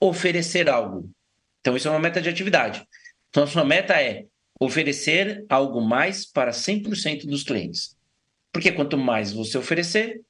oferecer 0.00 0.68
algo. 0.68 1.10
Então, 1.60 1.76
isso 1.76 1.88
é 1.88 1.90
uma 1.90 2.00
meta 2.00 2.20
de 2.20 2.28
atividade. 2.28 2.82
Então, 3.28 3.44
a 3.44 3.46
sua 3.46 3.64
meta 3.64 4.00
é 4.00 4.24
oferecer 4.58 5.44
algo 5.48 5.80
mais 5.80 6.26
para 6.26 6.50
100% 6.50 7.26
dos 7.26 7.42
clientes. 7.42 7.96
Porque 8.52 8.72
quanto 8.72 8.98
mais 8.98 9.32
você 9.32 9.56
oferecer, 9.56 10.20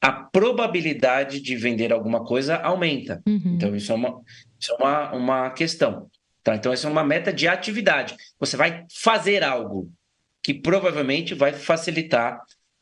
a 0.00 0.12
probabilidade 0.12 1.40
de 1.40 1.56
vender 1.56 1.92
alguma 1.92 2.24
coisa 2.24 2.56
aumenta. 2.56 3.22
Uhum. 3.26 3.54
Então, 3.56 3.74
isso 3.74 3.90
é 3.90 3.94
uma, 3.94 4.20
isso 4.60 4.72
é 4.72 4.74
uma, 4.74 5.12
uma 5.12 5.50
questão. 5.50 6.08
Tá? 6.42 6.54
Então, 6.54 6.72
essa 6.72 6.86
é 6.86 6.90
uma 6.90 7.04
meta 7.04 7.32
de 7.32 7.48
atividade. 7.48 8.14
Você 8.38 8.56
vai 8.56 8.84
fazer 8.92 9.42
algo 9.42 9.90
que 10.42 10.52
provavelmente 10.52 11.34
vai 11.34 11.54
facilitar 11.54 12.38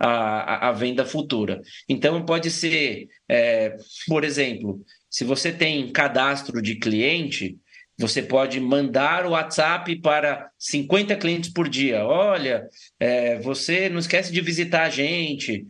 a, 0.07 0.69
a 0.69 0.73
venda 0.73 1.05
futura. 1.05 1.61
Então, 1.89 2.25
pode 2.25 2.51
ser, 2.51 3.09
é, 3.29 3.77
por 4.07 4.25
exemplo, 4.25 4.85
se 5.11 5.25
você 5.25 5.53
tem 5.53 5.93
cadastro 5.93 6.61
de 6.63 6.77
cliente, 6.77 7.59
Você 7.99 8.23
pode 8.23 8.59
mandar 8.61 9.27
o 9.27 9.31
WhatsApp 9.31 10.01
para 10.01 10.51
50 10.59 11.15
clientes 11.17 11.51
por 11.53 11.69
dia. 11.69 12.05
Olha, 12.05 12.67
é, 12.99 13.39
você 13.41 13.89
não 13.89 13.99
esquece 13.99 14.33
de 14.33 14.41
visitar 14.41 14.85
a 14.85 14.91
gente. 14.91 15.67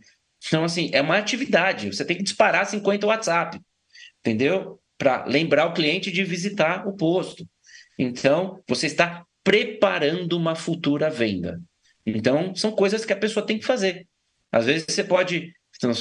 Então, 0.47 0.63
assim, 0.63 0.89
é 0.93 1.01
uma 1.01 1.17
atividade. 1.17 1.93
Você 1.93 2.03
tem 2.05 2.17
que 2.17 2.23
disparar 2.23 2.65
50 2.65 3.05
WhatsApp, 3.05 3.59
entendeu? 4.19 4.79
Para 4.97 5.25
lembrar 5.25 5.67
o 5.67 5.73
cliente 5.73 6.11
de 6.11 6.23
visitar 6.23 6.87
o 6.87 6.95
posto. 6.95 7.47
Então, 7.99 8.61
você 8.67 8.87
está 8.87 9.25
preparando 9.43 10.37
uma 10.37 10.55
futura 10.55 11.09
venda. 11.09 11.61
Então, 12.05 12.55
são 12.55 12.71
coisas 12.71 13.05
que 13.05 13.13
a 13.13 13.17
pessoa 13.17 13.45
tem 13.45 13.59
que 13.59 13.65
fazer. 13.65 14.07
Às 14.53 14.65
vezes 14.67 14.85
você 14.87 15.03
pode. 15.03 15.51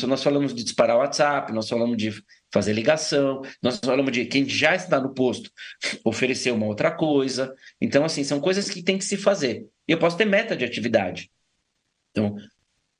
Nós 0.06 0.22
falamos 0.22 0.54
de 0.54 0.62
disparar 0.62 0.96
o 0.96 0.98
WhatsApp, 1.00 1.50
nós 1.52 1.68
falamos 1.68 1.96
de 1.96 2.12
fazer 2.52 2.72
ligação, 2.72 3.40
nós 3.60 3.80
falamos 3.82 4.12
de 4.12 4.26
quem 4.26 4.48
já 4.48 4.76
está 4.76 5.00
no 5.00 5.12
posto 5.12 5.50
oferecer 6.04 6.52
uma 6.52 6.66
outra 6.66 6.92
coisa. 6.92 7.52
Então, 7.80 8.04
assim, 8.04 8.22
são 8.22 8.38
coisas 8.38 8.68
que 8.70 8.82
tem 8.82 8.98
que 8.98 9.04
se 9.04 9.16
fazer. 9.16 9.66
E 9.88 9.92
eu 9.92 9.98
posso 9.98 10.16
ter 10.16 10.26
meta 10.26 10.54
de 10.54 10.64
atividade. 10.64 11.30
Então, 12.10 12.36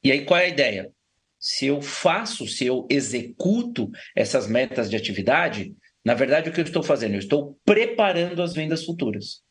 e 0.03 0.11
aí 0.11 0.24
qual 0.24 0.40
é 0.40 0.46
a 0.46 0.48
ideia? 0.48 0.90
Se 1.38 1.66
eu 1.66 1.82
faço, 1.82 2.48
se 2.48 2.64
eu 2.64 2.86
executo 2.90 3.90
essas 4.16 4.48
metas 4.48 4.88
de 4.88 4.96
atividade, 4.96 5.76
na 6.05 6.14
verdade, 6.14 6.48
o 6.48 6.53
que 6.53 6.61
eu 6.61 6.64
estou 6.64 6.82
fazendo? 6.82 7.14
Eu 7.14 7.20
estou 7.20 7.59
preparando 7.64 8.42
as 8.42 8.55
vendas 8.55 8.84
futuras. 8.84 9.42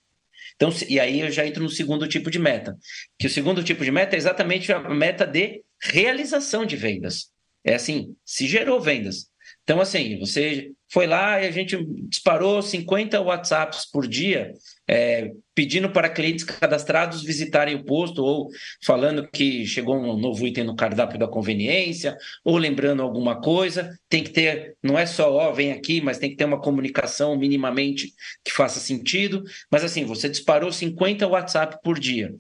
Então, 0.56 0.70
e 0.90 1.00
aí 1.00 1.22
eu 1.22 1.32
já 1.32 1.46
entro 1.46 1.64
no 1.64 1.70
segundo 1.70 2.08
tipo 2.08 2.30
de 2.30 2.40
meta, 2.40 2.78
que 3.18 3.28
o 3.28 3.30
segundo 3.30 3.64
tipo 3.64 3.86
de 3.86 3.92
meta 3.92 4.16
é 4.16 4.18
exatamente 4.18 4.74
a 4.74 4.90
meta 4.90 5.26
de 5.26 5.64
realização 5.82 6.66
de 6.66 6.76
vendas. 6.76 7.32
É 7.64 7.76
assim, 7.76 8.16
se 8.26 8.48
gerou 8.48 8.80
vendas. 8.80 9.32
Então, 9.64 9.80
assim, 9.80 10.18
você 10.20 10.72
foi 10.92 11.08
lá 11.08 11.42
e 11.42 11.48
a 11.48 11.52
gente 11.52 11.78
disparou 12.10 12.62
50 12.62 13.22
WhatsApps 13.22 13.90
por 13.90 14.08
dia, 14.08 14.52
é, 14.88 15.32
pedindo 15.56 15.90
para 15.90 16.10
clientes 16.10 16.44
cadastrados 16.44 17.24
visitarem 17.24 17.76
o 17.76 17.86
posto, 17.86 18.24
ou 18.24 18.50
falando 18.84 19.28
que 19.30 19.66
chegou 19.66 19.96
um 19.96 20.18
novo 20.18 20.46
item 20.46 20.66
no 20.66 20.76
cardápio 20.76 21.20
da 21.20 21.28
conveniência, 21.28 22.18
ou 22.44 22.58
lembrando 22.58 23.02
alguma 23.02 23.40
coisa. 23.40 23.98
Tem 24.10 24.24
que 24.24 24.32
ter, 24.32 24.76
não 24.84 24.98
é 24.98 25.06
só, 25.06 25.32
ó, 25.32 25.52
vem 25.54 25.72
aqui, 25.72 26.02
mas 26.02 26.18
tem 26.18 26.30
que 26.32 26.36
ter 26.36 26.46
uma 26.46 26.60
comunicação 26.60 27.38
minimamente 27.38 28.12
que 28.44 28.52
faça 28.52 28.80
sentido. 28.80 29.44
Mas 29.72 29.84
assim, 29.84 30.04
você 30.04 30.28
disparou 30.28 30.72
50 30.72 31.28
WhatsApp 31.28 31.78
por 31.84 32.00
dia. 32.00 32.34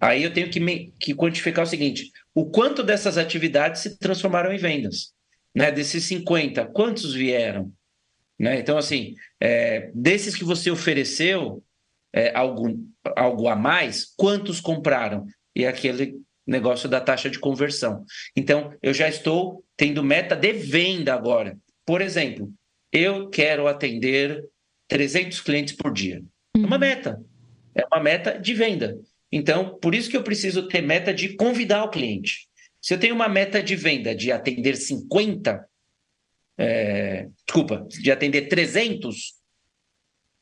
Aí 0.00 0.22
eu 0.22 0.32
tenho 0.32 0.50
que, 0.50 0.60
me, 0.60 0.92
que 1.00 1.14
quantificar 1.14 1.64
o 1.64 1.68
seguinte: 1.68 2.10
o 2.34 2.46
quanto 2.50 2.82
dessas 2.82 3.16
atividades 3.18 3.82
se 3.82 3.98
transformaram 3.98 4.52
em 4.52 4.58
vendas? 4.58 5.12
Né? 5.54 5.70
Desses 5.70 6.04
50, 6.04 6.66
quantos 6.66 7.14
vieram? 7.14 7.72
Né? 8.38 8.58
Então, 8.58 8.76
assim, 8.76 9.14
é, 9.40 9.90
desses 9.94 10.34
que 10.34 10.44
você 10.44 10.70
ofereceu 10.70 11.62
é, 12.12 12.36
algo, 12.36 12.78
algo 13.16 13.48
a 13.48 13.56
mais, 13.56 14.04
quantos 14.16 14.60
compraram? 14.60 15.26
E 15.54 15.64
aquele 15.64 16.20
negócio 16.46 16.88
da 16.88 17.00
taxa 17.00 17.30
de 17.30 17.38
conversão. 17.38 18.04
Então, 18.36 18.74
eu 18.82 18.92
já 18.92 19.08
estou 19.08 19.64
tendo 19.76 20.04
meta 20.04 20.36
de 20.36 20.52
venda 20.52 21.14
agora. 21.14 21.56
Por 21.86 22.00
exemplo, 22.00 22.52
eu 22.92 23.28
quero 23.30 23.66
atender 23.66 24.44
300 24.88 25.40
clientes 25.40 25.74
por 25.74 25.92
dia. 25.92 26.22
É 26.54 26.58
uma 26.58 26.74
uhum. 26.74 26.80
meta. 26.80 27.20
É 27.74 27.84
uma 27.86 28.02
meta 28.02 28.38
de 28.38 28.54
venda. 28.54 28.98
Então, 29.36 29.76
por 29.80 29.96
isso 29.96 30.08
que 30.08 30.16
eu 30.16 30.22
preciso 30.22 30.68
ter 30.68 30.80
meta 30.80 31.12
de 31.12 31.34
convidar 31.34 31.82
o 31.82 31.90
cliente. 31.90 32.46
Se 32.80 32.94
eu 32.94 33.00
tenho 33.00 33.16
uma 33.16 33.28
meta 33.28 33.60
de 33.60 33.74
venda 33.74 34.14
de 34.14 34.30
atender 34.30 34.76
50, 34.76 35.68
é, 36.56 37.26
desculpa, 37.44 37.84
de 37.90 38.12
atender 38.12 38.42
300, 38.42 39.34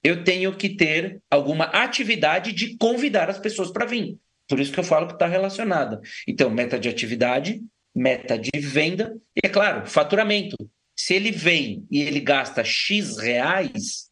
eu 0.04 0.22
tenho 0.22 0.54
que 0.54 0.68
ter 0.68 1.22
alguma 1.30 1.64
atividade 1.64 2.52
de 2.52 2.76
convidar 2.76 3.30
as 3.30 3.38
pessoas 3.38 3.70
para 3.70 3.86
vir. 3.86 4.18
Por 4.46 4.60
isso 4.60 4.70
que 4.70 4.80
eu 4.80 4.84
falo 4.84 5.06
que 5.06 5.14
está 5.14 5.26
relacionada. 5.26 5.98
Então, 6.28 6.50
meta 6.50 6.78
de 6.78 6.90
atividade, 6.90 7.62
meta 7.94 8.36
de 8.36 8.60
venda, 8.60 9.16
e 9.34 9.46
é 9.46 9.48
claro, 9.48 9.86
faturamento. 9.86 10.54
Se 10.94 11.14
ele 11.14 11.30
vem 11.30 11.86
e 11.90 12.02
ele 12.02 12.20
gasta 12.20 12.62
X 12.62 13.16
reais, 13.16 14.10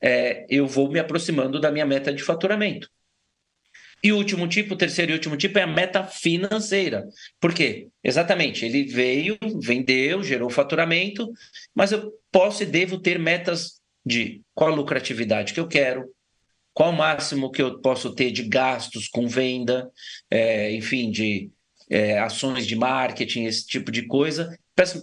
é, 0.00 0.44
eu 0.50 0.66
vou 0.66 0.90
me 0.90 0.98
aproximando 0.98 1.60
da 1.60 1.70
minha 1.70 1.86
meta 1.86 2.12
de 2.12 2.24
faturamento. 2.24 2.90
E 4.06 4.12
o 4.12 4.16
último 4.16 4.46
tipo, 4.46 4.74
o 4.74 4.76
terceiro 4.76 5.10
e 5.10 5.14
último 5.14 5.36
tipo 5.36 5.58
é 5.58 5.62
a 5.62 5.66
meta 5.66 6.04
financeira. 6.04 7.08
Por 7.40 7.52
quê? 7.52 7.88
Exatamente, 8.04 8.64
ele 8.64 8.84
veio, 8.84 9.36
vendeu, 9.60 10.22
gerou 10.22 10.48
faturamento, 10.48 11.28
mas 11.74 11.90
eu 11.90 12.12
posso 12.30 12.62
e 12.62 12.66
devo 12.66 13.00
ter 13.00 13.18
metas 13.18 13.80
de 14.04 14.42
qual 14.54 14.70
a 14.70 14.76
lucratividade 14.76 15.52
que 15.52 15.58
eu 15.58 15.66
quero, 15.66 16.04
qual 16.72 16.90
o 16.90 16.96
máximo 16.96 17.50
que 17.50 17.60
eu 17.60 17.80
posso 17.80 18.14
ter 18.14 18.30
de 18.30 18.44
gastos 18.44 19.08
com 19.08 19.26
venda, 19.26 19.90
é, 20.30 20.72
enfim, 20.72 21.10
de 21.10 21.50
é, 21.90 22.20
ações 22.20 22.64
de 22.64 22.76
marketing, 22.76 23.46
esse 23.46 23.66
tipo 23.66 23.90
de 23.90 24.06
coisa, 24.06 24.56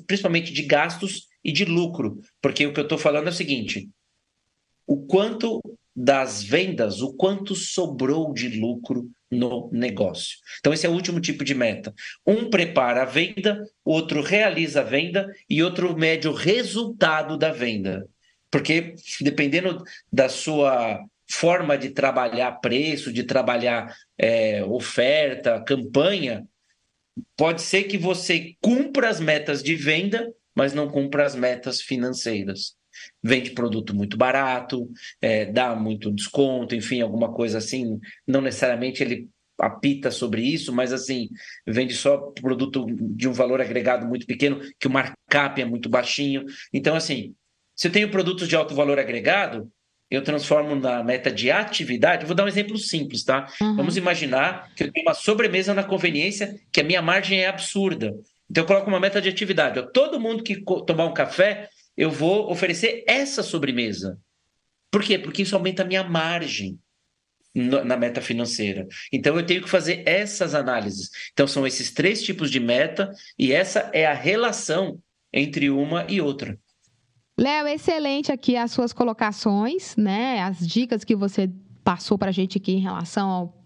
principalmente 0.07 0.53
de 0.53 0.61
gastos 0.61 1.27
e 1.43 1.51
de 1.51 1.65
lucro, 1.65 2.21
porque 2.41 2.65
o 2.65 2.71
que 2.71 2.79
eu 2.79 2.85
estou 2.85 2.97
falando 2.97 3.27
é 3.27 3.31
o 3.31 3.33
seguinte: 3.33 3.89
o 4.87 5.05
quanto 5.05 5.59
das 5.95 6.43
vendas, 6.43 7.01
o 7.01 7.13
quanto 7.13 7.55
sobrou 7.55 8.33
de 8.33 8.59
lucro 8.59 9.09
no 9.29 9.69
negócio. 9.71 10.37
Então, 10.59 10.73
esse 10.73 10.85
é 10.85 10.89
o 10.89 10.93
último 10.93 11.19
tipo 11.19 11.43
de 11.43 11.53
meta. 11.53 11.93
Um 12.25 12.49
prepara 12.49 13.03
a 13.03 13.05
venda, 13.05 13.63
outro 13.83 14.21
realiza 14.21 14.81
a 14.81 14.83
venda 14.83 15.31
e 15.49 15.61
outro 15.61 15.95
mede 15.97 16.27
o 16.27 16.33
resultado 16.33 17.37
da 17.37 17.51
venda. 17.51 18.07
Porque, 18.49 18.95
dependendo 19.21 19.83
da 20.11 20.29
sua 20.29 20.99
forma 21.29 21.77
de 21.77 21.89
trabalhar 21.89 22.51
preço, 22.53 23.11
de 23.11 23.23
trabalhar 23.23 23.93
é, 24.17 24.63
oferta, 24.63 25.63
campanha, 25.63 26.45
pode 27.35 27.61
ser 27.61 27.83
que 27.83 27.97
você 27.97 28.55
cumpra 28.61 29.09
as 29.09 29.19
metas 29.19 29.61
de 29.63 29.75
venda, 29.75 30.31
mas 30.55 30.73
não 30.73 30.89
cumpra 30.89 31.25
as 31.25 31.35
metas 31.35 31.81
financeiras 31.81 32.75
vende 33.21 33.51
produto 33.51 33.95
muito 33.95 34.17
barato, 34.17 34.89
é, 35.21 35.45
dá 35.45 35.75
muito 35.75 36.11
desconto, 36.11 36.75
enfim, 36.75 37.01
alguma 37.01 37.31
coisa 37.31 37.57
assim. 37.57 37.99
Não 38.27 38.41
necessariamente 38.41 39.03
ele 39.03 39.29
apita 39.59 40.11
sobre 40.11 40.41
isso, 40.41 40.73
mas 40.73 40.91
assim, 40.91 41.29
vende 41.65 41.93
só 41.93 42.17
produto 42.17 42.85
de 42.89 43.27
um 43.27 43.33
valor 43.33 43.61
agregado 43.61 44.07
muito 44.07 44.25
pequeno, 44.25 44.59
que 44.79 44.87
o 44.87 44.91
markup 44.91 45.61
é 45.61 45.65
muito 45.65 45.89
baixinho. 45.89 46.43
Então, 46.73 46.95
assim, 46.95 47.33
se 47.75 47.87
eu 47.87 47.91
tenho 47.91 48.09
produtos 48.09 48.47
de 48.47 48.55
alto 48.55 48.75
valor 48.75 48.99
agregado, 48.99 49.71
eu 50.09 50.21
transformo 50.23 50.75
na 50.75 51.03
meta 51.03 51.31
de 51.31 51.49
atividade. 51.49 52.25
Vou 52.25 52.35
dar 52.35 52.43
um 52.43 52.47
exemplo 52.47 52.77
simples, 52.77 53.23
tá? 53.23 53.47
Uhum. 53.59 53.75
Vamos 53.75 53.97
imaginar 53.97 54.71
que 54.75 54.83
eu 54.83 54.91
tenho 54.91 55.07
uma 55.07 55.15
sobremesa 55.15 55.73
na 55.73 55.83
conveniência, 55.83 56.55
que 56.71 56.81
a 56.81 56.83
minha 56.83 57.01
margem 57.01 57.39
é 57.39 57.47
absurda. 57.47 58.13
Então, 58.49 58.63
eu 58.63 58.67
coloco 58.67 58.87
uma 58.89 58.99
meta 58.99 59.19
de 59.19 59.29
atividade. 59.29 59.91
Todo 59.91 60.19
mundo 60.19 60.43
que 60.43 60.61
tomar 60.85 61.05
um 61.05 61.13
café 61.13 61.67
eu 61.95 62.09
vou 62.09 62.51
oferecer 62.51 63.03
essa 63.07 63.43
sobremesa. 63.43 64.19
Por 64.91 65.03
quê? 65.03 65.17
Porque 65.17 65.41
isso 65.41 65.55
aumenta 65.55 65.83
a 65.83 65.85
minha 65.85 66.03
margem 66.03 66.79
na 67.55 67.95
meta 67.95 68.19
financeira. 68.19 68.87
Então 69.11 69.37
eu 69.37 69.45
tenho 69.45 69.61
que 69.61 69.69
fazer 69.69 70.01
essas 70.07 70.55
análises. 70.55 71.09
Então 71.31 71.47
são 71.47 71.67
esses 71.67 71.91
três 71.91 72.23
tipos 72.23 72.49
de 72.49 72.59
meta 72.59 73.11
e 73.37 73.51
essa 73.51 73.91
é 73.93 74.07
a 74.07 74.13
relação 74.13 74.99
entre 75.31 75.69
uma 75.69 76.05
e 76.09 76.19
outra. 76.19 76.57
Léo, 77.39 77.67
excelente 77.67 78.31
aqui 78.31 78.55
as 78.55 78.71
suas 78.71 78.93
colocações, 78.93 79.95
né? 79.95 80.41
As 80.41 80.67
dicas 80.67 81.03
que 81.03 81.15
você 81.15 81.49
passou 81.83 82.17
para 82.17 82.29
a 82.29 82.33
gente 82.33 82.57
aqui 82.57 82.73
em 82.73 82.79
relação 82.79 83.29
ao 83.29 83.62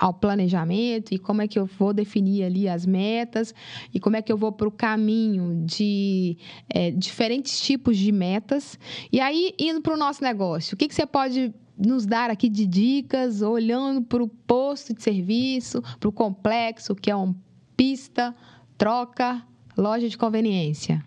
ao 0.00 0.14
planejamento 0.14 1.12
e 1.12 1.18
como 1.18 1.42
é 1.42 1.46
que 1.46 1.58
eu 1.58 1.66
vou 1.66 1.92
definir 1.92 2.42
ali 2.42 2.66
as 2.66 2.86
metas 2.86 3.54
e 3.92 4.00
como 4.00 4.16
é 4.16 4.22
que 4.22 4.32
eu 4.32 4.36
vou 4.36 4.50
para 4.50 4.66
o 4.66 4.70
caminho 4.70 5.62
de 5.66 6.38
é, 6.70 6.90
diferentes 6.90 7.60
tipos 7.60 7.98
de 7.98 8.10
metas. 8.10 8.78
E 9.12 9.20
aí, 9.20 9.54
indo 9.58 9.82
para 9.82 9.92
o 9.92 9.98
nosso 9.98 10.24
negócio, 10.24 10.74
o 10.74 10.78
que, 10.78 10.88
que 10.88 10.94
você 10.94 11.04
pode 11.04 11.52
nos 11.76 12.06
dar 12.06 12.30
aqui 12.30 12.48
de 12.48 12.66
dicas, 12.66 13.42
olhando 13.42 14.00
para 14.00 14.22
o 14.22 14.28
posto 14.28 14.94
de 14.94 15.02
serviço, 15.02 15.82
para 15.98 16.08
o 16.08 16.12
complexo, 16.12 16.94
que 16.94 17.10
é 17.10 17.16
um 17.16 17.34
pista, 17.76 18.34
troca, 18.78 19.46
loja 19.76 20.08
de 20.08 20.16
conveniência? 20.16 21.04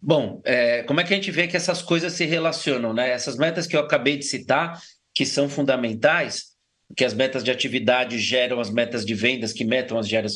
Bom, 0.00 0.40
é, 0.44 0.84
como 0.84 1.00
é 1.00 1.04
que 1.04 1.12
a 1.12 1.16
gente 1.16 1.32
vê 1.32 1.48
que 1.48 1.56
essas 1.56 1.82
coisas 1.82 2.12
se 2.12 2.26
relacionam, 2.26 2.92
né? 2.92 3.10
Essas 3.10 3.36
metas 3.36 3.66
que 3.66 3.74
eu 3.74 3.80
acabei 3.80 4.16
de 4.16 4.24
citar, 4.24 4.80
que 5.12 5.26
são 5.26 5.48
fundamentais, 5.48 6.53
que 6.96 7.04
as 7.04 7.14
metas 7.14 7.42
de 7.42 7.50
atividade 7.50 8.18
geram 8.18 8.60
as 8.60 8.70
metas 8.70 9.04
de 9.04 9.14
vendas, 9.14 9.52
que 9.52 9.64
metam 9.64 9.98
as 9.98 10.08
geram, 10.08 10.28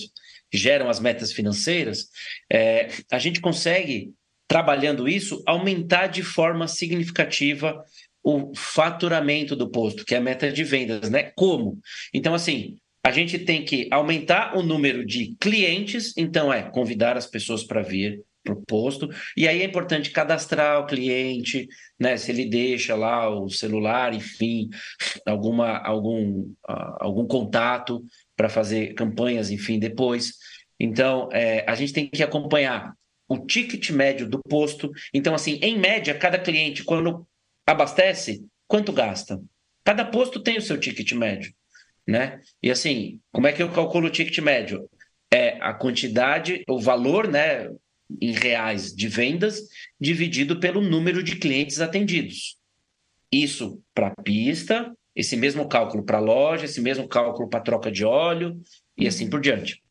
geram 0.53 0.89
as 0.89 1.01
metas 1.01 1.33
financeiras, 1.33 2.09
é, 2.51 2.89
a 3.11 3.19
gente 3.19 3.41
consegue, 3.41 4.13
trabalhando 4.47 5.09
isso, 5.09 5.43
aumentar 5.47 6.07
de 6.07 6.23
forma 6.23 6.67
significativa 6.67 7.85
o 8.23 8.53
faturamento 8.55 9.55
do 9.55 9.71
posto, 9.71 10.05
que 10.05 10.15
é 10.15 10.19
a 10.19 10.23
meta 10.23 10.51
de 10.51 10.65
vendas, 10.65 11.11
né? 11.11 11.33
Como? 11.37 11.79
Então, 12.13 12.35
assim, 12.35 12.77
a 13.05 13.11
gente 13.11 13.39
tem 13.39 13.65
que 13.65 13.89
aumentar 13.91 14.57
o 14.57 14.63
número 14.63 15.05
de 15.05 15.35
clientes, 15.41 16.13
então 16.17 16.53
é 16.53 16.63
convidar 16.63 17.17
as 17.17 17.27
pessoas 17.27 17.65
para 17.65 17.83
vir, 17.83 18.23
para 18.49 18.55
o 18.55 18.65
posto. 18.65 19.09
E 19.37 19.47
aí 19.47 19.61
é 19.61 19.65
importante 19.65 20.11
cadastrar 20.11 20.81
o 20.81 20.87
cliente, 20.87 21.69
né? 21.99 22.17
Se 22.17 22.31
ele 22.31 22.47
deixa 22.47 22.95
lá 22.95 23.29
o 23.29 23.49
celular, 23.51 24.15
enfim, 24.15 24.69
alguma, 25.27 25.79
algum, 25.79 26.41
uh, 26.69 26.97
algum 27.01 27.27
contato 27.27 28.03
para 28.37 28.49
fazer 28.49 28.95
campanhas, 28.95 29.51
enfim, 29.51 29.79
depois. 29.79 30.33
Então, 30.81 31.29
é, 31.33 31.65
a 31.69 31.75
gente 31.75 31.93
tem 31.93 32.09
que 32.09 32.23
acompanhar 32.23 32.95
o 33.29 33.39
ticket 33.39 33.91
médio 33.91 34.29
do 34.29 34.41
posto. 34.43 34.91
Então, 35.13 35.35
assim, 35.35 35.59
em 35.61 35.79
média, 35.79 36.17
cada 36.17 36.39
cliente, 36.39 36.85
quando 36.85 37.27
abastece, 37.67 38.47
quanto 38.67 38.93
gasta? 38.93 39.41
Cada 39.85 40.05
posto 40.05 40.41
tem 40.41 40.57
o 40.57 40.63
seu 40.63 40.79
ticket 40.79 41.13
médio, 41.13 41.53
né? 42.07 42.41
E 42.63 42.71
assim, 42.71 43.21
como 43.33 43.47
é 43.47 43.53
que 43.53 43.63
eu 43.63 43.71
calculo 43.71 44.07
o 44.07 44.11
ticket 44.11 44.39
médio? 44.39 44.89
É 45.33 45.59
a 45.61 45.75
quantidade, 45.75 46.63
o 46.67 46.81
valor, 46.81 47.29
né, 47.29 47.71
em 48.21 48.33
reais 48.33 48.95
de 48.95 49.09
vendas 49.09 49.61
dividido 50.01 50.59
pelo 50.59 50.81
número 50.81 51.23
de 51.23 51.37
clientes 51.37 51.81
atendidos. 51.81 52.57
Isso 53.31 53.83
para 53.95 54.15
pista, 54.23 54.93
esse 55.15 55.37
mesmo 55.37 55.69
cálculo 55.69 56.05
para 56.05 56.19
loja, 56.19 56.65
esse 56.65 56.81
mesmo 56.81 57.07
cálculo 57.09 57.49
para 57.49 57.61
troca 57.61 57.91
de 57.91 58.05
óleo 58.05 58.61
e 58.97 59.07
assim 59.07 59.29
por 59.29 59.41
diante. 59.41 59.83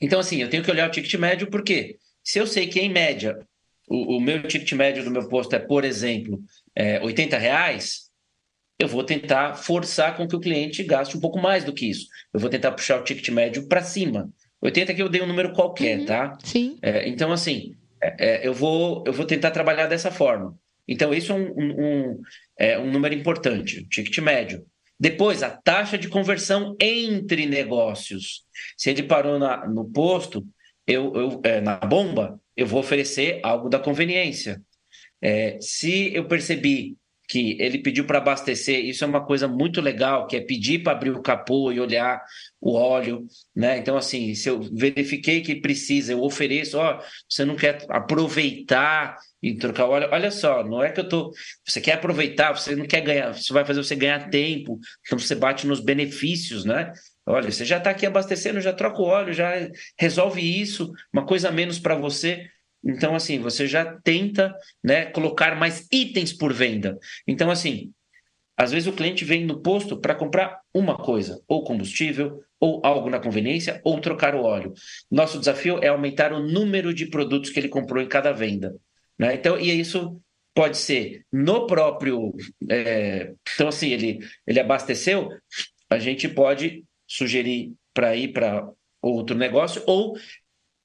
Então, 0.00 0.18
assim, 0.18 0.40
eu 0.40 0.48
tenho 0.48 0.62
que 0.62 0.70
olhar 0.70 0.88
o 0.88 0.90
ticket 0.90 1.14
médio 1.14 1.50
porque 1.50 1.98
se 2.22 2.38
eu 2.38 2.46
sei 2.46 2.66
que, 2.66 2.80
em 2.80 2.88
média, 2.88 3.38
o, 3.86 4.16
o 4.16 4.20
meu 4.20 4.42
ticket 4.46 4.72
médio 4.72 5.04
do 5.04 5.10
meu 5.10 5.28
posto 5.28 5.54
é, 5.54 5.58
por 5.58 5.84
exemplo, 5.84 6.42
é, 6.74 7.00
80 7.02 7.36
reais, 7.36 8.10
eu 8.78 8.88
vou 8.88 9.04
tentar 9.04 9.54
forçar 9.54 10.16
com 10.16 10.26
que 10.26 10.34
o 10.34 10.40
cliente 10.40 10.82
gaste 10.82 11.16
um 11.16 11.20
pouco 11.20 11.38
mais 11.38 11.64
do 11.64 11.72
que 11.72 11.88
isso. 11.88 12.08
Eu 12.32 12.40
vou 12.40 12.50
tentar 12.50 12.72
puxar 12.72 13.00
o 13.00 13.04
ticket 13.04 13.28
médio 13.28 13.68
para 13.68 13.82
cima. 13.82 14.30
80 14.64 14.94
que 14.94 15.02
eu 15.02 15.10
dei 15.10 15.20
um 15.20 15.26
número 15.26 15.52
qualquer, 15.52 16.00
uhum, 16.00 16.06
tá? 16.06 16.38
Sim. 16.42 16.78
É, 16.80 17.06
então, 17.06 17.30
assim, 17.30 17.76
é, 18.02 18.16
é, 18.18 18.48
eu, 18.48 18.54
vou, 18.54 19.04
eu 19.06 19.12
vou 19.12 19.26
tentar 19.26 19.50
trabalhar 19.50 19.86
dessa 19.86 20.10
forma. 20.10 20.56
Então, 20.88 21.12
isso 21.12 21.32
é 21.32 21.34
um, 21.34 21.52
um, 21.58 22.22
é 22.58 22.78
um 22.78 22.90
número 22.90 23.14
importante, 23.14 23.80
o 23.80 23.88
ticket 23.88 24.18
médio. 24.18 24.64
Depois, 24.98 25.42
a 25.42 25.50
taxa 25.50 25.98
de 25.98 26.08
conversão 26.08 26.74
entre 26.80 27.46
negócios. 27.46 28.44
Se 28.76 28.90
ele 28.90 29.02
parou 29.02 29.38
na, 29.38 29.66
no 29.66 29.84
posto, 29.90 30.46
eu, 30.86 31.12
eu 31.14 31.40
é, 31.44 31.60
na 31.60 31.76
bomba, 31.76 32.40
eu 32.56 32.66
vou 32.66 32.80
oferecer 32.80 33.40
algo 33.42 33.68
da 33.68 33.78
conveniência. 33.78 34.62
É, 35.20 35.58
se 35.60 36.14
eu 36.14 36.26
percebi 36.26 36.96
que 37.28 37.56
ele 37.60 37.78
pediu 37.78 38.06
para 38.06 38.18
abastecer, 38.18 38.84
isso 38.84 39.02
é 39.04 39.06
uma 39.06 39.24
coisa 39.24 39.48
muito 39.48 39.80
legal, 39.80 40.26
que 40.26 40.36
é 40.36 40.40
pedir 40.40 40.82
para 40.82 40.92
abrir 40.92 41.10
o 41.10 41.22
capô 41.22 41.72
e 41.72 41.80
olhar 41.80 42.22
o 42.60 42.74
óleo, 42.74 43.26
né? 43.54 43.78
Então, 43.78 43.96
assim, 43.96 44.34
se 44.34 44.48
eu 44.48 44.60
verifiquei 44.60 45.40
que 45.40 45.56
precisa, 45.56 46.12
eu 46.12 46.22
ofereço, 46.22 46.78
ó, 46.78 47.00
você 47.28 47.44
não 47.44 47.56
quer 47.56 47.84
aproveitar 47.88 49.16
e 49.42 49.54
trocar 49.54 49.86
óleo, 49.86 50.08
olha 50.10 50.30
só, 50.30 50.64
não 50.64 50.82
é 50.82 50.90
que 50.90 51.00
eu 51.00 51.08
tô. 51.08 51.30
Você 51.66 51.80
quer 51.80 51.94
aproveitar, 51.94 52.52
você 52.52 52.76
não 52.76 52.86
quer 52.86 53.00
ganhar, 53.00 53.30
isso 53.32 53.52
vai 53.52 53.64
fazer 53.64 53.82
você 53.82 53.96
ganhar 53.96 54.28
tempo, 54.30 54.78
então 55.06 55.18
você 55.18 55.34
bate 55.34 55.66
nos 55.66 55.80
benefícios, 55.80 56.64
né? 56.64 56.92
Olha, 57.26 57.50
você 57.50 57.64
já 57.64 57.78
está 57.78 57.90
aqui 57.90 58.04
abastecendo, 58.04 58.60
já 58.60 58.72
troca 58.72 59.00
o 59.00 59.06
óleo, 59.06 59.32
já 59.32 59.52
resolve 59.98 60.42
isso, 60.42 60.92
uma 61.12 61.24
coisa 61.24 61.50
menos 61.50 61.78
para 61.78 61.94
você. 61.94 62.46
Então, 62.84 63.14
assim, 63.14 63.38
você 63.38 63.66
já 63.66 63.98
tenta 64.02 64.54
né, 64.82 65.06
colocar 65.06 65.56
mais 65.56 65.86
itens 65.90 66.32
por 66.32 66.52
venda. 66.52 66.98
Então, 67.26 67.50
assim, 67.50 67.92
às 68.56 68.70
vezes 68.70 68.86
o 68.86 68.92
cliente 68.92 69.24
vem 69.24 69.44
no 69.44 69.60
posto 69.60 69.98
para 69.98 70.14
comprar 70.14 70.60
uma 70.72 70.96
coisa, 70.96 71.42
ou 71.48 71.64
combustível, 71.64 72.40
ou 72.60 72.80
algo 72.84 73.10
na 73.10 73.18
conveniência, 73.18 73.80
ou 73.84 74.00
trocar 74.00 74.34
o 74.34 74.42
óleo. 74.42 74.72
Nosso 75.10 75.38
desafio 75.38 75.78
é 75.82 75.88
aumentar 75.88 76.32
o 76.32 76.40
número 76.40 76.94
de 76.94 77.06
produtos 77.06 77.50
que 77.50 77.58
ele 77.58 77.68
comprou 77.68 78.02
em 78.02 78.08
cada 78.08 78.32
venda. 78.32 78.74
Né? 79.18 79.34
Então, 79.34 79.58
e 79.58 79.70
isso 79.70 80.20
pode 80.54 80.76
ser 80.76 81.24
no 81.32 81.66
próprio. 81.66 82.32
É... 82.70 83.32
Então, 83.54 83.68
assim, 83.68 83.90
ele, 83.90 84.20
ele 84.46 84.60
abasteceu, 84.60 85.28
a 85.90 85.98
gente 85.98 86.28
pode 86.28 86.84
sugerir 87.06 87.72
para 87.92 88.16
ir 88.16 88.28
para 88.28 88.68
outro 89.02 89.36
negócio 89.36 89.82
ou 89.86 90.16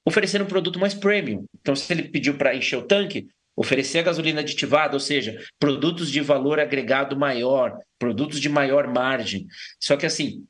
oferecer 0.04 0.40
um 0.40 0.46
produto 0.46 0.78
mais 0.78 0.94
premium. 0.94 1.44
Então, 1.60 1.74
se 1.76 1.92
ele 1.92 2.04
pediu 2.04 2.36
para 2.36 2.54
encher 2.54 2.76
o 2.76 2.86
tanque, 2.86 3.28
oferecer 3.56 3.98
a 3.98 4.02
gasolina 4.02 4.40
aditivada, 4.40 4.94
ou 4.94 5.00
seja, 5.00 5.38
produtos 5.58 6.10
de 6.10 6.20
valor 6.20 6.58
agregado 6.58 7.18
maior, 7.18 7.78
produtos 7.98 8.40
de 8.40 8.48
maior 8.48 8.86
margem. 8.86 9.46
Só 9.78 9.96
que 9.96 10.06
assim, 10.06 10.44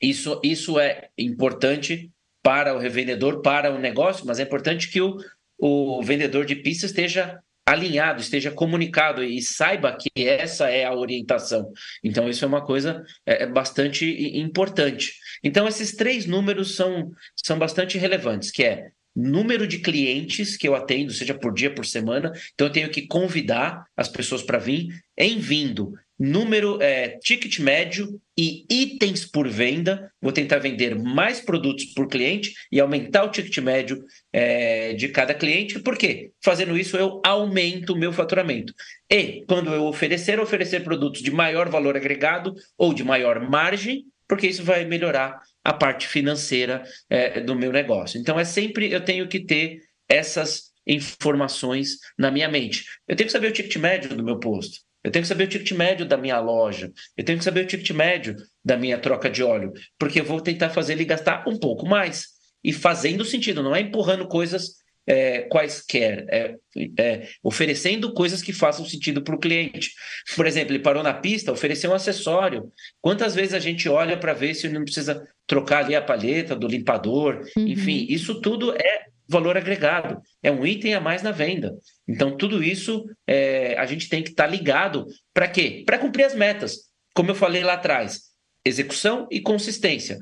isso, 0.00 0.40
isso 0.44 0.78
é 0.78 1.08
importante 1.16 2.10
para 2.42 2.74
o 2.74 2.78
revendedor, 2.78 3.40
para 3.40 3.72
o 3.72 3.78
negócio, 3.78 4.26
mas 4.26 4.38
é 4.38 4.42
importante 4.42 4.88
que 4.88 5.00
o, 5.00 5.16
o 5.58 6.02
vendedor 6.02 6.44
de 6.44 6.56
pista 6.56 6.86
esteja 6.86 7.40
alinhado, 7.66 8.20
esteja 8.20 8.50
comunicado 8.50 9.22
e 9.22 9.40
saiba 9.40 9.96
que 9.96 10.10
essa 10.28 10.68
é 10.68 10.84
a 10.84 10.94
orientação. 10.94 11.72
Então, 12.02 12.28
isso 12.28 12.44
é 12.44 12.48
uma 12.48 12.64
coisa 12.64 13.04
é, 13.24 13.44
é, 13.44 13.46
bastante 13.46 14.04
importante. 14.38 15.12
Então, 15.42 15.66
esses 15.66 15.94
três 15.94 16.26
números 16.26 16.74
são, 16.74 17.10
são 17.36 17.58
bastante 17.58 17.98
relevantes, 17.98 18.50
que 18.50 18.64
é 18.64 18.88
número 19.14 19.66
de 19.66 19.78
clientes 19.78 20.56
que 20.56 20.66
eu 20.66 20.74
atendo, 20.74 21.12
seja 21.12 21.34
por 21.34 21.52
dia, 21.52 21.72
por 21.72 21.84
semana. 21.84 22.32
Então, 22.54 22.66
eu 22.66 22.72
tenho 22.72 22.90
que 22.90 23.06
convidar 23.06 23.84
as 23.96 24.08
pessoas 24.08 24.42
para 24.42 24.58
vir. 24.58 24.88
Em 25.16 25.38
vindo, 25.38 25.92
número, 26.22 26.80
é, 26.80 27.18
ticket 27.18 27.58
médio 27.58 28.20
e 28.38 28.64
itens 28.70 29.24
por 29.24 29.48
venda. 29.48 30.08
Vou 30.20 30.30
tentar 30.30 30.58
vender 30.58 30.94
mais 30.94 31.40
produtos 31.40 31.86
por 31.86 32.06
cliente 32.06 32.54
e 32.70 32.78
aumentar 32.78 33.24
o 33.24 33.30
ticket 33.30 33.58
médio 33.58 34.04
é, 34.32 34.92
de 34.92 35.08
cada 35.08 35.34
cliente. 35.34 35.80
Por 35.80 35.98
quê? 35.98 36.30
Fazendo 36.40 36.78
isso, 36.78 36.96
eu 36.96 37.20
aumento 37.24 37.92
o 37.92 37.98
meu 37.98 38.12
faturamento. 38.12 38.72
E 39.10 39.44
quando 39.48 39.74
eu 39.74 39.84
oferecer, 39.84 40.38
oferecer 40.38 40.84
produtos 40.84 41.22
de 41.22 41.32
maior 41.32 41.68
valor 41.68 41.96
agregado 41.96 42.54
ou 42.78 42.94
de 42.94 43.02
maior 43.02 43.40
margem, 43.50 44.04
porque 44.28 44.46
isso 44.46 44.62
vai 44.62 44.84
melhorar 44.84 45.40
a 45.64 45.72
parte 45.72 46.06
financeira 46.06 46.84
é, 47.10 47.40
do 47.40 47.56
meu 47.56 47.72
negócio. 47.72 48.20
Então, 48.20 48.38
é 48.38 48.44
sempre 48.44 48.92
eu 48.92 49.04
tenho 49.04 49.26
que 49.26 49.40
ter 49.40 49.80
essas 50.08 50.70
informações 50.86 51.98
na 52.16 52.30
minha 52.30 52.48
mente. 52.48 52.84
Eu 53.08 53.16
tenho 53.16 53.26
que 53.26 53.32
saber 53.32 53.48
o 53.48 53.52
ticket 53.52 53.76
médio 53.76 54.16
do 54.16 54.22
meu 54.22 54.38
posto. 54.38 54.78
Eu 55.04 55.10
tenho 55.10 55.22
que 55.22 55.28
saber 55.28 55.44
o 55.44 55.48
ticket 55.48 55.72
médio 55.72 56.06
da 56.06 56.16
minha 56.16 56.38
loja. 56.38 56.92
Eu 57.16 57.24
tenho 57.24 57.38
que 57.38 57.44
saber 57.44 57.64
o 57.64 57.66
ticket 57.66 57.90
médio 57.90 58.36
da 58.64 58.76
minha 58.76 58.98
troca 58.98 59.28
de 59.28 59.42
óleo, 59.42 59.72
porque 59.98 60.20
eu 60.20 60.24
vou 60.24 60.40
tentar 60.40 60.70
fazer 60.70 60.92
ele 60.92 61.04
gastar 61.04 61.44
um 61.48 61.58
pouco 61.58 61.86
mais. 61.86 62.28
E 62.62 62.72
fazendo 62.72 63.24
sentido, 63.24 63.62
não 63.62 63.74
é 63.74 63.80
empurrando 63.80 64.28
coisas 64.28 64.82
é, 65.06 65.42
quaisquer, 65.42 66.26
é, 66.30 66.54
é, 66.98 67.28
oferecendo 67.42 68.14
coisas 68.14 68.40
que 68.40 68.52
façam 68.52 68.84
sentido 68.86 69.22
para 69.22 69.34
o 69.34 69.38
cliente. 69.38 69.90
Por 70.36 70.46
exemplo, 70.46 70.72
ele 70.72 70.82
parou 70.82 71.02
na 71.02 71.14
pista, 71.14 71.52
ofereceu 71.52 71.90
um 71.90 71.94
acessório. 71.94 72.70
Quantas 73.00 73.34
vezes 73.34 73.54
a 73.54 73.58
gente 73.58 73.88
olha 73.88 74.16
para 74.16 74.32
ver 74.32 74.54
se 74.54 74.68
não 74.68 74.84
precisa 74.84 75.26
trocar 75.46 75.84
ali 75.84 75.96
a 75.96 76.02
palheta 76.02 76.54
do 76.54 76.68
limpador? 76.68 77.42
Uhum. 77.56 77.66
Enfim, 77.66 78.06
isso 78.08 78.40
tudo 78.40 78.72
é 78.72 79.11
valor 79.28 79.56
agregado, 79.56 80.20
é 80.42 80.50
um 80.50 80.66
item 80.66 80.94
a 80.94 81.00
mais 81.00 81.22
na 81.22 81.30
venda. 81.30 81.74
Então, 82.06 82.36
tudo 82.36 82.62
isso 82.62 83.04
é, 83.26 83.76
a 83.78 83.86
gente 83.86 84.08
tem 84.08 84.22
que 84.22 84.30
estar 84.30 84.44
tá 84.44 84.50
ligado 84.50 85.06
para 85.32 85.48
quê? 85.48 85.82
Para 85.86 85.98
cumprir 85.98 86.24
as 86.24 86.34
metas. 86.34 86.90
Como 87.14 87.30
eu 87.30 87.34
falei 87.34 87.62
lá 87.62 87.74
atrás, 87.74 88.32
execução 88.64 89.26
e 89.30 89.40
consistência. 89.40 90.18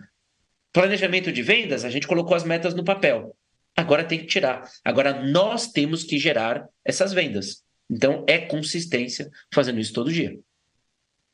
Planejamento 0.72 1.32
de 1.32 1.42
vendas, 1.42 1.84
a 1.84 1.90
gente 1.90 2.06
colocou 2.06 2.36
as 2.36 2.44
metas 2.44 2.74
no 2.74 2.84
papel. 2.84 3.36
Agora 3.76 4.04
tem 4.04 4.18
que 4.18 4.26
tirar. 4.26 4.68
Agora 4.84 5.22
nós 5.22 5.68
temos 5.72 6.04
que 6.04 6.18
gerar 6.18 6.64
essas 6.84 7.12
vendas. 7.12 7.62
Então, 7.90 8.24
é 8.28 8.38
consistência 8.38 9.28
fazendo 9.52 9.80
isso 9.80 9.92
todo 9.92 10.12
dia. 10.12 10.38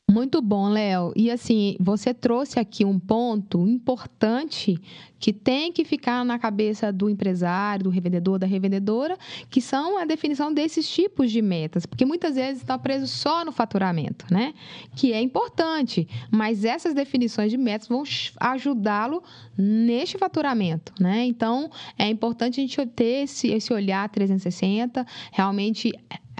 Muito 0.09 0.41
bom, 0.41 0.69
Léo. 0.69 1.11
E 1.17 1.29
assim, 1.29 1.75
você 1.81 2.13
trouxe 2.13 2.57
aqui 2.57 2.85
um 2.85 2.97
ponto 2.97 3.67
importante 3.67 4.79
que 5.19 5.33
tem 5.33 5.69
que 5.69 5.83
ficar 5.83 6.23
na 6.23 6.39
cabeça 6.39 6.93
do 6.93 7.09
empresário, 7.09 7.83
do 7.83 7.89
revendedor, 7.89 8.39
da 8.39 8.47
revendedora, 8.47 9.17
que 9.49 9.59
são 9.59 9.97
a 9.97 10.05
definição 10.05 10.53
desses 10.53 10.89
tipos 10.89 11.29
de 11.29 11.41
metas, 11.41 11.85
porque 11.85 12.05
muitas 12.05 12.35
vezes 12.35 12.61
está 12.61 12.77
preso 12.77 13.05
só 13.05 13.43
no 13.43 13.51
faturamento, 13.51 14.25
né? 14.31 14.53
Que 14.95 15.11
é 15.11 15.21
importante, 15.21 16.07
mas 16.31 16.63
essas 16.63 16.93
definições 16.93 17.51
de 17.51 17.57
metas 17.57 17.89
vão 17.89 18.03
ajudá-lo 18.39 19.21
neste 19.57 20.17
faturamento, 20.17 20.93
né? 21.01 21.25
Então, 21.25 21.69
é 21.99 22.07
importante 22.07 22.61
a 22.61 22.63
gente 22.63 22.85
ter 22.85 23.23
esse, 23.23 23.49
esse 23.49 23.73
olhar 23.73 24.07
360, 24.07 25.05
realmente 25.33 25.91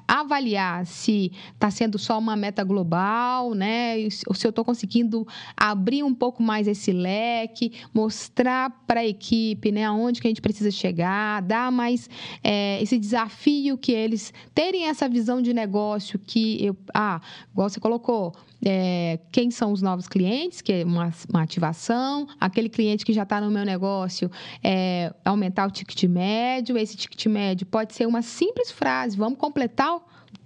avaliar 0.07 0.85
se 0.85 1.31
está 1.53 1.69
sendo 1.69 1.99
só 1.99 2.17
uma 2.17 2.35
meta 2.35 2.63
global, 2.63 3.53
né? 3.53 3.95
Ou 4.27 4.33
se 4.33 4.47
eu 4.47 4.49
estou 4.49 4.63
conseguindo 4.63 5.27
abrir 5.55 6.03
um 6.03 6.13
pouco 6.13 6.41
mais 6.41 6.67
esse 6.67 6.91
leque, 6.91 7.73
mostrar 7.93 8.69
para 8.87 9.01
a 9.01 9.05
equipe, 9.05 9.71
né, 9.71 9.85
aonde 9.85 10.21
que 10.21 10.27
a 10.27 10.29
gente 10.29 10.41
precisa 10.41 10.71
chegar, 10.71 11.41
dar 11.41 11.71
mais 11.71 12.09
é, 12.43 12.81
esse 12.81 12.97
desafio 12.97 13.77
que 13.77 13.91
eles 13.91 14.33
terem 14.53 14.87
essa 14.87 15.09
visão 15.09 15.41
de 15.41 15.53
negócio 15.53 16.17
que 16.19 16.63
eu, 16.63 16.77
ah, 16.93 17.19
igual 17.51 17.69
você 17.69 17.79
colocou, 17.79 18.33
é, 18.65 19.19
quem 19.31 19.51
são 19.51 19.71
os 19.71 19.81
novos 19.81 20.07
clientes, 20.07 20.61
que 20.61 20.73
é 20.73 20.83
uma, 20.83 21.11
uma 21.29 21.43
ativação, 21.43 22.27
aquele 22.39 22.69
cliente 22.69 23.05
que 23.05 23.13
já 23.13 23.23
está 23.23 23.39
no 23.39 23.51
meu 23.51 23.63
negócio, 23.63 24.31
é, 24.63 25.13
aumentar 25.23 25.67
o 25.67 25.71
ticket 25.71 26.03
médio, 26.05 26.77
esse 26.77 26.95
ticket 26.95 27.25
médio 27.27 27.67
pode 27.67 27.93
ser 27.93 28.07
uma 28.07 28.21
simples 28.21 28.71
frase, 28.71 29.15
vamos 29.17 29.37
completar 29.37 29.96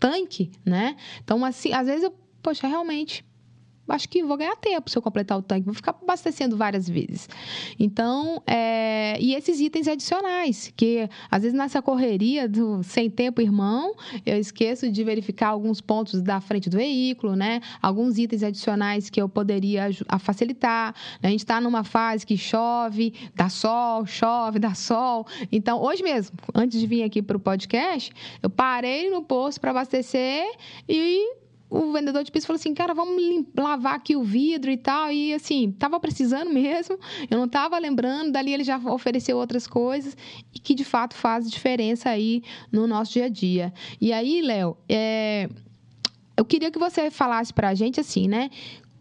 tanque, 0.02 0.52
né? 0.66 0.98
Então, 1.24 1.46
assim, 1.46 1.72
às 1.72 1.86
vezes 1.86 2.04
eu, 2.04 2.14
poxa, 2.42 2.68
realmente 2.68 3.24
acho 3.92 4.08
que 4.10 4.24
vou 4.24 4.38
ganhar 4.38 4.56
tempo 4.56 4.90
se 4.90 4.98
eu 4.98 5.02
completar 5.02 5.38
o 5.38 5.42
tanque, 5.42 5.66
vou 5.66 5.74
ficar 5.74 5.96
abastecendo 6.02 6.58
várias 6.58 6.88
vezes. 6.90 7.28
Então, 7.80 8.42
é, 8.46 9.18
e 9.20 9.34
esses 9.36 9.60
itens 9.60 9.88
adicionais, 9.88 10.72
que 10.76 11.10
às 11.30 11.44
vezes 11.44 11.58
nessa 11.58 11.82
correria 11.82 12.48
do 12.48 12.84
sem 12.84 13.10
tempo, 13.10 13.42
irmão, 13.42 13.94
eu 14.26 14.38
esqueço 14.38 14.92
de 14.92 15.04
verificar 15.04 15.50
alguns 15.50 15.82
pontos 15.82 16.22
da 16.22 16.40
frente 16.40 16.70
do 16.70 16.78
veículo, 16.78 17.36
né? 17.36 17.62
Alguns 17.82 18.18
itens 18.18 18.44
adicionais 18.44 19.10
que 19.10 19.22
eu 19.22 19.28
poderia 19.28 19.90
facilitar. 20.20 20.96
A 21.22 21.28
gente 21.28 21.40
está 21.40 21.60
numa 21.60 21.84
fase 21.84 22.26
que 22.26 22.38
chove, 22.38 23.14
dá 23.36 23.50
sol, 23.50 24.06
chove, 24.06 24.58
dá 24.60 24.74
sol. 24.74 25.26
Então, 25.52 25.82
hoje 25.82 26.04
mesmo, 26.04 26.38
antes 26.54 26.80
de 26.80 26.88
vir 26.88 27.04
aqui 27.04 27.22
para 27.22 27.38
o 27.38 27.40
podcast, 27.40 28.12
eu 28.42 28.50
parei 28.50 29.10
no 29.10 29.24
posto 29.24 29.60
para 29.60 29.72
abastecer 29.72 30.46
e 30.88 31.41
o 31.72 31.94
vendedor 31.94 32.22
de 32.26 32.32
piso 32.32 32.46
falou 32.46 32.60
assim, 32.60 32.74
cara, 32.74 32.94
vamos 32.94 33.16
lavar 33.58 33.96
aqui 33.96 34.14
o 34.14 34.24
vidro 34.24 34.70
e 34.70 34.76
tal. 34.76 35.10
E 35.10 35.34
assim, 35.34 35.72
tava 35.72 35.98
precisando 36.02 36.52
mesmo, 36.54 37.00
eu 37.30 37.38
não 37.38 37.48
tava 37.48 37.80
lembrando, 37.80 38.34
dali 38.34 38.54
ele 38.54 38.64
já 38.66 38.78
ofereceu 38.78 39.38
outras 39.38 39.66
coisas 39.66 40.18
e 40.54 40.60
que 40.60 40.76
de 40.76 40.84
fato 40.84 41.16
faz 41.16 41.50
diferença 41.50 42.10
aí 42.10 42.44
no 42.70 42.86
nosso 42.86 43.14
dia 43.14 43.26
a 43.26 43.30
dia. 43.30 43.74
E 44.02 44.12
aí, 44.12 44.42
Léo, 44.42 44.76
é... 44.90 45.48
eu 46.36 46.44
queria 46.44 46.70
que 46.70 46.78
você 46.78 47.10
falasse 47.10 47.54
para 47.54 47.70
a 47.70 47.74
gente 47.74 48.02
assim, 48.02 48.28
né? 48.28 48.50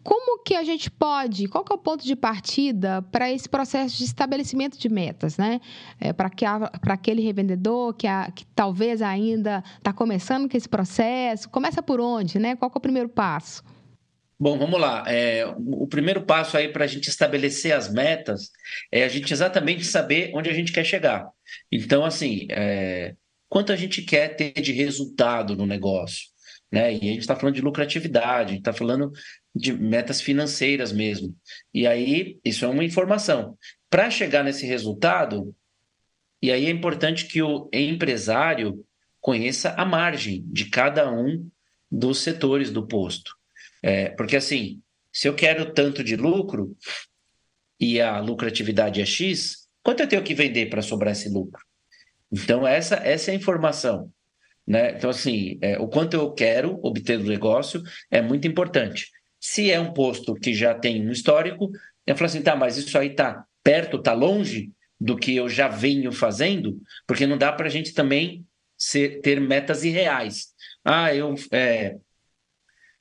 Como 0.03 0.43
que 0.43 0.55
a 0.55 0.63
gente 0.63 0.89
pode, 0.89 1.47
qual 1.47 1.63
que 1.63 1.71
é 1.71 1.75
o 1.75 1.79
ponto 1.79 2.03
de 2.03 2.15
partida 2.15 3.01
para 3.11 3.31
esse 3.31 3.47
processo 3.47 3.97
de 3.97 4.03
estabelecimento 4.03 4.77
de 4.77 4.89
metas, 4.89 5.37
né? 5.37 5.59
É, 5.99 6.11
para 6.11 6.29
aquele 6.87 7.21
revendedor 7.21 7.93
que, 7.93 8.07
a, 8.07 8.31
que 8.31 8.45
talvez 8.55 9.01
ainda 9.01 9.63
está 9.77 9.93
começando 9.93 10.49
com 10.49 10.57
esse 10.57 10.67
processo, 10.67 11.49
começa 11.49 11.83
por 11.83 11.99
onde, 11.99 12.39
né? 12.39 12.55
Qual 12.55 12.69
que 12.69 12.77
é 12.77 12.79
o 12.79 12.81
primeiro 12.81 13.09
passo? 13.09 13.63
Bom, 14.39 14.57
vamos 14.57 14.81
lá. 14.81 15.03
É, 15.07 15.45
o 15.55 15.85
primeiro 15.85 16.23
passo 16.23 16.57
aí 16.57 16.67
para 16.67 16.85
a 16.85 16.87
gente 16.87 17.07
estabelecer 17.07 17.73
as 17.73 17.93
metas 17.93 18.49
é 18.91 19.03
a 19.03 19.07
gente 19.07 19.31
exatamente 19.31 19.85
saber 19.85 20.31
onde 20.33 20.49
a 20.49 20.53
gente 20.53 20.71
quer 20.71 20.83
chegar. 20.83 21.27
Então, 21.71 22.03
assim, 22.03 22.47
é, 22.49 23.13
quanto 23.47 23.71
a 23.71 23.75
gente 23.75 24.01
quer 24.01 24.35
ter 24.35 24.53
de 24.53 24.71
resultado 24.71 25.55
no 25.55 25.67
negócio? 25.67 26.31
Né? 26.71 26.91
E 26.91 26.95
a 26.95 27.13
gente 27.13 27.19
está 27.19 27.35
falando 27.35 27.53
de 27.53 27.61
lucratividade, 27.61 28.45
a 28.45 28.53
gente 28.53 28.61
está 28.61 28.73
falando 28.73 29.11
de 29.53 29.73
metas 29.73 30.21
financeiras 30.21 30.91
mesmo. 30.91 31.35
E 31.73 31.85
aí, 31.85 32.39
isso 32.43 32.65
é 32.65 32.67
uma 32.67 32.83
informação. 32.83 33.57
Para 33.89 34.09
chegar 34.09 34.43
nesse 34.43 34.65
resultado, 34.65 35.53
e 36.41 36.51
aí 36.51 36.65
é 36.65 36.69
importante 36.69 37.27
que 37.27 37.41
o 37.41 37.69
empresário 37.73 38.85
conheça 39.19 39.71
a 39.77 39.85
margem 39.85 40.43
de 40.47 40.69
cada 40.69 41.11
um 41.11 41.47
dos 41.91 42.19
setores 42.19 42.71
do 42.71 42.87
posto. 42.87 43.35
É, 43.83 44.09
porque 44.09 44.35
assim, 44.35 44.81
se 45.11 45.27
eu 45.27 45.35
quero 45.35 45.73
tanto 45.73 46.03
de 46.03 46.15
lucro 46.15 46.75
e 47.79 47.99
a 47.99 48.19
lucratividade 48.19 49.01
é 49.01 49.05
X, 49.05 49.67
quanto 49.83 50.01
eu 50.01 50.07
tenho 50.07 50.23
que 50.23 50.33
vender 50.33 50.69
para 50.69 50.81
sobrar 50.81 51.11
esse 51.11 51.29
lucro? 51.29 51.61
Então, 52.31 52.65
essa, 52.65 52.95
essa 52.95 53.29
é 53.29 53.33
a 53.33 53.37
informação. 53.37 54.11
Né? 54.65 54.91
Então, 54.91 55.09
assim, 55.09 55.57
é, 55.61 55.77
o 55.77 55.87
quanto 55.87 56.13
eu 56.13 56.31
quero 56.31 56.79
obter 56.81 57.17
do 57.17 57.25
negócio 57.25 57.83
é 58.09 58.21
muito 58.21 58.47
importante. 58.47 59.11
Se 59.41 59.71
é 59.71 59.79
um 59.79 59.91
posto 59.91 60.35
que 60.35 60.53
já 60.53 60.75
tem 60.75 61.05
um 61.05 61.11
histórico, 61.11 61.71
eu 62.05 62.15
falo 62.15 62.27
assim, 62.27 62.43
tá, 62.43 62.55
mas 62.55 62.77
isso 62.77 62.95
aí 62.97 63.09
tá 63.09 63.43
perto, 63.63 64.01
tá 64.01 64.13
longe 64.13 64.71
do 64.99 65.17
que 65.17 65.35
eu 65.35 65.49
já 65.49 65.67
venho 65.67 66.11
fazendo, 66.11 66.79
porque 67.07 67.25
não 67.25 67.37
dá 67.37 67.51
para 67.51 67.65
a 67.65 67.69
gente 67.69 67.91
também 67.91 68.45
ser, 68.77 69.19
ter 69.21 69.41
metas 69.41 69.83
irreais. 69.83 70.49
Ah, 70.85 71.13
eu, 71.13 71.33
é, 71.51 71.95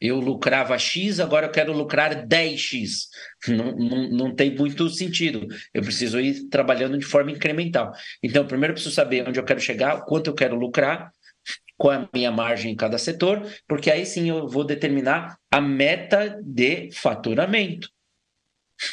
eu 0.01 0.19
lucrava 0.19 0.79
X, 0.79 1.21
agora 1.21 1.47
eu 1.47 1.53
quero 1.53 1.75
lucrar 1.75 2.27
10X. 2.27 3.09
Não, 3.49 3.75
não, 3.75 4.11
não 4.11 4.35
tem 4.35 4.55
muito 4.55 4.89
sentido. 4.91 5.47
Eu 5.73 5.83
preciso 5.83 6.21
ir 6.21 6.47
trabalhando 6.51 6.99
de 6.99 7.07
forma 7.07 7.31
incremental. 7.31 7.91
Então, 8.23 8.47
primeiro 8.47 8.73
eu 8.73 8.75
preciso 8.75 8.95
saber 8.95 9.27
onde 9.27 9.41
eu 9.41 9.45
quero 9.45 9.59
chegar, 9.59 10.05
quanto 10.05 10.27
eu 10.29 10.35
quero 10.35 10.57
lucrar, 10.57 11.11
qual 11.79 11.95
é 11.95 11.97
a 11.97 12.09
minha 12.13 12.31
margem 12.31 12.73
em 12.73 12.77
cada 12.77 12.99
setor, 12.99 13.43
porque 13.67 13.91
aí 13.91 14.05
sim 14.05 14.29
eu 14.29 14.47
vou 14.47 14.63
determinar 14.63 15.40
a 15.51 15.61
meta 15.61 16.41
de 16.43 16.91
faturamento 16.93 17.91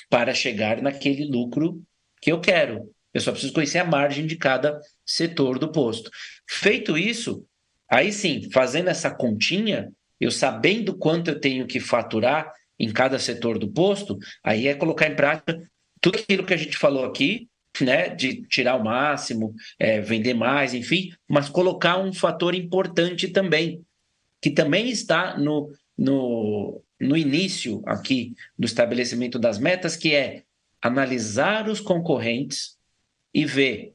para 0.10 0.34
chegar 0.34 0.82
naquele 0.82 1.26
lucro 1.26 1.82
que 2.22 2.32
eu 2.32 2.42
quero. 2.42 2.92
Eu 3.14 3.22
só 3.22 3.32
preciso 3.32 3.54
conhecer 3.54 3.80
a 3.80 3.86
margem 3.86 4.26
de 4.26 4.36
cada 4.36 4.80
setor 5.06 5.60
do 5.60 5.72
posto. 5.72 6.10
Feito 6.50 6.98
isso, 6.98 7.46
aí 7.90 8.12
sim, 8.12 8.50
fazendo 8.52 8.90
essa 8.90 9.10
continha, 9.10 9.92
eu 10.20 10.32
sabendo 10.32 10.98
quanto 10.98 11.30
eu 11.30 11.40
tenho 11.40 11.68
que 11.68 11.80
faturar 11.80 12.52
em 12.80 12.92
cada 12.92 13.18
setor 13.18 13.58
do 13.58 13.72
posto, 13.72 14.18
aí 14.44 14.68
é 14.68 14.76
colocar 14.76 15.08
em 15.08 15.16
prática 15.16 15.60
tudo 16.02 16.20
aquilo 16.20 16.46
que 16.46 16.54
a 16.54 16.58
gente 16.58 16.78
falou 16.78 17.06
aqui 17.06 17.48
né, 17.82 18.10
de 18.10 18.42
tirar 18.48 18.76
o 18.76 18.84
máximo, 18.84 19.54
é, 19.80 20.02
vender 20.02 20.34
mais, 20.34 20.74
enfim, 20.74 21.12
mas 21.28 21.50
colocar 21.50 21.98
um 21.98 22.14
fator 22.14 22.56
importante 22.56 23.28
também, 23.28 23.82
que 24.42 24.50
também 24.52 24.90
está 24.90 25.38
no, 25.38 25.72
no, 25.98 26.82
no 27.00 27.18
início 27.18 27.82
aqui 27.86 28.36
do 28.58 28.66
estabelecimento 28.66 29.40
das 29.40 29.58
metas, 29.58 29.96
que 29.96 30.14
é 30.14 30.44
analisar 30.82 31.68
os 31.70 31.80
concorrentes 31.80 32.78
e 33.34 33.46
ver, 33.46 33.94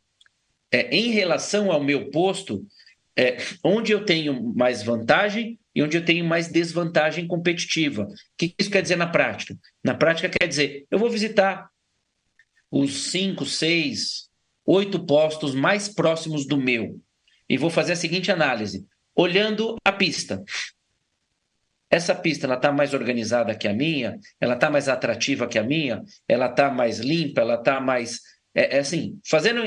é, 0.70 0.94
em 0.94 1.11
relação 1.11 1.70
ao 1.70 1.82
meu 1.82 2.11
posto, 2.11 2.66
é, 3.16 3.36
onde 3.62 3.92
eu 3.92 4.05
tenho 4.05 4.53
mais 4.55 4.82
vantagem 4.82 5.59
e 5.74 5.82
onde 5.82 5.96
eu 5.96 6.05
tenho 6.05 6.24
mais 6.24 6.48
desvantagem 6.48 7.26
competitiva. 7.26 8.05
O 8.05 8.14
que 8.36 8.55
isso 8.59 8.70
quer 8.70 8.82
dizer 8.82 8.96
na 8.96 9.07
prática? 9.07 9.57
Na 9.82 9.94
prática 9.94 10.28
quer 10.28 10.46
dizer, 10.46 10.86
eu 10.90 10.98
vou 10.98 11.11
visitar 11.11 11.70
os 12.70 13.11
cinco, 13.11 13.44
seis, 13.44 14.28
oito 14.64 15.05
postos 15.05 15.55
mais 15.55 15.88
próximos 15.88 16.46
do 16.46 16.57
meu 16.57 17.00
e 17.48 17.59
vou 17.59 17.68
fazer 17.68 17.92
a 17.92 17.96
seguinte 17.96 18.30
análise: 18.30 18.86
olhando 19.14 19.76
a 19.84 19.92
pista. 19.92 20.42
Essa 21.93 22.14
pista 22.14 22.47
ela 22.47 22.55
está 22.55 22.72
mais 22.72 22.95
organizada 22.95 23.55
que 23.55 23.68
a 23.68 23.72
minha, 23.74 24.18
ela 24.40 24.55
está 24.55 24.70
mais 24.70 24.88
atrativa 24.88 25.47
que 25.47 25.59
a 25.59 25.62
minha, 25.62 26.03
ela 26.26 26.47
está 26.47 26.70
mais 26.70 26.99
limpa, 26.99 27.43
ela 27.43 27.57
está 27.57 27.82
mais 27.82 28.18
é, 28.55 28.76
é, 28.76 28.78
assim, 28.78 29.20
fazendo 29.28 29.62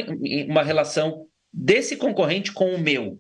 uma 0.49 0.63
relação 0.63 1.27
desse 1.53 1.95
concorrente 1.95 2.51
com 2.51 2.73
o 2.73 2.79
meu. 2.79 3.19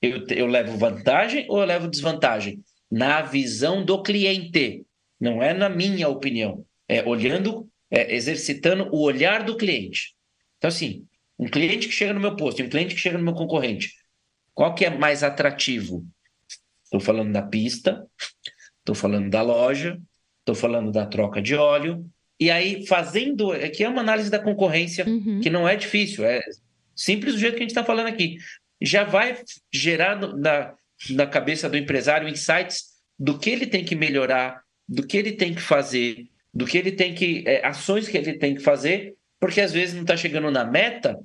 Eu, 0.00 0.24
eu 0.28 0.46
levo 0.46 0.78
vantagem 0.78 1.44
ou 1.48 1.58
eu 1.58 1.66
levo 1.66 1.88
desvantagem? 1.88 2.60
Na 2.88 3.20
visão 3.20 3.84
do 3.84 4.00
cliente, 4.00 4.86
não 5.20 5.42
é 5.42 5.52
na 5.52 5.68
minha 5.68 6.08
opinião. 6.08 6.64
É 6.88 7.02
olhando 7.02 7.68
é, 7.90 8.14
exercitando 8.14 8.88
o 8.92 9.00
olhar 9.02 9.42
do 9.42 9.56
cliente. 9.56 10.14
Então, 10.58 10.68
assim, 10.68 11.04
um 11.36 11.48
cliente 11.48 11.88
que 11.88 11.94
chega 11.94 12.12
no 12.12 12.20
meu 12.20 12.36
posto 12.36 12.62
um 12.62 12.68
cliente 12.68 12.94
que 12.94 13.00
chega 13.00 13.18
no 13.18 13.24
meu 13.24 13.34
concorrente, 13.34 13.92
qual 14.54 14.72
que 14.72 14.84
é 14.84 14.90
mais 14.90 15.24
atrativo? 15.24 16.06
Estou 16.86 17.00
falando 17.00 17.32
da 17.32 17.42
pista, 17.42 18.06
estou 18.78 18.94
falando 18.94 19.28
da 19.28 19.42
loja, 19.42 20.00
estou 20.40 20.54
falando 20.54 20.90
da 20.90 21.04
troca 21.04 21.42
de 21.42 21.54
óleo. 21.54 22.08
E 22.38 22.50
aí, 22.50 22.86
fazendo. 22.86 23.50
Aqui 23.52 23.82
é 23.82 23.88
uma 23.88 24.00
análise 24.00 24.30
da 24.30 24.38
concorrência 24.38 25.06
uhum. 25.06 25.40
que 25.40 25.50
não 25.50 25.68
é 25.68 25.74
difícil, 25.74 26.24
é 26.24 26.40
simples 26.94 27.34
do 27.34 27.40
jeito 27.40 27.54
que 27.54 27.60
a 27.60 27.62
gente 27.62 27.70
está 27.70 27.84
falando 27.84 28.06
aqui. 28.06 28.36
Já 28.80 29.04
vai 29.04 29.42
gerar 29.72 30.16
na, 30.16 30.74
na 31.10 31.26
cabeça 31.26 31.68
do 31.68 31.76
empresário 31.76 32.28
insights 32.28 32.84
do 33.18 33.38
que 33.38 33.50
ele 33.50 33.66
tem 33.66 33.84
que 33.84 33.96
melhorar, 33.96 34.62
do 34.88 35.06
que 35.06 35.16
ele 35.16 35.32
tem 35.32 35.54
que 35.54 35.62
fazer, 35.62 36.28
do 36.52 36.64
que 36.66 36.78
ele 36.78 36.92
tem 36.92 37.14
que. 37.14 37.42
É, 37.46 37.66
ações 37.66 38.06
que 38.06 38.16
ele 38.16 38.34
tem 38.34 38.54
que 38.54 38.62
fazer, 38.62 39.14
porque 39.40 39.60
às 39.60 39.72
vezes 39.72 39.94
não 39.94 40.02
está 40.02 40.16
chegando 40.16 40.50
na 40.50 40.64
meta. 40.64 41.18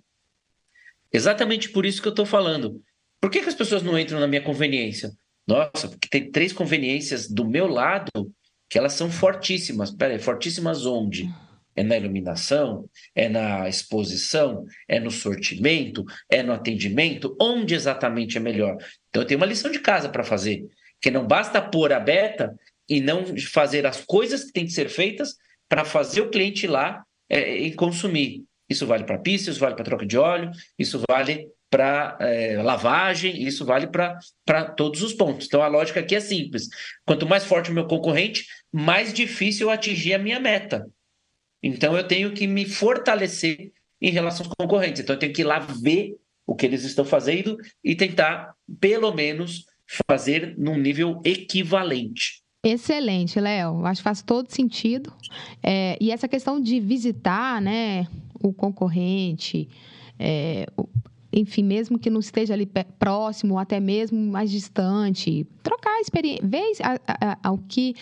Exatamente 1.14 1.70
por 1.70 1.86
isso 1.86 2.02
que 2.02 2.08
eu 2.08 2.12
estou 2.12 2.26
falando. 2.26 2.82
Por 3.20 3.30
que, 3.30 3.42
que 3.42 3.50
as 3.50 3.56
pessoas 3.56 3.84
não 3.84 4.00
entram 4.00 4.20
na 4.20 4.28
minha 4.28 4.42
conveniência? 4.42 5.12
Nossa, 5.52 5.90
porque 5.90 6.08
tem 6.08 6.32
três 6.32 6.54
conveniências 6.54 7.30
do 7.30 7.46
meu 7.46 7.68
lado 7.68 8.34
que 8.70 8.78
elas 8.78 8.94
são 8.94 9.12
fortíssimas. 9.12 9.92
Peraí, 9.92 10.18
fortíssimas 10.18 10.86
onde? 10.86 11.30
É 11.76 11.84
na 11.84 11.98
iluminação? 11.98 12.90
É 13.14 13.28
na 13.28 13.68
exposição? 13.68 14.66
É 14.88 14.98
no 14.98 15.12
sortimento? 15.12 16.06
É 16.30 16.42
no 16.42 16.54
atendimento? 16.54 17.36
Onde 17.40 17.76
exatamente 17.76 18.38
é 18.38 18.40
melhor? 18.40 18.78
Então 19.10 19.24
eu 19.24 19.26
tenho 19.26 19.40
uma 19.40 19.46
lição 19.46 19.70
de 19.70 19.80
casa 19.80 20.08
para 20.08 20.24
fazer, 20.24 20.66
que 21.02 21.12
não 21.12 21.28
basta 21.28 21.62
pôr 21.62 21.92
a 21.92 22.00
beta 22.00 22.56
e 22.88 23.02
não 23.02 23.26
fazer 23.52 23.86
as 23.86 24.00
coisas 24.06 24.46
que 24.46 24.54
têm 24.54 24.66
que 24.66 24.72
ser 24.72 24.88
feitas 24.88 25.36
para 25.68 25.84
fazer 25.84 26.22
o 26.22 26.30
cliente 26.30 26.66
ir 26.66 26.70
lá 26.70 27.04
é, 27.30 27.58
e 27.58 27.74
consumir. 27.74 28.46
Isso 28.70 28.88
vale 28.88 29.04
para 29.04 29.20
pista, 29.20 29.52
isso 29.52 29.60
vale 29.60 29.76
para 29.76 29.84
troca 29.84 30.06
de 30.06 30.18
óleo, 30.18 30.50
isso 30.80 31.04
vale 31.10 31.50
para 31.72 32.18
é, 32.20 32.62
lavagem, 32.62 33.42
isso 33.42 33.66
vale 33.66 33.88
para 33.88 34.66
todos 34.76 35.02
os 35.02 35.14
pontos. 35.14 35.48
Então 35.48 35.64
a 35.64 35.68
lógica 35.68 36.02
aqui 36.02 36.14
é 36.14 36.20
simples: 36.20 36.68
quanto 37.06 37.26
mais 37.26 37.46
forte 37.46 37.72
o 37.72 37.74
meu 37.74 37.88
concorrente, 37.88 38.46
mais 38.72 39.14
difícil 39.14 39.68
eu 39.68 39.72
atingir 39.72 40.14
a 40.14 40.20
minha 40.20 40.40
meta. 40.40 40.86
Então 41.64 41.96
eu 41.96 42.06
tenho 42.06 42.34
que 42.34 42.46
me 42.46 42.66
fortalecer 42.66 43.72
em 44.02 44.12
relação 44.12 44.46
aos 44.46 44.56
concorrentes. 44.60 45.02
Então 45.02 45.16
eu 45.16 45.20
tenho 45.20 45.34
que 45.34 45.42
ir 45.42 45.46
lá 45.46 45.60
ver 45.60 46.18
o 46.46 46.56
que 46.56 46.66
eles 46.66 46.84
estão 46.84 47.06
fazendo 47.06 47.58
e 47.84 47.96
tentar, 47.96 48.54
pelo 48.80 49.14
menos, 49.14 49.66
fazer 50.10 50.56
num 50.58 50.78
nível 50.78 51.22
equivalente. 51.24 52.42
Excelente, 52.64 53.40
Léo. 53.40 53.86
Acho 53.86 54.02
que 54.02 54.04
faz 54.04 54.22
todo 54.22 54.52
sentido. 54.52 55.14
É, 55.64 55.98
e 56.02 56.12
essa 56.12 56.28
questão 56.28 56.60
de 56.60 56.80
visitar 56.80 57.62
né, 57.62 58.08
o 58.42 58.52
concorrente, 58.52 59.70
é, 60.20 60.66
enfim, 61.34 61.64
mesmo 61.64 61.98
que 61.98 62.10
não 62.10 62.20
esteja 62.20 62.54
ali 62.54 62.70
próximo, 63.00 63.54
ou 63.54 63.60
até 63.60 63.80
mesmo 63.80 64.20
mais 64.20 64.52
distante, 64.52 65.48
trocar 65.64 66.00
experiência, 66.00 66.46
ver 66.46 66.64
o 67.50 67.58
que 67.58 67.96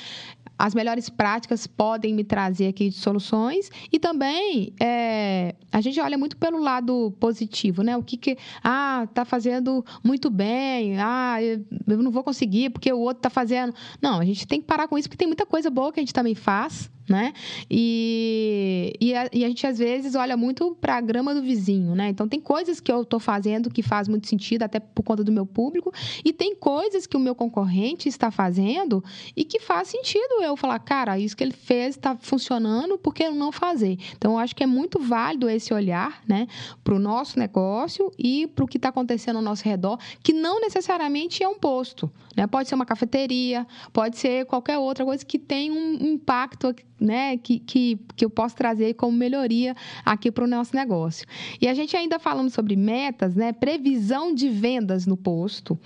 as 0.59 0.75
melhores 0.75 1.07
práticas 1.07 1.65
podem 1.65 2.13
me 2.13 2.25
trazer 2.25 2.67
aqui 2.67 2.89
de 2.89 2.95
soluções 2.95 3.71
e 3.89 3.97
também 3.97 4.73
é, 4.77 5.55
a 5.71 5.79
gente 5.79 5.97
olha 6.01 6.17
muito 6.17 6.35
pelo 6.35 6.59
lado 6.59 7.15
positivo, 7.17 7.81
né? 7.81 7.95
O 7.95 8.03
que 8.03 8.17
que 8.17 8.37
ah 8.61 9.07
tá 9.13 9.23
fazendo 9.23 9.85
muito 10.03 10.29
bem, 10.29 10.99
ah 10.99 11.37
eu 11.41 12.03
não 12.03 12.11
vou 12.11 12.25
conseguir 12.25 12.71
porque 12.71 12.91
o 12.91 12.99
outro 12.99 13.21
tá 13.21 13.29
fazendo. 13.29 13.73
Não, 14.01 14.19
a 14.19 14.25
gente 14.25 14.45
tem 14.45 14.59
que 14.59 14.67
parar 14.67 14.89
com 14.89 14.97
isso 14.97 15.07
porque 15.07 15.17
tem 15.17 15.27
muita 15.27 15.45
coisa 15.45 15.69
boa 15.69 15.93
que 15.93 15.99
a 16.01 16.03
gente 16.03 16.13
também 16.13 16.35
faz 16.35 16.91
né? 17.09 17.33
E, 17.69 18.93
e, 19.01 19.15
a, 19.15 19.29
e 19.33 19.43
a 19.43 19.47
gente 19.47 19.65
às 19.65 19.79
vezes 19.79 20.15
olha 20.15 20.37
muito 20.37 20.77
para 20.79 20.95
a 20.95 21.01
grama 21.01 21.33
do 21.33 21.41
vizinho, 21.41 21.95
né? 21.95 22.09
Então 22.09 22.27
tem 22.27 22.39
coisas 22.39 22.79
que 22.79 22.91
eu 22.91 23.01
estou 23.01 23.19
fazendo 23.19 23.69
que 23.69 23.81
faz 23.81 24.07
muito 24.07 24.27
sentido 24.27 24.63
até 24.63 24.79
por 24.79 25.03
conta 25.03 25.23
do 25.23 25.31
meu 25.31 25.45
público 25.45 25.91
e 26.23 26.31
tem 26.31 26.55
coisas 26.55 27.07
que 27.07 27.17
o 27.17 27.19
meu 27.19 27.33
concorrente 27.33 28.07
está 28.07 28.29
fazendo 28.29 29.03
e 29.35 29.43
que 29.43 29.59
faz 29.59 29.87
sentido 29.87 30.41
eu 30.41 30.48
falar, 30.57 30.79
cara, 30.79 31.17
isso 31.19 31.35
que 31.35 31.43
ele 31.43 31.53
fez 31.53 31.95
está 31.95 32.15
funcionando, 32.15 32.97
por 32.97 33.13
que 33.13 33.29
não 33.29 33.51
fazer? 33.51 33.97
Então 34.17 34.33
eu 34.33 34.37
acho 34.39 34.55
que 34.55 34.63
é 34.63 34.67
muito 34.67 34.99
válido 34.99 35.49
esse 35.49 35.73
olhar, 35.73 36.21
né, 36.27 36.47
para 36.83 36.93
o 36.93 36.99
nosso 36.99 37.37
negócio 37.37 38.11
e 38.17 38.47
para 38.47 38.63
o 38.63 38.67
que 38.67 38.77
está 38.77 38.89
acontecendo 38.89 39.37
ao 39.37 39.41
nosso 39.41 39.63
redor, 39.63 39.97
que 40.23 40.33
não 40.33 40.59
necessariamente 40.61 41.43
é 41.43 41.47
um 41.47 41.57
posto, 41.57 42.11
né? 42.35 42.47
Pode 42.47 42.69
ser 42.69 42.75
uma 42.75 42.85
cafeteria, 42.85 43.65
pode 43.91 44.17
ser 44.17 44.45
qualquer 44.45 44.77
outra 44.77 45.05
coisa 45.05 45.25
que 45.25 45.37
tem 45.37 45.71
um 45.71 45.93
impacto 46.13 46.73
né, 46.99 47.37
que, 47.37 47.59
que, 47.59 47.99
que 48.15 48.25
eu 48.25 48.29
posso 48.29 48.55
trazer 48.55 48.93
como 48.95 49.17
melhoria 49.17 49.75
aqui 50.03 50.31
para 50.31 50.43
o 50.43 50.47
nosso 50.47 50.75
negócio. 50.75 51.25
E 51.61 51.67
a 51.67 51.73
gente 51.73 51.95
ainda 51.95 52.19
falando 52.19 52.49
sobre 52.49 52.75
metas, 52.75 53.35
né, 53.35 53.53
previsão 53.53 54.33
de 54.33 54.49
vendas 54.49 55.05
no 55.05 55.15
posto, 55.15 55.79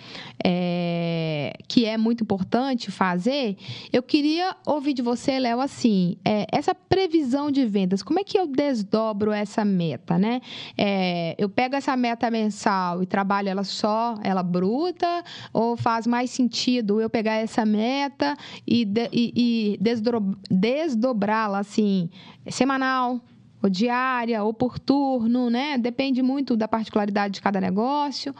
é, 0.43 1.53
que 1.67 1.85
é 1.85 1.97
muito 1.97 2.23
importante 2.23 2.89
fazer, 2.89 3.55
eu 3.91 4.01
queria 4.01 4.52
ouvir 4.65 4.93
de 4.93 5.01
você, 5.01 5.39
Léo, 5.39 5.59
assim, 5.59 6.17
é, 6.25 6.45
essa 6.51 6.73
previsão 6.73 7.51
de 7.51 7.65
vendas, 7.65 8.01
como 8.01 8.19
é 8.19 8.23
que 8.23 8.37
eu 8.37 8.47
desdobro 8.47 9.31
essa 9.31 9.63
meta, 9.65 10.17
né? 10.17 10.41
É, 10.77 11.35
eu 11.37 11.49
pego 11.49 11.75
essa 11.75 11.95
meta 11.95 12.29
mensal 12.29 13.03
e 13.03 13.05
trabalho 13.05 13.49
ela 13.49 13.63
só, 13.63 14.15
ela 14.23 14.43
bruta, 14.43 15.23
ou 15.51 15.75
faz 15.75 16.07
mais 16.07 16.31
sentido 16.31 17.01
eu 17.01 17.09
pegar 17.09 17.35
essa 17.35 17.65
meta 17.65 18.35
e, 18.65 18.85
de, 18.85 19.09
e, 19.11 19.33
e 19.35 19.79
desdobrá-la 20.49 21.59
assim, 21.59 22.09
semanal, 22.49 23.21
ou 23.63 23.69
diária, 23.69 24.43
ou 24.43 24.53
por 24.53 24.77
turno, 24.77 25.49
né? 25.49 25.77
Depende 25.77 26.21
muito 26.21 26.57
da 26.57 26.67
particularidade 26.67 27.35
de 27.35 27.41
cada 27.41 27.61
negócio. 27.61 28.35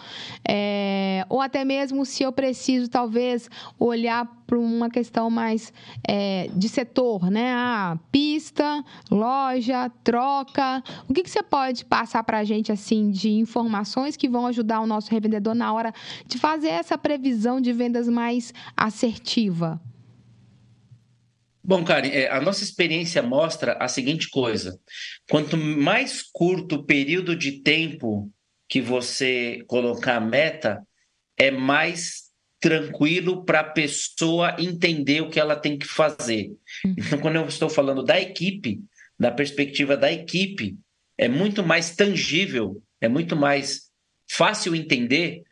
É, 0.47 1.25
ou 1.29 1.41
até 1.41 1.63
mesmo 1.63 2.05
se 2.05 2.23
eu 2.23 2.31
preciso, 2.31 2.89
talvez, 2.89 3.49
olhar 3.79 4.25
para 4.45 4.59
uma 4.59 4.89
questão 4.89 5.29
mais 5.29 5.71
é, 6.05 6.49
de 6.53 6.67
setor, 6.67 7.31
né? 7.31 7.53
Ah, 7.55 7.97
pista, 8.11 8.83
loja, 9.09 9.89
troca. 10.03 10.83
O 11.07 11.13
que, 11.13 11.23
que 11.23 11.29
você 11.29 11.41
pode 11.41 11.85
passar 11.85 12.23
para 12.23 12.39
a 12.39 12.43
gente, 12.43 12.71
assim, 12.71 13.09
de 13.09 13.31
informações 13.31 14.17
que 14.17 14.27
vão 14.27 14.45
ajudar 14.47 14.81
o 14.81 14.85
nosso 14.85 15.09
revendedor 15.09 15.55
na 15.55 15.71
hora 15.73 15.93
de 16.27 16.37
fazer 16.37 16.69
essa 16.69 16.97
previsão 16.97 17.61
de 17.61 17.71
vendas 17.71 18.09
mais 18.09 18.53
assertiva? 18.75 19.79
Bom, 21.63 21.83
Karen, 21.83 22.09
é, 22.09 22.29
a 22.29 22.41
nossa 22.41 22.63
experiência 22.63 23.21
mostra 23.21 23.73
a 23.79 23.87
seguinte 23.87 24.29
coisa: 24.29 24.77
quanto 25.29 25.55
mais 25.55 26.21
curto 26.21 26.75
o 26.75 26.83
período 26.83 27.35
de 27.35 27.63
tempo 27.63 28.29
que 28.67 28.81
você 28.81 29.63
colocar 29.67 30.17
a 30.17 30.21
meta, 30.21 30.85
é 31.37 31.49
mais 31.51 32.23
tranquilo 32.59 33.43
para 33.45 33.59
a 33.59 33.63
pessoa 33.63 34.55
entender 34.59 35.21
o 35.21 35.29
que 35.29 35.39
ela 35.39 35.55
tem 35.55 35.77
que 35.77 35.85
fazer. 35.85 36.47
Uhum. 36.85 36.95
Então, 36.97 37.19
quando 37.19 37.35
eu 37.35 37.45
estou 37.45 37.69
falando 37.69 38.03
da 38.03 38.19
equipe, 38.19 38.81
da 39.19 39.31
perspectiva 39.31 39.95
da 39.95 40.11
equipe, 40.11 40.77
é 41.17 41.27
muito 41.27 41.63
mais 41.63 41.95
tangível, 41.95 42.81
é 42.99 43.07
muito 43.07 43.35
mais 43.35 43.91
fácil 44.29 44.75
entender. 44.75 45.43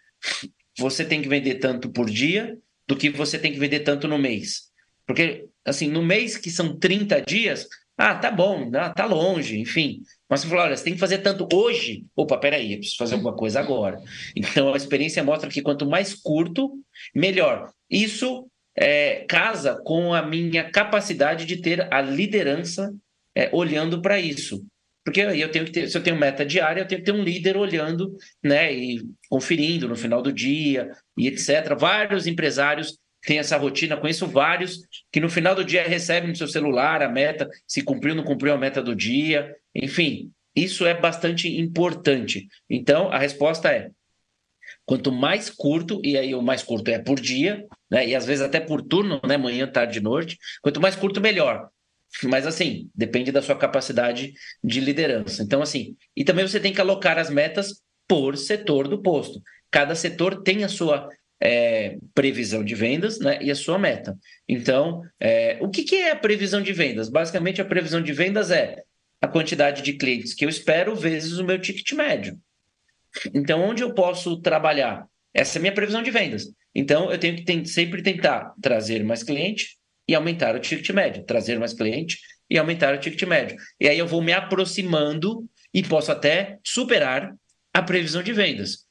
Você 0.78 1.06
tem 1.06 1.22
que 1.22 1.28
vender 1.28 1.56
tanto 1.56 1.90
por 1.90 2.10
dia 2.10 2.58
do 2.88 2.96
que 2.96 3.10
você 3.10 3.38
tem 3.38 3.52
que 3.52 3.60
vender 3.60 3.82
tanto 3.82 4.08
no 4.08 4.18
mês. 4.18 4.72
Porque 5.06 5.48
assim, 5.66 5.90
no 5.90 6.02
mês 6.02 6.38
que 6.38 6.50
são 6.50 6.78
30 6.78 7.22
dias, 7.22 7.68
ah, 7.98 8.16
tá 8.16 8.32
bom, 8.32 8.72
tá 8.72 9.06
longe, 9.06 9.60
enfim. 9.60 10.02
Mas 10.30 10.42
você 10.42 10.48
falou, 10.48 10.64
olha, 10.64 10.76
você 10.76 10.84
tem 10.84 10.94
que 10.94 11.00
fazer 11.00 11.20
tanto 11.20 11.48
hoje. 11.54 12.06
Opa, 12.16 12.38
peraí, 12.38 12.74
eu 12.74 12.78
preciso 12.80 12.98
fazer 12.98 13.16
alguma 13.16 13.36
coisa 13.36 13.60
agora. 13.60 14.02
Então 14.36 14.74
a 14.74 14.78
experiência 14.78 15.24
mostra 15.24 15.50
que 15.50 15.62
quanto 15.62 15.86
mais 15.86 16.16
curto, 16.16 16.72
melhor. 17.14 17.70
Isso 17.90 18.48
é, 18.76 19.26
casa 19.28 19.80
com 19.84 20.14
a 20.14 20.22
minha 20.22 20.70
capacidade 20.72 21.46
de 21.46 21.58
ter 21.58 21.94
a 21.94 22.02
liderança 22.02 22.92
é, 23.36 23.50
olhando 23.54 24.02
para 24.02 24.20
isso. 24.20 24.66
Porque 25.04 25.22
eu 25.22 25.52
tenho 25.52 25.66
que 25.66 25.72
ter, 25.72 25.90
se 25.90 25.98
eu 25.98 26.04
tenho 26.04 26.16
meta 26.16 26.46
diária, 26.46 26.82
eu 26.82 26.88
tenho 26.88 27.02
que 27.02 27.06
ter 27.06 27.12
um 27.12 27.24
líder 27.24 27.58
olhando, 27.58 28.16
né, 28.44 28.72
e 28.72 29.02
conferindo 29.30 29.88
no 29.88 29.96
final 29.96 30.22
do 30.22 30.32
dia 30.32 30.92
e 31.18 31.28
etc. 31.28 31.76
Vários 31.78 32.28
empresários 32.28 32.98
tem 33.24 33.40
essa 33.40 33.58
rotina, 33.58 33.98
conheço 33.98 34.28
vários 34.28 34.80
que 35.12 35.20
no 35.20 35.30
final 35.30 35.56
do 35.56 35.64
dia 35.64 35.88
recebem 35.88 36.30
no 36.30 36.36
seu 36.36 36.48
celular 36.48 37.02
a 37.02 37.10
meta, 37.10 37.50
se 37.68 37.82
cumpriu, 37.82 38.16
não 38.16 38.24
cumpriu 38.24 38.54
a 38.54 38.58
meta 38.58 38.82
do 38.82 38.96
dia, 38.96 39.56
enfim, 39.76 40.32
isso 40.56 40.86
é 40.86 40.94
bastante 40.94 41.48
importante. 41.48 42.48
Então, 42.70 43.10
a 43.10 43.18
resposta 43.18 43.72
é: 43.72 43.90
quanto 44.86 45.12
mais 45.12 45.50
curto, 45.50 46.02
e 46.04 46.18
aí 46.18 46.34
o 46.36 46.42
mais 46.42 46.64
curto 46.64 46.90
é 46.90 47.00
por 47.00 47.20
dia, 47.20 47.66
né, 47.90 48.08
e 48.08 48.16
às 48.16 48.26
vezes 48.26 48.44
até 48.44 48.60
por 48.60 48.82
turno, 48.82 49.22
né, 49.28 49.38
manhã, 49.38 49.68
tarde 49.68 50.00
e 50.00 50.02
noite, 50.02 50.38
quanto 50.62 50.82
mais 50.82 50.96
curto, 50.96 51.22
melhor. 51.22 51.70
Mas 52.24 52.46
assim, 52.46 52.90
depende 52.94 53.32
da 53.32 53.42
sua 53.42 53.56
capacidade 53.56 54.34
de 54.62 54.80
liderança. 54.82 55.44
Então, 55.44 55.62
assim, 55.62 55.96
e 56.16 56.26
também 56.26 56.46
você 56.46 56.60
tem 56.60 56.74
que 56.74 56.82
alocar 56.82 57.18
as 57.18 57.30
metas 57.30 57.82
por 58.06 58.36
setor 58.36 58.90
do 58.90 59.02
posto. 59.02 59.42
Cada 59.70 59.96
setor 59.96 60.44
tem 60.44 60.66
a 60.66 60.68
sua 60.68 61.08
é, 61.42 61.98
previsão 62.14 62.64
de 62.64 62.76
vendas 62.76 63.20
né, 63.20 63.40
e 63.42 63.50
a 63.50 63.56
sua 63.56 63.80
meta. 63.80 64.16
Então, 64.48 65.02
é, 65.20 65.58
o 65.60 65.70
que, 65.70 65.84
que 65.84 65.96
é 65.96 66.12
a 66.12 66.16
previsão 66.16 66.62
de 66.62 66.72
vendas? 66.72 67.10
Basicamente, 67.10 67.60
a 67.60 67.66
previsão 67.66 68.02
de 68.02 68.14
vendas 68.14 68.52
é 68.52 68.84
a 69.20 69.28
quantidade 69.28 69.82
de 69.82 69.94
clientes 69.94 70.34
que 70.34 70.46
eu 70.46 70.50
espero 70.50 70.96
vezes 70.96 71.40
o 71.40 71.44
meu 71.44 71.60
ticket 71.60 71.92
médio. 71.94 72.38
Então, 73.34 73.62
onde 73.62 73.84
eu 73.84 73.94
posso 73.94 74.40
trabalhar? 74.40 75.06
Essa 75.34 75.58
é 75.58 75.60
a 75.60 75.62
minha 75.62 75.74
previsão 75.74 76.04
de 76.04 76.12
vendas. 76.12 76.46
Então, 76.74 77.12
eu 77.12 77.18
tenho 77.18 77.36
que 77.36 77.66
sempre 77.66 78.02
tentar 78.02 78.54
trazer 78.62 79.04
mais 79.04 79.24
cliente 79.24 79.78
e 80.08 80.16
aumentar 80.16 80.56
o 80.56 80.60
ticket 80.60 80.90
médio, 80.92 81.24
trazer 81.24 81.60
mais 81.60 81.74
cliente 81.74 82.20
e 82.50 82.58
aumentar 82.58 82.94
o 82.94 83.00
ticket 83.00 83.24
médio. 83.28 83.58
E 83.80 83.88
aí 83.88 83.98
eu 83.98 84.08
vou 84.08 84.22
me 84.22 84.34
aproximando 84.34 85.46
e 85.74 85.82
posso 85.84 86.12
até 86.12 86.58
superar 86.64 87.34
a 87.74 87.82
previsão 87.82 88.22
de 88.22 88.34
vendas. 88.34 88.86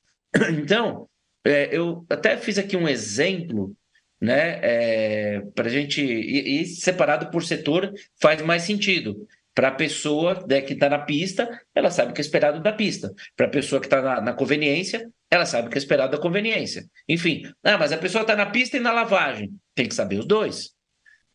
Então, 0.50 1.08
é, 1.44 1.68
eu 1.72 2.04
até 2.08 2.36
fiz 2.36 2.58
aqui 2.58 2.76
um 2.76 2.88
exemplo, 2.88 3.74
né, 4.20 4.58
é, 4.62 5.40
para 5.54 5.66
a 5.66 5.70
gente. 5.70 6.02
E, 6.02 6.60
e, 6.60 6.66
separado 6.66 7.30
por 7.30 7.42
setor 7.44 7.92
faz 8.20 8.42
mais 8.42 8.62
sentido. 8.62 9.26
Para 9.54 9.68
a 9.68 9.72
pessoa 9.72 10.46
né, 10.48 10.60
que 10.60 10.74
está 10.74 10.88
na 10.88 10.98
pista, 10.98 11.48
ela 11.74 11.90
sabe 11.90 12.12
o 12.12 12.14
que 12.14 12.20
é 12.20 12.24
esperado 12.24 12.62
da 12.62 12.72
pista. 12.72 13.12
Para 13.36 13.46
a 13.46 13.50
pessoa 13.50 13.80
que 13.80 13.86
está 13.86 14.00
na, 14.00 14.20
na, 14.20 14.32
conveniência, 14.32 15.10
ela 15.30 15.44
sabe 15.44 15.68
o 15.68 15.70
que 15.70 15.76
é 15.76 15.80
esperado 15.80 16.12
da 16.12 16.22
conveniência. 16.22 16.84
Enfim, 17.08 17.42
ah, 17.64 17.76
mas 17.76 17.92
a 17.92 17.98
pessoa 17.98 18.22
está 18.22 18.36
na 18.36 18.46
pista 18.46 18.76
e 18.76 18.80
na 18.80 18.92
lavagem. 18.92 19.52
Tem 19.74 19.88
que 19.88 19.94
saber 19.94 20.20
os 20.20 20.26
dois. 20.26 20.70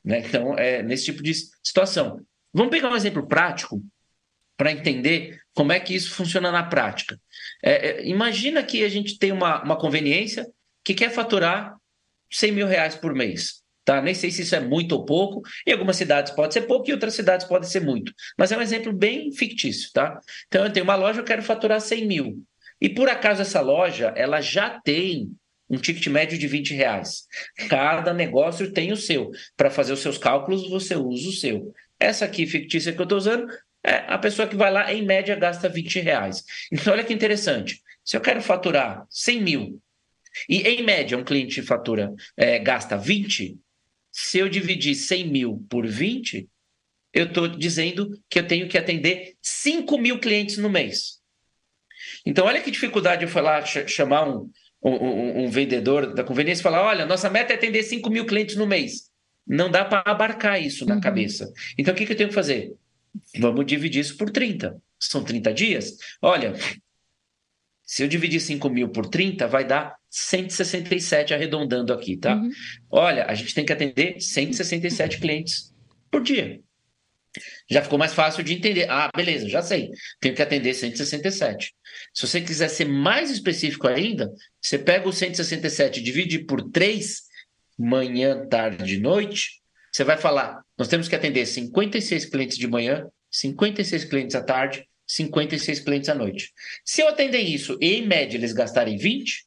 Né? 0.04 0.20
Então, 0.20 0.58
é 0.58 0.82
nesse 0.82 1.06
tipo 1.06 1.22
de 1.22 1.34
situação. 1.62 2.20
Vamos 2.54 2.72
pegar 2.72 2.90
um 2.90 2.96
exemplo 2.96 3.28
prático 3.28 3.82
para 4.56 4.72
entender 4.72 5.38
como 5.56 5.72
é 5.72 5.80
que 5.80 5.96
isso 5.96 6.12
funciona 6.12 6.52
na 6.52 6.64
prática. 6.64 7.20
É, 7.64 7.88
é, 7.88 8.08
imagina 8.08 8.62
que 8.62 8.84
a 8.84 8.90
gente 8.90 9.18
tem 9.18 9.32
uma, 9.32 9.64
uma 9.64 9.78
conveniência 9.78 10.46
que 10.84 10.94
quer 10.94 11.10
faturar 11.10 11.76
100 12.30 12.52
mil 12.52 12.68
reais 12.68 12.96
por 12.96 13.16
mês. 13.16 13.64
Tá? 13.86 14.02
Nem 14.02 14.14
sei 14.14 14.32
se 14.32 14.42
isso 14.42 14.56
é 14.56 14.60
muito 14.60 14.92
ou 14.92 15.06
pouco. 15.06 15.42
Em 15.66 15.72
algumas 15.72 15.96
cidades 15.96 16.34
pode 16.34 16.54
ser 16.54 16.64
pouco, 16.64 16.90
e 16.90 16.94
outras 16.94 17.14
cidades 17.14 17.48
pode 17.48 17.70
ser 17.70 17.80
muito. 17.80 18.12
Mas 18.38 18.52
é 18.52 18.58
um 18.58 18.62
exemplo 18.62 18.92
bem 18.92 19.32
fictício. 19.32 19.90
Tá? 19.94 20.20
Então, 20.48 20.66
eu 20.66 20.74
tenho 20.74 20.84
uma 20.84 20.96
loja, 20.96 21.22
eu 21.22 21.26
quero 21.26 21.42
faturar 21.42 21.80
100 21.80 22.06
mil. 22.06 22.44
E 22.82 22.90
por 22.90 23.08
acaso 23.08 23.42
essa 23.42 23.62
loja 23.62 24.14
ela 24.18 24.42
já 24.42 24.82
tem 24.82 25.32
um 25.70 25.78
ticket 25.78 26.06
médio 26.08 26.38
de 26.38 26.48
20 26.48 26.74
reais. 26.74 27.24
Cada 27.70 28.14
negócio 28.14 28.72
tem 28.72 28.92
o 28.92 28.98
seu. 28.98 29.32
Para 29.56 29.72
fazer 29.72 29.94
os 29.94 30.02
seus 30.02 30.18
cálculos, 30.18 30.70
você 30.70 30.96
usa 30.96 31.30
o 31.30 31.32
seu. 31.32 31.74
Essa 32.00 32.26
aqui 32.26 32.46
fictícia 32.46 32.92
que 32.92 33.00
eu 33.00 33.04
estou 33.04 33.18
usando 33.18 33.48
é 33.86 34.04
a 34.08 34.18
pessoa 34.18 34.48
que 34.48 34.56
vai 34.56 34.72
lá, 34.72 34.92
em 34.92 35.06
média, 35.06 35.36
gasta 35.36 35.70
20 35.70 36.00
reais. 36.00 36.44
Então, 36.72 36.92
olha 36.92 37.04
que 37.04 37.14
interessante. 37.14 37.82
Se 38.04 38.18
eu 38.18 38.22
quero 38.22 38.42
faturar 38.42 39.06
100 39.10 39.42
mil 39.42 39.82
e, 40.50 40.62
em 40.62 40.84
média, 40.84 41.18
um 41.18 41.24
cliente 41.24 41.62
fatura, 41.62 42.12
é, 42.36 42.58
gasta 42.58 42.98
20, 42.98 43.58
se 44.12 44.40
eu 44.40 44.50
dividir 44.50 44.96
100 44.96 45.28
mil 45.28 45.66
por 45.70 45.86
20, 45.86 46.50
eu 47.14 47.26
estou 47.26 47.48
dizendo 47.48 48.10
que 48.28 48.40
eu 48.40 48.48
tenho 48.48 48.68
que 48.68 48.78
atender 48.78 49.36
5 49.42 49.98
mil 50.00 50.20
clientes 50.20 50.58
no 50.58 50.70
mês. 50.70 51.20
Então, 52.26 52.48
olha 52.48 52.62
que 52.62 52.72
dificuldade 52.72 53.24
eu 53.24 53.30
falar, 53.30 53.66
chamar 53.66 54.28
um, 54.28 54.50
um, 54.84 55.44
um, 55.44 55.50
vendedor 55.50 56.14
da 56.14 56.24
conveniência 56.24 56.62
e 56.62 56.64
falar: 56.64 56.84
olha, 56.84 57.06
nossa 57.06 57.30
meta 57.30 57.54
é 57.54 57.56
atender 57.56 57.84
5 57.84 58.10
mil 58.10 58.26
clientes 58.26 58.56
no 58.56 58.66
mês. 58.66 59.12
Não 59.48 59.70
dá 59.70 59.86
para 59.86 60.02
abarcar 60.10 60.60
isso 60.62 60.86
na 60.86 60.96
uhum. 60.96 61.02
cabeça. 61.02 61.54
Então, 61.78 61.94
o 61.94 61.98
que, 61.98 62.06
que 62.06 62.14
eu 62.14 62.18
tenho 62.18 62.30
que 62.30 62.36
fazer? 62.36 62.74
Vamos 63.40 63.66
dividir 63.66 64.00
isso 64.02 64.18
por 64.18 64.30
30. 64.30 64.82
São 65.00 65.24
30 65.24 65.54
dias? 65.54 65.98
Olha, 66.22 66.54
se 67.84 68.04
eu 68.04 68.08
dividir 68.08 68.40
5 68.40 68.70
mil 68.70 68.90
por 68.90 69.08
30, 69.08 69.48
vai 69.48 69.66
dar 69.66 69.96
167 70.10 71.34
arredondando 71.34 71.94
aqui, 71.94 72.18
tá? 72.18 72.36
Uhum. 72.36 72.50
Olha, 72.90 73.26
a 73.26 73.36
gente 73.36 73.54
tem 73.54 73.66
que 73.66 73.74
atender 73.74 74.20
167 74.20 75.20
clientes 75.20 75.74
por 76.10 76.24
dia. 76.24 76.60
Já 77.70 77.82
ficou 77.82 78.00
mais 78.00 78.14
fácil 78.14 78.44
de 78.44 78.54
entender. 78.54 78.90
Ah, 78.90 79.10
beleza, 79.16 79.48
já 79.50 79.62
sei. 79.62 79.90
Tenho 80.20 80.34
que 80.34 80.42
atender 80.42 80.74
167. 80.74 81.76
Se 82.14 82.28
você 82.28 82.42
quiser 82.42 82.70
ser 82.70 82.86
mais 82.86 83.30
específico 83.30 83.88
ainda, 83.88 84.32
você 84.62 84.80
pega 84.80 85.08
o 85.08 85.14
167 85.14 86.00
e 86.00 86.04
divide 86.04 86.40
por 86.40 86.72
3, 86.72 87.24
manhã, 87.78 88.48
tarde 88.48 88.96
e 88.96 89.00
noite, 89.00 89.62
você 89.96 90.04
vai 90.04 90.18
falar: 90.18 90.62
nós 90.78 90.90
temos 90.90 91.08
que 91.08 91.16
atender 91.16 91.46
56 91.46 92.26
clientes 92.26 92.58
de 92.58 92.68
manhã, 92.68 93.08
56 93.32 94.04
clientes 94.04 94.36
à 94.36 94.44
tarde, 94.44 94.86
56 95.08 95.80
clientes 95.80 96.10
à 96.10 96.16
noite. 96.16 96.52
Se 96.84 97.02
eu 97.02 97.08
atender 97.08 97.40
isso 97.40 97.78
e, 97.80 97.94
em 97.94 98.06
média, 98.06 98.38
eles 98.38 98.52
gastarem 98.52 98.98
20, 98.98 99.46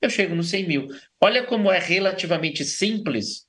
eu 0.00 0.08
chego 0.08 0.36
no 0.36 0.44
100 0.44 0.68
mil. 0.68 0.88
Olha 1.20 1.44
como 1.44 1.68
é 1.70 1.80
relativamente 1.80 2.64
simples 2.64 3.44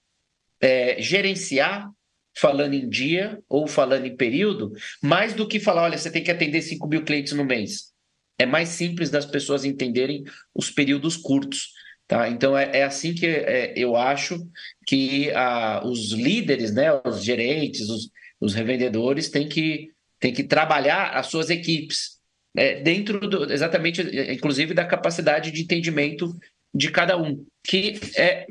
é, 0.59 0.99
gerenciar 0.99 1.87
falando 2.35 2.73
em 2.73 2.89
dia 2.89 3.39
ou 3.47 3.67
falando 3.67 4.07
em 4.07 4.17
período, 4.17 4.73
mais 5.03 5.35
do 5.35 5.47
que 5.47 5.59
falar, 5.59 5.83
olha, 5.83 5.99
você 5.99 6.09
tem 6.09 6.23
que 6.23 6.31
atender 6.31 6.63
5 6.63 6.87
mil 6.87 7.03
clientes 7.03 7.33
no 7.33 7.45
mês. 7.45 7.93
É 8.39 8.45
mais 8.47 8.69
simples 8.69 9.11
das 9.11 9.27
pessoas 9.27 9.65
entenderem 9.65 10.23
os 10.55 10.71
períodos 10.71 11.15
curtos. 11.15 11.73
Tá? 12.13 12.29
Então 12.29 12.55
é, 12.55 12.69
é 12.77 12.83
assim 12.83 13.11
que 13.11 13.25
é, 13.25 13.73
eu 13.75 13.95
acho 13.95 14.37
que 14.85 15.31
a, 15.31 15.83
os 15.83 16.11
líderes, 16.11 16.71
né, 16.71 16.93
os 17.03 17.23
gerentes, 17.23 17.89
os, 17.89 18.11
os 18.39 18.53
revendedores 18.53 19.29
têm 19.29 19.49
que, 19.49 19.89
têm 20.19 20.31
que 20.31 20.43
trabalhar 20.43 21.09
as 21.17 21.25
suas 21.25 21.49
equipes 21.49 22.19
é, 22.55 22.79
dentro 22.83 23.19
do, 23.27 23.51
exatamente, 23.51 24.03
inclusive 24.31 24.75
da 24.75 24.85
capacidade 24.85 25.49
de 25.49 25.63
entendimento 25.63 26.31
de 26.71 26.91
cada 26.91 27.17
um, 27.17 27.43
que 27.65 27.99
é, 28.15 28.45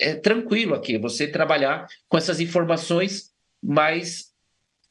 é 0.00 0.14
tranquilo 0.16 0.74
aqui 0.74 0.98
você 0.98 1.28
trabalhar 1.28 1.86
com 2.08 2.18
essas 2.18 2.40
informações 2.40 3.30
mais 3.62 4.32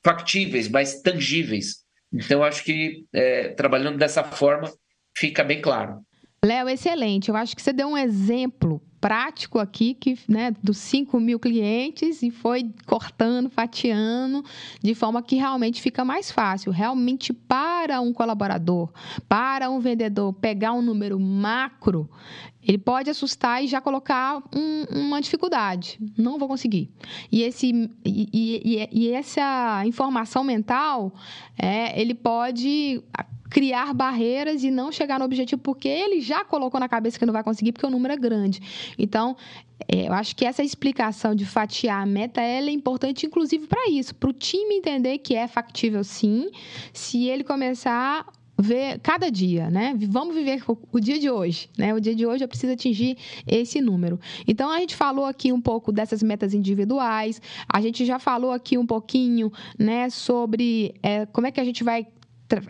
factíveis, 0.01 0.69
mais 0.69 1.01
tangíveis. 1.01 1.83
Então 2.13 2.45
acho 2.45 2.63
que 2.63 3.03
é, 3.11 3.49
trabalhando 3.49 3.97
dessa 3.97 4.23
forma 4.23 4.73
fica 5.13 5.43
bem 5.43 5.61
claro. 5.61 5.99
Léo, 6.45 6.69
excelente. 6.69 7.29
Eu 7.29 7.35
acho 7.35 7.55
que 7.55 7.61
você 7.61 7.73
deu 7.73 7.87
um 7.87 7.97
exemplo 7.97 8.79
prático 9.01 9.57
aqui, 9.57 9.95
que, 9.95 10.17
né, 10.27 10.53
dos 10.61 10.77
5 10.77 11.19
mil 11.19 11.39
clientes 11.39 12.21
e 12.21 12.29
foi 12.29 12.71
cortando, 12.85 13.49
fatiando, 13.49 14.43
de 14.81 14.93
forma 14.93 15.23
que 15.23 15.35
realmente 15.37 15.81
fica 15.81 16.05
mais 16.05 16.31
fácil. 16.31 16.71
Realmente, 16.71 17.33
para 17.33 17.99
um 17.99 18.13
colaborador, 18.13 18.91
para 19.27 19.71
um 19.71 19.79
vendedor 19.79 20.33
pegar 20.33 20.73
um 20.73 20.83
número 20.83 21.19
macro, 21.19 22.07
ele 22.61 22.77
pode 22.77 23.09
assustar 23.09 23.63
e 23.63 23.67
já 23.67 23.81
colocar 23.81 24.37
um, 24.55 24.85
uma 24.91 25.21
dificuldade. 25.21 25.99
Não 26.15 26.37
vou 26.37 26.47
conseguir. 26.47 26.91
E, 27.31 27.41
esse, 27.41 27.89
e, 28.05 28.29
e, 28.33 28.89
e 28.91 29.11
essa 29.11 29.83
informação 29.85 30.43
mental, 30.43 31.11
é, 31.57 31.99
ele 31.99 32.13
pode 32.13 33.03
criar 33.55 33.93
barreiras 33.93 34.65
e 34.65 34.69
não 34.69 34.91
chegar 34.91 35.17
no 35.17 35.23
objetivo 35.23 35.61
porque 35.61 35.87
ele 35.87 36.19
já 36.19 36.43
colocou 36.43 36.77
na 36.77 36.89
cabeça 36.89 37.17
que 37.17 37.25
não 37.25 37.31
vai 37.31 37.41
conseguir 37.41 37.71
porque 37.71 37.85
o 37.85 37.89
número 37.89 38.13
é 38.13 38.17
grande. 38.17 38.59
Então, 38.99 39.37
é, 39.87 40.09
eu 40.09 40.11
acho 40.11 40.35
que 40.35 40.43
essa 40.43 40.61
explicação 40.61 41.33
de 41.33 41.45
fatiar 41.45 42.03
a 42.03 42.05
meta 42.05 42.41
é 42.41 42.69
importante, 42.69 43.25
inclusive, 43.25 43.65
para 43.65 43.89
isso, 43.89 44.13
para 44.13 44.29
o 44.29 44.33
time 44.33 44.75
entender 44.75 45.19
que 45.19 45.35
é 45.35 45.47
factível 45.47 46.03
sim, 46.03 46.51
se 46.91 47.29
ele 47.29 47.45
começar 47.45 48.25
ver 48.57 48.99
cada 48.99 49.29
dia, 49.29 49.69
né? 49.69 49.95
Vamos 50.09 50.35
viver 50.35 50.63
o 50.91 50.99
dia 50.99 51.19
de 51.19 51.29
hoje, 51.29 51.69
né? 51.77 51.93
O 51.93 51.99
dia 51.99 52.15
de 52.15 52.25
hoje 52.25 52.43
eu 52.43 52.47
preciso 52.47 52.73
atingir 52.73 53.17
esse 53.45 53.81
número. 53.81 54.19
Então 54.47 54.69
a 54.69 54.79
gente 54.79 54.95
falou 54.95 55.25
aqui 55.25 55.51
um 55.51 55.61
pouco 55.61 55.91
dessas 55.91 56.23
metas 56.23 56.53
individuais, 56.53 57.41
a 57.67 57.81
gente 57.81 58.05
já 58.05 58.17
falou 58.17 58.51
aqui 58.51 58.77
um 58.77 58.85
pouquinho, 58.85 59.51
né, 59.77 60.09
sobre 60.09 60.95
é, 61.03 61.25
como 61.27 61.47
é 61.47 61.51
que 61.51 61.59
a 61.59 61.65
gente 61.65 61.83
vai 61.83 62.07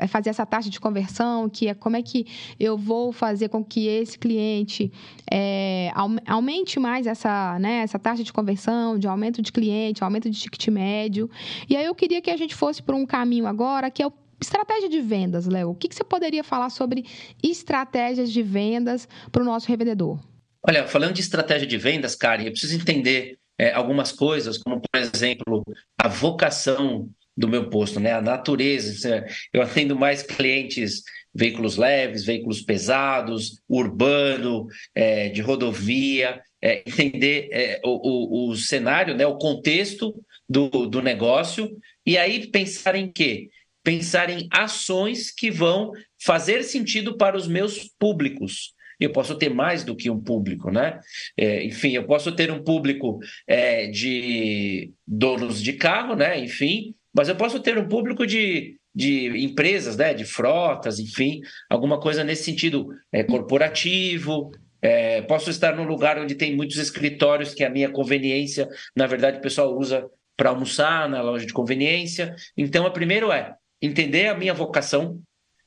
fazer 0.08 0.30
essa 0.30 0.46
taxa 0.46 0.70
de 0.70 0.80
conversão, 0.80 1.50
que 1.50 1.68
é 1.68 1.74
como 1.74 1.96
é 1.96 2.02
que 2.02 2.26
eu 2.60 2.78
vou 2.78 3.12
fazer 3.12 3.50
com 3.50 3.64
que 3.64 3.88
esse 3.88 4.18
cliente 4.18 4.92
é, 5.32 5.92
aumente 6.26 6.80
mais 6.80 7.08
essa, 7.08 7.60
né, 7.60 7.82
essa 7.82 8.00
taxa 8.00 8.24
de 8.24 8.32
conversão, 8.32 8.98
de 8.98 9.08
aumento 9.08 9.42
de 9.42 9.52
cliente, 9.52 10.04
aumento 10.04 10.30
de 10.30 10.40
ticket 10.40 10.68
médio. 10.70 11.30
E 11.70 11.76
aí 11.76 11.86
eu 11.86 11.96
queria 11.96 12.22
que 12.22 12.32
a 12.32 12.38
gente 12.38 12.56
fosse 12.56 12.82
por 12.82 12.96
um 12.96 13.06
caminho 13.06 13.48
agora, 13.48 13.92
que 13.92 14.02
é 14.02 14.08
o 14.08 14.14
Estratégia 14.42 14.90
de 14.90 15.00
vendas, 15.00 15.48
Léo. 15.48 15.72
O 15.72 15.76
que, 15.76 15.88
que 15.88 15.96
você 15.96 16.04
poderia 16.04 16.44
falar 16.44 16.70
sobre 16.70 17.06
estratégias 17.42 18.32
de 18.32 18.44
vendas 18.44 19.08
para 19.32 19.42
o 19.42 19.46
nosso 19.46 19.68
revendedor? 19.68 20.20
Olha, 20.68 20.86
falando 20.88 21.14
de 21.14 21.22
estratégia 21.22 21.68
de 21.68 21.78
vendas, 21.78 22.16
Karen, 22.16 22.44
eu 22.44 22.52
preciso 22.52 22.76
entender 22.76 23.38
é, 23.58 23.72
algumas 23.72 24.12
coisas, 24.12 24.58
como, 24.58 24.82
por 24.82 25.00
exemplo, 25.00 25.64
a 25.98 26.08
vocação 26.08 27.10
do 27.36 27.48
meu 27.48 27.70
posto, 27.70 28.00
né? 28.00 28.14
A 28.14 28.22
natureza. 28.22 29.26
Eu 29.54 29.62
atendo 29.62 29.96
mais 29.96 30.24
clientes 30.24 31.04
veículos 31.36 31.76
leves, 31.76 32.24
veículos 32.24 32.62
pesados, 32.62 33.62
urbano, 33.68 34.68
é, 34.96 35.28
de 35.28 35.42
rodovia, 35.42 36.42
é, 36.62 36.82
entender 36.88 37.50
é, 37.52 37.82
o, 37.84 38.48
o, 38.48 38.50
o, 38.50 38.56
cenário, 38.56 39.14
né, 39.14 39.28
o 39.28 39.38
contexto 39.38 40.16
do, 40.48 40.70
do 40.88 41.02
negócio, 41.02 41.78
e 42.06 42.18
aí 42.18 42.48
pensar 42.48 42.96
em 42.96 43.12
quê? 43.12 43.50
Pensar 43.84 44.30
em 44.30 44.48
ações 44.50 45.30
que 45.30 45.52
vão 45.52 45.92
fazer 46.24 46.64
sentido 46.64 47.18
para 47.18 47.36
os 47.36 47.48
meus 47.48 47.90
públicos. 48.00 48.74
Eu 48.98 49.12
posso 49.12 49.36
ter 49.36 49.50
mais 49.50 49.84
do 49.84 49.94
que 49.94 50.10
um 50.10 50.20
público, 50.20 50.72
né? 50.72 51.02
É, 51.38 51.66
enfim, 51.66 51.92
eu 51.92 52.06
posso 52.06 52.32
ter 52.32 52.50
um 52.50 52.64
público 52.64 53.20
é, 53.46 53.88
de 53.88 54.94
donos 55.06 55.62
de 55.62 55.74
carro, 55.74 56.16
né? 56.16 56.40
Enfim, 56.40 56.96
mas 57.16 57.30
eu 57.30 57.36
posso 57.36 57.62
ter 57.62 57.78
um 57.78 57.88
público 57.88 58.28
de, 58.28 58.78
de 58.94 59.46
empresas, 59.46 59.96
né, 59.96 60.14
de 60.14 60.26
frotas, 60.26 61.00
enfim, 61.00 61.40
alguma 61.70 61.98
coisa 61.98 62.24
nesse 62.26 62.44
sentido 62.44 62.90
é, 63.12 63.24
corporativo. 63.24 64.52
É, 64.82 65.22
posso 65.22 65.50
estar 65.50 65.74
num 65.76 65.86
lugar 65.86 66.20
onde 66.20 66.36
tem 66.36 66.54
muitos 66.54 66.78
escritórios 66.78 67.54
que 67.54 67.64
a 67.64 67.70
minha 67.70 67.90
conveniência, 67.90 68.68
na 68.94 69.08
verdade, 69.08 69.38
o 69.38 69.42
pessoal 69.42 69.76
usa 69.78 70.06
para 70.36 70.50
almoçar 70.50 71.08
na 71.08 71.22
loja 71.22 71.46
de 71.46 71.54
conveniência. 71.54 72.36
Então, 72.58 72.86
a 72.86 72.92
primeiro 72.92 73.32
é 73.32 73.56
entender 73.82 74.28
a 74.28 74.36
minha 74.36 74.54
vocação, 74.54 75.22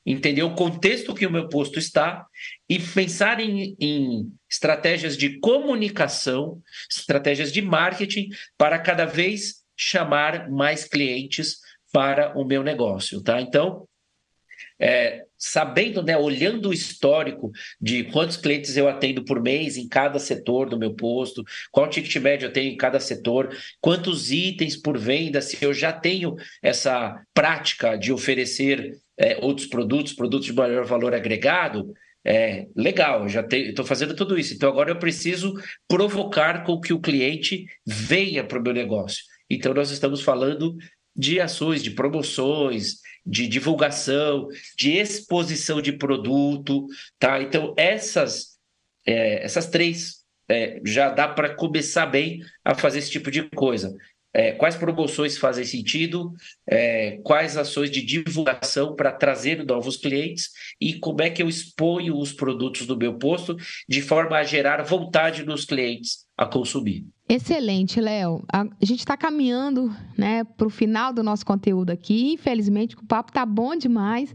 entender 0.05 0.43
o 0.43 0.55
contexto 0.55 1.15
que 1.15 1.27
o 1.27 1.31
meu 1.31 1.49
posto 1.49 1.79
está 1.79 2.27
e 2.69 2.79
pensar 2.79 3.41
em, 3.41 3.75
em, 3.81 4.31
estratégias 4.51 5.17
de 5.17 5.39
comunicação, 5.39 6.61
estratégias 6.91 7.51
de 7.51 7.63
marketing 7.63 8.29
para 8.57 8.79
cada 8.79 9.07
vez 9.07 9.58
chamar 9.79 10.51
mais 10.51 10.85
clientes 10.85 11.59
para 11.93 12.37
o 12.39 12.45
meu 12.45 12.63
negócio, 12.63 13.23
tá? 13.23 13.41
Então, 13.41 13.87
é, 14.81 15.25
sabendo, 15.37 16.03
né, 16.03 16.17
olhando 16.17 16.69
o 16.69 16.73
histórico 16.73 17.51
de 17.81 18.05
quantos 18.05 18.37
clientes 18.37 18.77
eu 18.77 18.89
atendo 18.89 19.25
por 19.25 19.41
mês 19.41 19.77
em 19.77 19.89
cada 19.89 20.19
setor 20.19 20.69
do 20.69 20.79
meu 20.79 20.95
posto, 20.95 21.45
qual 21.71 21.89
ticket 21.89 22.15
médio 22.17 22.47
eu 22.47 22.53
tenho 22.53 22.73
em 22.73 22.77
cada 22.77 23.01
setor, 23.01 23.57
quantos 23.81 24.31
itens 24.31 24.77
por 24.77 24.99
venda, 24.99 25.41
se 25.41 25.63
eu 25.65 25.73
já 25.73 25.93
tenho 25.93 26.35
essa 26.63 27.21
prática 27.33 27.97
de 27.97 28.13
oferecer 28.13 28.99
é, 29.17 29.39
outros 29.41 29.67
produtos, 29.67 30.13
produtos 30.13 30.47
de 30.47 30.53
maior 30.53 30.85
valor 30.85 31.15
agregado, 31.15 31.93
é, 32.25 32.67
legal, 32.77 33.29
já 33.29 33.47
estou 33.51 33.85
fazendo 33.85 34.15
tudo 34.15 34.39
isso. 34.39 34.55
Então 34.55 34.69
agora 34.69 34.91
eu 34.91 34.99
preciso 34.99 35.55
provocar 35.89 36.65
com 36.65 36.81
que 36.81 36.93
o 36.93 37.01
cliente 37.01 37.65
venha 37.87 38.45
para 38.45 38.59
o 38.59 38.63
meu 38.63 38.73
negócio. 38.73 39.25
Então 39.49 39.75
nós 39.75 39.91
estamos 39.91 40.21
falando 40.23 40.77
de 41.15 41.41
ações, 41.41 41.83
de 41.83 41.91
promoções, 41.91 43.01
de 43.27 43.49
divulgação, 43.49 44.49
de 44.77 44.93
exposição 44.93 45.83
de 45.83 45.93
produto, 45.93 46.87
tá? 47.19 47.41
Então 47.43 47.75
essas 47.77 48.59
é, 49.07 49.45
essas 49.45 49.67
três 49.67 50.19
é, 50.49 50.81
já 50.85 51.11
dá 51.11 51.29
para 51.29 51.55
começar 51.55 52.07
bem 52.07 52.41
a 52.65 52.75
fazer 52.75 53.01
esse 53.01 53.11
tipo 53.11 53.31
de 53.31 53.43
coisa 53.51 53.95
é, 54.33 54.53
quais 54.53 54.77
promoções 54.77 55.39
fazem 55.39 55.65
sentido, 55.65 56.33
é, 56.67 57.19
quais 57.25 57.57
ações 57.57 57.91
de 57.91 58.03
divulgação 58.03 58.95
para 58.95 59.13
trazer 59.13 59.65
novos 59.65 59.97
clientes 59.97 60.51
e 60.81 60.95
como 60.95 61.23
é 61.23 61.31
que 61.31 61.43
eu 61.43 61.49
exponho 61.49 62.17
os 62.17 62.33
produtos 62.33 62.87
do 62.87 62.97
meu 62.97 63.19
posto 63.19 63.57
de 63.89 64.03
forma 64.03 64.37
a 64.37 64.45
gerar 64.45 64.83
vontade 64.83 65.45
nos 65.45 65.65
clientes 65.65 66.27
a 66.37 66.47
consumir. 66.47 67.07
Excelente, 67.29 68.01
Léo. 68.01 68.43
A 68.51 68.65
gente 68.81 69.01
está 69.01 69.17
caminhando 69.17 69.95
né, 70.17 70.45
para 70.45 70.67
o 70.67 70.71
final 70.71 71.13
do 71.13 71.23
nosso 71.23 71.45
conteúdo 71.45 71.91
aqui. 71.91 72.33
Infelizmente, 72.33 72.97
o 72.97 73.05
papo 73.05 73.31
está 73.31 73.45
bom 73.45 73.77
demais, 73.77 74.35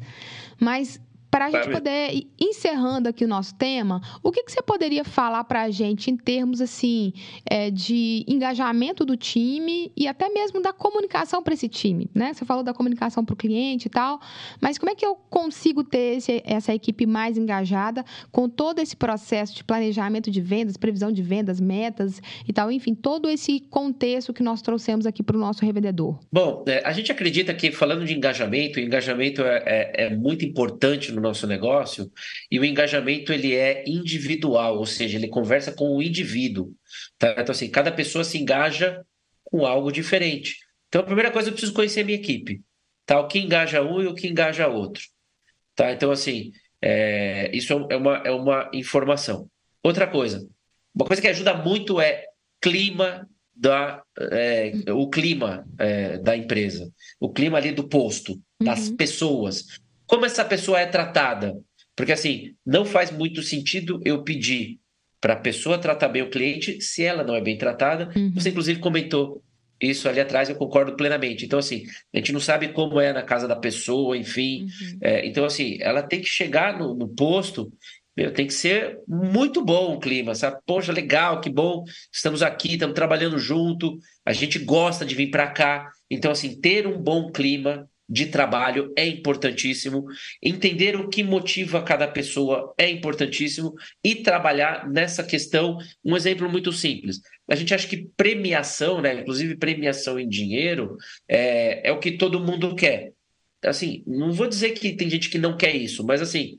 mas 0.59 1.01
para 1.33 1.45
a 1.45 1.49
gente 1.49 1.71
poder 1.71 2.13
ir 2.13 2.27
encerrando 2.39 3.09
aqui 3.09 3.25
o 3.25 3.27
nosso 3.27 3.55
tema, 3.55 3.99
o 4.21 4.31
que, 4.31 4.43
que 4.43 4.51
você 4.51 4.61
poderia 4.61 5.03
falar 5.03 5.43
para 5.45 5.63
a 5.63 5.71
gente 5.71 6.11
em 6.11 6.15
termos 6.15 6.61
assim 6.61 7.11
é, 7.49 7.71
de 7.71 8.23
engajamento 8.27 9.03
do 9.03 9.17
time 9.17 9.91
e 9.97 10.07
até 10.07 10.29
mesmo 10.29 10.61
da 10.61 10.71
comunicação 10.71 11.41
para 11.41 11.55
esse 11.55 11.67
time, 11.67 12.07
né? 12.13 12.35
Você 12.35 12.45
falou 12.45 12.63
da 12.63 12.71
comunicação 12.71 13.25
para 13.25 13.33
o 13.33 13.35
cliente 13.35 13.87
e 13.87 13.89
tal, 13.89 14.21
mas 14.61 14.77
como 14.77 14.91
é 14.91 14.95
que 14.95 15.03
eu 15.03 15.15
consigo 15.15 15.83
ter 15.83 16.17
esse, 16.17 16.39
essa 16.45 16.71
equipe 16.71 17.07
mais 17.07 17.35
engajada 17.35 18.05
com 18.31 18.47
todo 18.47 18.77
esse 18.77 18.95
processo 18.95 19.55
de 19.55 19.63
planejamento 19.63 20.29
de 20.29 20.39
vendas, 20.39 20.77
previsão 20.77 21.11
de 21.11 21.23
vendas, 21.23 21.59
metas 21.59 22.21
e 22.47 22.53
tal, 22.53 22.71
enfim, 22.71 22.93
todo 22.93 23.27
esse 23.27 23.59
contexto 23.71 24.33
que 24.33 24.43
nós 24.43 24.61
trouxemos 24.61 25.07
aqui 25.07 25.23
para 25.23 25.35
o 25.35 25.39
nosso 25.39 25.65
revendedor? 25.65 26.19
Bom, 26.31 26.63
é, 26.67 26.83
a 26.85 26.91
gente 26.91 27.11
acredita 27.11 27.55
que 27.55 27.71
falando 27.71 28.05
de 28.05 28.13
engajamento, 28.13 28.77
o 28.77 28.83
engajamento 28.83 29.41
é, 29.41 29.63
é, 29.65 30.05
é 30.05 30.09
muito 30.15 30.45
importante 30.45 31.11
no 31.11 31.22
nosso 31.23 31.47
negócio, 31.47 32.11
e 32.51 32.59
o 32.59 32.65
engajamento 32.65 33.33
ele 33.33 33.55
é 33.55 33.83
individual, 33.87 34.77
ou 34.77 34.85
seja, 34.85 35.17
ele 35.17 35.27
conversa 35.27 35.71
com 35.71 35.95
o 35.95 36.03
indivíduo. 36.03 36.71
Tá? 37.17 37.31
Então, 37.37 37.51
assim, 37.51 37.69
cada 37.69 37.91
pessoa 37.91 38.23
se 38.23 38.37
engaja 38.37 39.03
com 39.43 39.65
algo 39.65 39.91
diferente. 39.91 40.57
Então, 40.87 41.01
a 41.01 41.05
primeira 41.05 41.31
coisa, 41.31 41.49
eu 41.49 41.53
preciso 41.53 41.73
conhecer 41.73 42.01
a 42.01 42.05
minha 42.05 42.17
equipe. 42.17 42.61
Tá? 43.05 43.19
O 43.19 43.27
que 43.27 43.39
engaja 43.39 43.81
um 43.81 44.01
e 44.01 44.07
o 44.07 44.13
que 44.13 44.27
engaja 44.27 44.67
outro. 44.67 45.03
Tá? 45.75 45.91
Então, 45.91 46.11
assim, 46.11 46.51
é, 46.81 47.49
isso 47.55 47.73
é 47.89 47.95
uma, 47.95 48.17
é 48.17 48.31
uma 48.31 48.69
informação. 48.73 49.49
Outra 49.81 50.05
coisa, 50.05 50.47
uma 50.93 51.05
coisa 51.05 51.21
que 51.21 51.27
ajuda 51.27 51.53
muito 51.53 51.99
é 51.99 52.25
clima 52.61 53.27
da 53.55 54.01
é, 54.19 54.73
o 54.91 55.09
clima 55.09 55.65
é, 55.77 56.17
da 56.17 56.35
empresa, 56.35 56.91
o 57.19 57.31
clima 57.31 57.57
ali 57.57 57.71
do 57.71 57.87
posto, 57.87 58.39
das 58.61 58.87
uhum. 58.87 58.95
pessoas. 58.95 59.79
Como 60.13 60.27
essa 60.27 60.45
pessoa 60.45 60.79
é 60.79 60.85
tratada? 60.85 61.59
Porque 61.95 62.11
assim, 62.11 62.53
não 62.63 62.85
faz 62.85 63.09
muito 63.09 63.41
sentido 63.41 63.99
eu 64.05 64.23
pedir 64.23 64.77
para 65.19 65.33
a 65.33 65.37
pessoa 65.37 65.79
tratar 65.79 66.07
bem 66.07 66.21
o 66.21 66.29
cliente 66.29 66.79
se 66.81 67.03
ela 67.03 67.23
não 67.23 67.35
é 67.35 67.41
bem 67.41 67.57
tratada. 67.57 68.11
Uhum. 68.15 68.31
Você, 68.35 68.49
inclusive, 68.49 68.79
comentou 68.79 69.41
isso 69.81 70.07
ali 70.07 70.19
atrás, 70.19 70.49
eu 70.49 70.55
concordo 70.55 70.95
plenamente. 70.95 71.45
Então, 71.45 71.57
assim, 71.57 71.85
a 72.13 72.17
gente 72.17 72.31
não 72.31 72.39
sabe 72.39 72.67
como 72.67 72.99
é 72.99 73.11
na 73.11 73.23
casa 73.23 73.47
da 73.47 73.55
pessoa, 73.55 74.15
enfim. 74.15 74.65
Uhum. 74.65 74.97
É, 75.01 75.25
então, 75.25 75.45
assim, 75.45 75.79
ela 75.81 76.03
tem 76.03 76.21
que 76.21 76.29
chegar 76.29 76.77
no, 76.77 76.93
no 76.93 77.07
posto 77.07 77.73
meu, 78.15 78.31
tem 78.31 78.45
que 78.45 78.53
ser 78.53 78.99
muito 79.07 79.65
bom 79.65 79.95
o 79.95 79.99
clima, 79.99 80.35
sabe? 80.35 80.61
Poxa, 80.67 80.91
legal, 80.91 81.41
que 81.41 81.49
bom, 81.49 81.83
estamos 82.11 82.43
aqui, 82.43 82.73
estamos 82.73 82.93
trabalhando 82.93 83.39
junto, 83.39 83.97
a 84.23 84.31
gente 84.31 84.59
gosta 84.59 85.03
de 85.03 85.15
vir 85.15 85.31
para 85.31 85.47
cá. 85.47 85.89
Então, 86.07 86.31
assim, 86.31 86.61
ter 86.61 86.85
um 86.85 87.01
bom 87.01 87.31
clima 87.31 87.89
de 88.13 88.27
trabalho 88.27 88.93
é 88.95 89.07
importantíssimo, 89.07 90.05
entender 90.41 90.95
o 90.95 91.09
que 91.09 91.23
motiva 91.23 91.81
cada 91.81 92.07
pessoa 92.07 92.71
é 92.77 92.87
importantíssimo 92.87 93.73
e 94.03 94.13
trabalhar 94.13 94.87
nessa 94.87 95.23
questão. 95.23 95.79
Um 96.05 96.15
exemplo 96.15 96.47
muito 96.47 96.71
simples. 96.71 97.21
A 97.49 97.55
gente 97.55 97.73
acha 97.73 97.87
que 97.87 98.07
premiação, 98.15 99.01
né, 99.01 99.15
inclusive 99.15 99.57
premiação 99.57 100.19
em 100.19 100.29
dinheiro, 100.29 100.95
é, 101.27 101.89
é 101.89 101.91
o 101.91 101.99
que 101.99 102.11
todo 102.11 102.39
mundo 102.39 102.75
quer. 102.75 103.13
Assim, 103.65 104.03
não 104.05 104.31
vou 104.31 104.47
dizer 104.47 104.71
que 104.71 104.93
tem 104.95 105.09
gente 105.09 105.29
que 105.29 105.39
não 105.39 105.57
quer 105.57 105.75
isso, 105.75 106.05
mas 106.05 106.21
assim, 106.21 106.57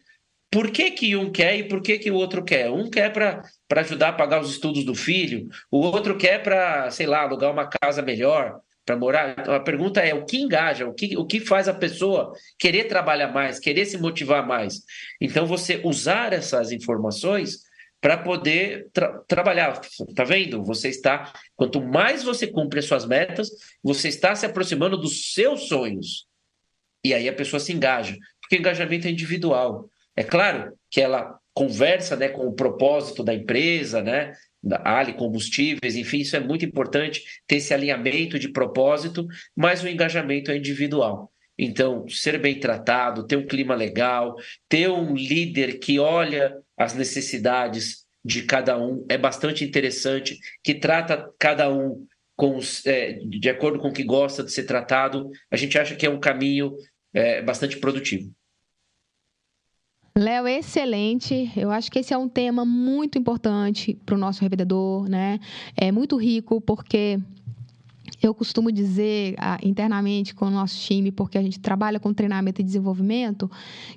por 0.51 0.73
que, 0.73 0.91
que 0.91 1.15
um 1.15 1.31
quer 1.31 1.57
e 1.57 1.69
por 1.69 1.83
que, 1.83 1.99
que 1.99 2.11
o 2.11 2.17
outro 2.17 2.45
quer? 2.45 2.69
Um 2.69 2.91
quer 2.91 3.13
para 3.13 3.43
ajudar 3.77 4.09
a 4.09 4.13
pagar 4.13 4.41
os 4.41 4.51
estudos 4.51 4.85
do 4.85 4.95
filho, 4.95 5.49
o 5.71 5.79
outro 5.79 6.17
quer 6.17 6.43
para, 6.43 6.91
sei 6.91 7.07
lá, 7.07 7.21
alugar 7.21 7.53
uma 7.53 7.69
casa 7.69 8.03
melhor 8.03 8.61
para 8.85 8.97
morar. 8.97 9.37
Então, 9.39 9.55
a 9.55 9.61
pergunta 9.61 10.01
é 10.01 10.15
o 10.15 10.25
que 10.25 10.39
engaja, 10.39 10.87
o 10.87 10.93
que, 10.93 11.17
o 11.17 11.27
que 11.27 11.41
faz 11.41 11.69
a 11.69 11.75
pessoa 11.75 12.33
querer 12.59 12.85
trabalhar 12.85 13.33
mais, 13.33 13.59
querer 13.59 13.87
se 13.87 13.99
motivar 13.99 14.47
mais. 14.47 14.83
Então, 15.21 15.47
você 15.47 15.81
usar 15.85 16.33
essas 16.33 16.71
informações 16.73 17.65
para 18.01 18.19
poder 18.19 18.89
tra 18.93 19.19
trabalhar. 19.27 19.81
Tá 20.15 20.25
vendo? 20.25 20.63
Você 20.65 20.91
está. 20.91 21.33
Quanto 21.57 21.81
mais 21.81 22.23
você 22.23 22.47
cumpre 22.47 22.81
as 22.81 22.85
suas 22.85 23.07
metas, 23.07 23.49
você 23.83 24.09
está 24.09 24.35
se 24.35 24.45
aproximando 24.45 24.99
dos 24.99 25.33
seus 25.33 25.69
sonhos. 25.69 26.27
E 27.03 27.15
aí 27.15 27.27
a 27.29 27.33
pessoa 27.33 27.59
se 27.59 27.73
engaja, 27.73 28.15
porque 28.41 28.57
engajamento 28.57 29.07
é 29.07 29.11
individual. 29.11 29.89
É 30.15 30.23
claro 30.23 30.73
que 30.91 31.01
ela 31.01 31.39
conversa 31.55 32.15
né, 32.15 32.29
com 32.29 32.47
o 32.47 32.53
propósito 32.53 33.25
da 33.25 33.33
empresa, 33.33 34.03
né? 34.03 34.33
Da 34.65 34.81
Ali 34.85 35.13
Combustíveis, 35.13 35.95
enfim, 35.95 36.21
isso 36.21 36.37
é 36.37 36.41
muito 36.41 36.65
importante 36.65 37.23
ter 37.47 37.57
esse 37.57 37.75
alinhamento 37.75 38.39
de 38.39 38.49
propósito, 38.49 39.27
mas 39.55 39.83
o 39.83 39.89
engajamento 39.89 40.51
é 40.51 40.57
individual. 40.57 41.31
Então, 41.57 42.09
ser 42.09 42.39
bem 42.39 42.59
tratado, 42.59 43.27
ter 43.27 43.37
um 43.37 43.47
clima 43.47 43.75
legal, 43.75 44.35
ter 44.69 44.89
um 44.89 45.15
líder 45.15 45.79
que 45.79 45.99
olha 45.99 46.57
as 46.77 46.95
necessidades 46.95 48.05
de 48.25 48.43
cada 48.43 48.79
um 48.79 49.05
é 49.09 49.19
bastante 49.19 49.65
interessante, 49.65 50.39
que 50.63 50.75
trata 50.75 51.31
cada 51.39 51.73
um 51.73 52.07
com, 52.35 52.59
é, 52.87 53.13
de 53.13 53.49
acordo 53.49 53.79
com 53.79 53.89
o 53.89 53.93
que 53.93 54.03
gosta 54.03 54.43
de 54.43 54.51
ser 54.51 54.65
tratado, 54.65 55.31
a 55.51 55.57
gente 55.57 55.79
acha 55.79 55.95
que 55.95 56.07
é 56.07 56.11
um 56.11 56.19
caminho 56.19 56.75
é, 57.13 57.43
bastante 57.43 57.77
produtivo. 57.77 58.33
Léo, 60.17 60.47
excelente. 60.47 61.51
Eu 61.57 61.73
acho 61.73 61.91
que 61.91 61.99
esse 61.99 62.15
é 62.15 62.17
um 62.17 62.29
tema 62.29 62.65
muito 62.65 63.19
importante 63.19 63.99
para 64.07 64.15
o 64.15 64.19
nosso 64.19 64.43
revendedor, 64.43 65.09
né? 65.09 65.41
É 65.77 65.91
muito 65.91 66.17
rico 66.17 66.61
porque 66.61 67.19
eu 68.27 68.35
costumo 68.35 68.71
dizer 68.73 69.35
ah, 69.39 69.59
internamente 69.63 70.35
com 70.35 70.47
o 70.47 70.51
nosso 70.51 70.79
time, 70.79 71.11
porque 71.13 71.39
a 71.39 71.43
gente 71.43 71.61
trabalha 71.61 72.01
com 72.01 72.13
treinamento 72.13 72.61
e 72.61 72.65
desenvolvimento, 72.65 73.51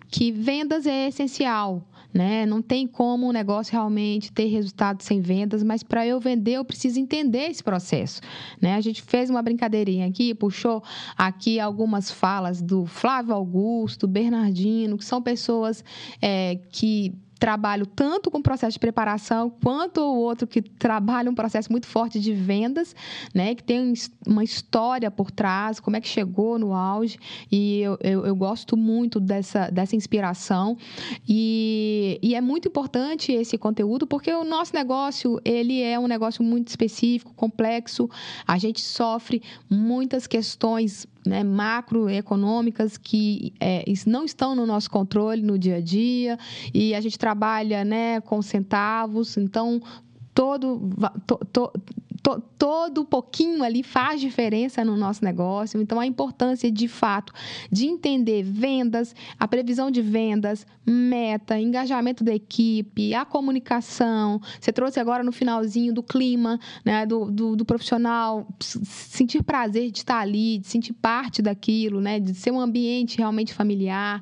que 0.10 0.32
vendas 0.32 0.86
é 0.86 1.08
essencial. 1.08 1.88
Né? 2.14 2.46
Não 2.46 2.62
tem 2.62 2.88
como 2.88 3.28
um 3.28 3.32
negócio 3.32 3.74
realmente 3.74 4.32
ter 4.32 4.46
resultado 4.46 5.04
sem 5.04 5.20
vendas, 5.20 5.62
mas 5.62 5.84
para 5.84 6.08
eu 6.08 6.20
vender 6.20 6.54
eu 6.54 6.66
preciso 6.66 7.00
entender 7.00 7.50
esse 7.50 7.62
processo, 7.62 8.22
né? 8.62 8.76
A 8.76 8.82
gente 8.82 9.04
fez 9.04 9.30
uma 9.30 9.42
brincadeirinha 9.42 10.08
aqui, 10.08 10.34
puxou 10.34 10.82
aqui 11.18 11.60
algumas 11.60 12.10
falas 12.10 12.62
do 12.62 12.86
Flávio 12.86 13.36
Augusto, 13.36 14.08
Bernardino, 14.08 14.98
que 14.98 15.06
são 15.06 15.22
pessoas 15.22 15.84
é, 16.22 16.56
que 16.72 17.14
trabalho 17.40 17.86
tanto 17.86 18.30
com 18.30 18.40
o 18.40 18.44
processo 18.44 18.74
de 18.74 18.80
preparação 18.80 19.50
quanto 19.50 20.02
o 20.02 20.18
outro 20.18 20.48
que 20.48 20.62
trabalha 20.62 21.30
um 21.30 21.36
processo 21.36 21.72
muito 21.72 21.88
forte 21.88 22.20
de 22.20 22.34
vendas, 22.34 22.96
né, 23.34 23.56
que 23.56 23.64
tem 23.64 23.94
uma 24.26 24.44
história 24.44 25.10
por 25.10 25.32
trás, 25.32 25.80
como 25.80 25.96
é 25.96 26.02
que 26.02 26.08
chegou 26.08 26.58
no 26.58 26.74
auge. 26.74 27.18
E 27.52 27.82
eu, 27.82 27.98
eu, 28.02 28.26
eu 28.26 28.36
gosto 28.36 28.76
muito 28.76 29.20
dessa, 29.20 29.70
dessa 29.70 29.96
inspiração. 29.96 30.78
E, 31.28 32.20
e 32.22 32.36
é 32.36 32.42
muito 32.42 32.68
importante 32.68 33.32
esse 33.32 33.58
conteúdo 33.58 34.06
porque 34.08 34.32
o 34.32 34.44
nosso 34.44 34.74
negócio 34.74 35.40
ele 35.44 35.82
é 35.82 36.00
um 36.00 36.08
negócio 36.08 36.44
muito 36.44 36.68
específico, 36.70 37.34
complexo, 37.36 38.10
a 38.46 38.58
gente 38.58 38.82
sofre 38.82 39.42
muitas 39.70 40.28
questões 40.28 41.08
né, 41.28 41.44
macroeconômicas 41.44 42.98
que 42.98 43.54
é, 43.60 43.84
não 44.06 44.24
estão 44.24 44.56
no 44.56 44.66
nosso 44.66 44.90
controle 44.90 45.42
no 45.42 45.58
dia 45.60 45.76
a 45.76 45.82
dia 45.82 46.40
e 46.74 46.96
a 46.96 47.02
gente 47.02 47.20
trabalha 47.20 47.84
né, 47.84 48.22
com 48.22 48.42
centavos, 48.42 49.38
então 49.38 49.82
todo, 50.34 50.82
to, 51.26 51.40
to, 51.52 51.72
to, 52.28 52.42
todo 52.58 53.06
pouquinho 53.06 53.64
ali 53.64 53.84
faz 53.84 54.20
diferença 54.20 54.84
no 54.84 54.98
nosso 54.98 55.24
negócio. 55.24 55.82
Então, 55.82 56.00
a 56.00 56.06
importância, 56.06 56.70
de 56.72 56.88
fato, 56.88 57.32
de 57.72 57.86
entender 57.86 58.44
vendas, 58.44 59.16
a 59.40 59.48
previsão 59.48 59.90
de 59.90 60.02
vendas, 60.02 60.66
meta, 60.86 61.60
engajamento 61.60 62.24
da 62.24 62.34
equipe, 62.34 63.14
a 63.14 63.24
comunicação. 63.26 64.42
Você 64.60 64.72
trouxe 64.72 65.00
agora 65.00 65.24
no 65.24 65.32
finalzinho 65.32 65.94
do 65.94 66.04
clima, 66.04 66.60
né, 66.84 67.06
do, 67.06 67.32
do, 67.32 67.56
do 67.56 67.66
profissional, 67.66 68.48
sentir 68.60 69.44
prazer 69.44 69.92
de 69.92 70.00
estar 70.00 70.20
ali, 70.20 70.58
de 70.58 70.68
sentir 70.68 70.94
parte 70.94 71.42
daquilo, 71.42 72.02
né, 72.02 72.20
de 72.20 72.34
ser 72.34 72.52
um 72.52 72.60
ambiente 72.60 73.18
realmente 73.18 73.54
familiar. 73.54 74.22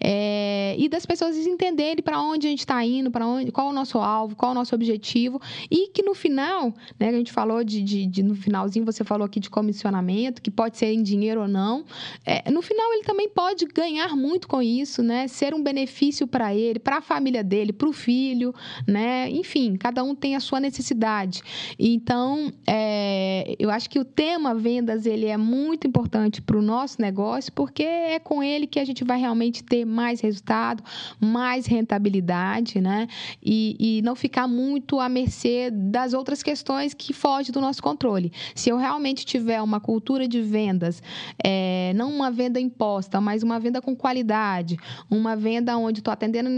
É, 0.00 0.76
e 0.78 0.88
das 0.88 1.04
pessoas 1.04 1.36
entenderem 1.36 2.02
para 2.02 2.20
onde 2.20 2.46
a 2.46 2.50
gente 2.50 2.60
está 2.60 2.84
indo, 2.84 3.10
para 3.10 3.26
onde, 3.26 3.50
qual 3.50 3.68
o 3.68 3.72
nosso 3.72 3.98
alvo, 3.98 4.36
qual 4.36 4.52
o 4.52 4.54
nosso 4.54 4.74
objetivo. 4.74 5.40
E 5.70 5.88
que 5.88 6.02
no 6.02 6.14
final, 6.14 6.74
né, 6.98 7.08
a 7.08 7.12
gente 7.12 7.32
falou 7.42 7.64
de, 7.64 7.82
de, 7.82 8.06
de, 8.06 8.22
no 8.22 8.36
finalzinho 8.36 8.84
você 8.84 9.02
falou 9.02 9.26
aqui 9.26 9.40
de 9.40 9.50
comissionamento, 9.50 10.40
que 10.40 10.50
pode 10.50 10.78
ser 10.78 10.92
em 10.92 11.02
dinheiro 11.02 11.40
ou 11.40 11.48
não. 11.48 11.84
É, 12.24 12.48
no 12.52 12.62
final 12.62 12.92
ele 12.92 13.02
também 13.02 13.28
pode 13.28 13.66
ganhar 13.66 14.14
muito 14.14 14.46
com 14.46 14.62
isso, 14.62 15.02
né? 15.02 15.26
Ser 15.26 15.52
um 15.52 15.60
benefício 15.60 16.24
para 16.24 16.54
ele, 16.54 16.78
para 16.78 16.98
a 16.98 17.00
família 17.00 17.42
dele, 17.42 17.72
para 17.72 17.88
o 17.88 17.92
filho, 17.92 18.54
né? 18.86 19.28
Enfim, 19.28 19.74
cada 19.74 20.04
um 20.04 20.14
tem 20.14 20.36
a 20.36 20.40
sua 20.40 20.60
necessidade. 20.60 21.42
Então, 21.76 22.52
é, 22.64 23.56
eu 23.58 23.70
acho 23.70 23.90
que 23.90 23.98
o 23.98 24.04
tema 24.04 24.54
vendas 24.54 25.04
ele 25.04 25.26
é 25.26 25.36
muito 25.36 25.84
importante 25.88 26.40
para 26.40 26.56
o 26.56 26.62
nosso 26.62 27.02
negócio, 27.02 27.52
porque 27.52 27.82
é 27.82 28.20
com 28.20 28.40
ele 28.40 28.68
que 28.68 28.78
a 28.78 28.84
gente 28.84 29.02
vai 29.02 29.18
realmente 29.18 29.64
ter 29.64 29.84
mais 29.84 30.20
resultado, 30.20 30.84
mais 31.18 31.66
rentabilidade, 31.66 32.80
né? 32.80 33.08
E, 33.42 33.98
e 33.98 34.02
não 34.02 34.14
ficar 34.14 34.46
muito 34.46 35.00
à 35.00 35.08
mercê 35.08 35.72
das 35.72 36.12
outras 36.12 36.40
questões 36.40 36.94
que 36.94 37.12
fogem 37.32 37.50
do 37.50 37.60
nosso 37.62 37.82
controle. 37.82 38.30
Se 38.54 38.68
eu 38.68 38.76
realmente 38.76 39.24
tiver 39.24 39.62
uma 39.62 39.80
cultura 39.80 40.28
de 40.28 40.42
vendas, 40.42 41.02
é, 41.42 41.92
não 41.94 42.10
uma 42.10 42.30
venda 42.30 42.60
imposta, 42.60 43.20
mas 43.22 43.42
uma 43.42 43.58
venda 43.58 43.80
com 43.80 43.96
qualidade, 43.96 44.76
uma 45.10 45.34
venda 45.34 45.78
onde 45.78 46.00
estou 46.00 46.12
atendendo 46.12 46.50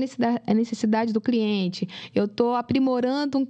a 0.45 0.55
necessidade 0.55 1.13
do 1.13 1.21
cliente, 1.21 1.89
eu 2.13 2.25
estou 2.25 2.57
aprimorando 2.57 3.39
um 3.39 3.47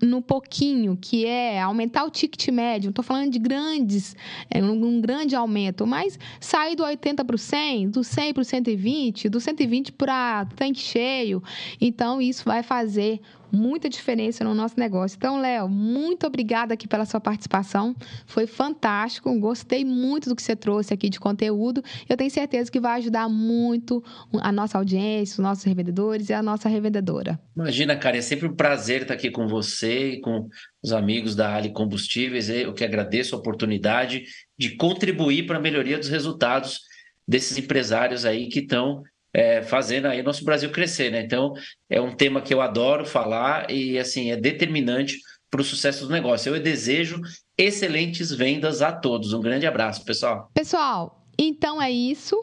no 0.00 0.22
pouquinho, 0.22 0.96
que 1.00 1.26
é 1.26 1.60
aumentar 1.60 2.04
o 2.04 2.10
ticket 2.10 2.48
médio. 2.48 2.90
Estou 2.90 3.04
falando 3.04 3.30
de 3.30 3.40
grandes, 3.40 4.14
é, 4.48 4.62
um, 4.62 5.00
grande 5.00 5.34
aumento, 5.34 5.84
mas 5.84 6.16
sair 6.40 6.76
do 6.76 6.84
80 6.84 7.24
para 7.24 7.34
o 7.34 7.38
100, 7.38 7.90
do 7.90 8.04
100 8.04 8.34
para 8.34 8.40
o 8.40 8.44
120, 8.44 9.28
do 9.28 9.40
120 9.40 9.92
para 9.92 10.46
tanque 10.56 10.80
cheio. 10.80 11.42
Então, 11.80 12.20
isso 12.20 12.44
vai 12.44 12.62
fazer 12.62 13.20
muita 13.52 13.88
diferença 13.88 14.42
no 14.42 14.54
nosso 14.54 14.80
negócio. 14.80 15.16
Então, 15.16 15.38
Léo, 15.38 15.68
muito 15.68 16.26
obrigada 16.26 16.72
aqui 16.74 16.88
pela 16.88 17.04
sua 17.04 17.20
participação. 17.20 17.94
Foi 18.26 18.46
fantástico. 18.46 19.32
Gostei 19.38 19.84
muito 19.84 20.28
do 20.28 20.34
que 20.34 20.42
você 20.42 20.56
trouxe 20.56 20.94
aqui 20.94 21.10
de 21.10 21.20
conteúdo. 21.20 21.82
Eu 22.08 22.16
tenho 22.16 22.30
certeza 22.30 22.70
que 22.70 22.80
vai 22.80 22.98
ajudar 22.98 23.28
muito 23.28 24.02
a 24.40 24.50
nossa 24.50 24.78
audiência, 24.78 25.34
os 25.34 25.38
nossos 25.38 25.64
revendedores 25.64 26.30
e 26.30 26.32
a 26.32 26.42
nossa 26.42 26.68
revendedora. 26.68 27.38
Imagina, 27.54 27.94
cara, 27.96 28.16
é 28.16 28.22
sempre 28.22 28.48
um 28.48 28.56
prazer 28.56 29.02
estar 29.02 29.14
aqui 29.14 29.30
com 29.30 29.46
você 29.46 30.12
e 30.12 30.20
com 30.20 30.48
os 30.82 30.92
amigos 30.92 31.36
da 31.36 31.54
Ali 31.54 31.70
Combustíveis. 31.72 32.48
Eu 32.48 32.72
que 32.72 32.84
agradeço 32.84 33.36
a 33.36 33.38
oportunidade 33.38 34.24
de 34.58 34.76
contribuir 34.76 35.46
para 35.46 35.58
a 35.58 35.60
melhoria 35.60 35.98
dos 35.98 36.08
resultados 36.08 36.80
desses 37.26 37.56
empresários 37.56 38.24
aí 38.24 38.48
que 38.48 38.60
estão 38.60 39.02
é, 39.34 39.62
fazendo 39.62 40.06
aí 40.06 40.22
nosso 40.22 40.44
Brasil 40.44 40.70
crescer, 40.70 41.10
né? 41.10 41.22
Então, 41.22 41.54
é 41.88 42.00
um 42.00 42.14
tema 42.14 42.40
que 42.40 42.52
eu 42.52 42.60
adoro 42.60 43.06
falar 43.06 43.70
e, 43.70 43.98
assim, 43.98 44.30
é 44.30 44.36
determinante 44.36 45.16
para 45.50 45.60
o 45.60 45.64
sucesso 45.64 46.06
do 46.06 46.12
negócio. 46.12 46.54
Eu 46.54 46.62
desejo 46.62 47.20
excelentes 47.56 48.30
vendas 48.30 48.82
a 48.82 48.92
todos. 48.92 49.32
Um 49.32 49.40
grande 49.40 49.66
abraço, 49.66 50.04
pessoal. 50.04 50.50
Pessoal, 50.54 51.26
então 51.38 51.80
é 51.80 51.90
isso. 51.90 52.42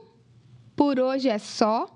Por 0.75 0.99
hoje 0.99 1.29
é 1.29 1.37
só. 1.37 1.87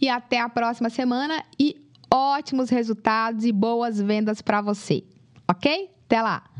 E 0.00 0.08
até 0.08 0.40
a 0.40 0.48
próxima 0.48 0.90
semana. 0.90 1.42
E 1.58 1.76
ótimos 2.12 2.70
resultados 2.70 3.44
e 3.44 3.52
boas 3.52 4.00
vendas 4.00 4.40
para 4.42 4.60
você. 4.60 5.04
Ok? 5.48 5.90
Até 6.06 6.22
lá! 6.22 6.53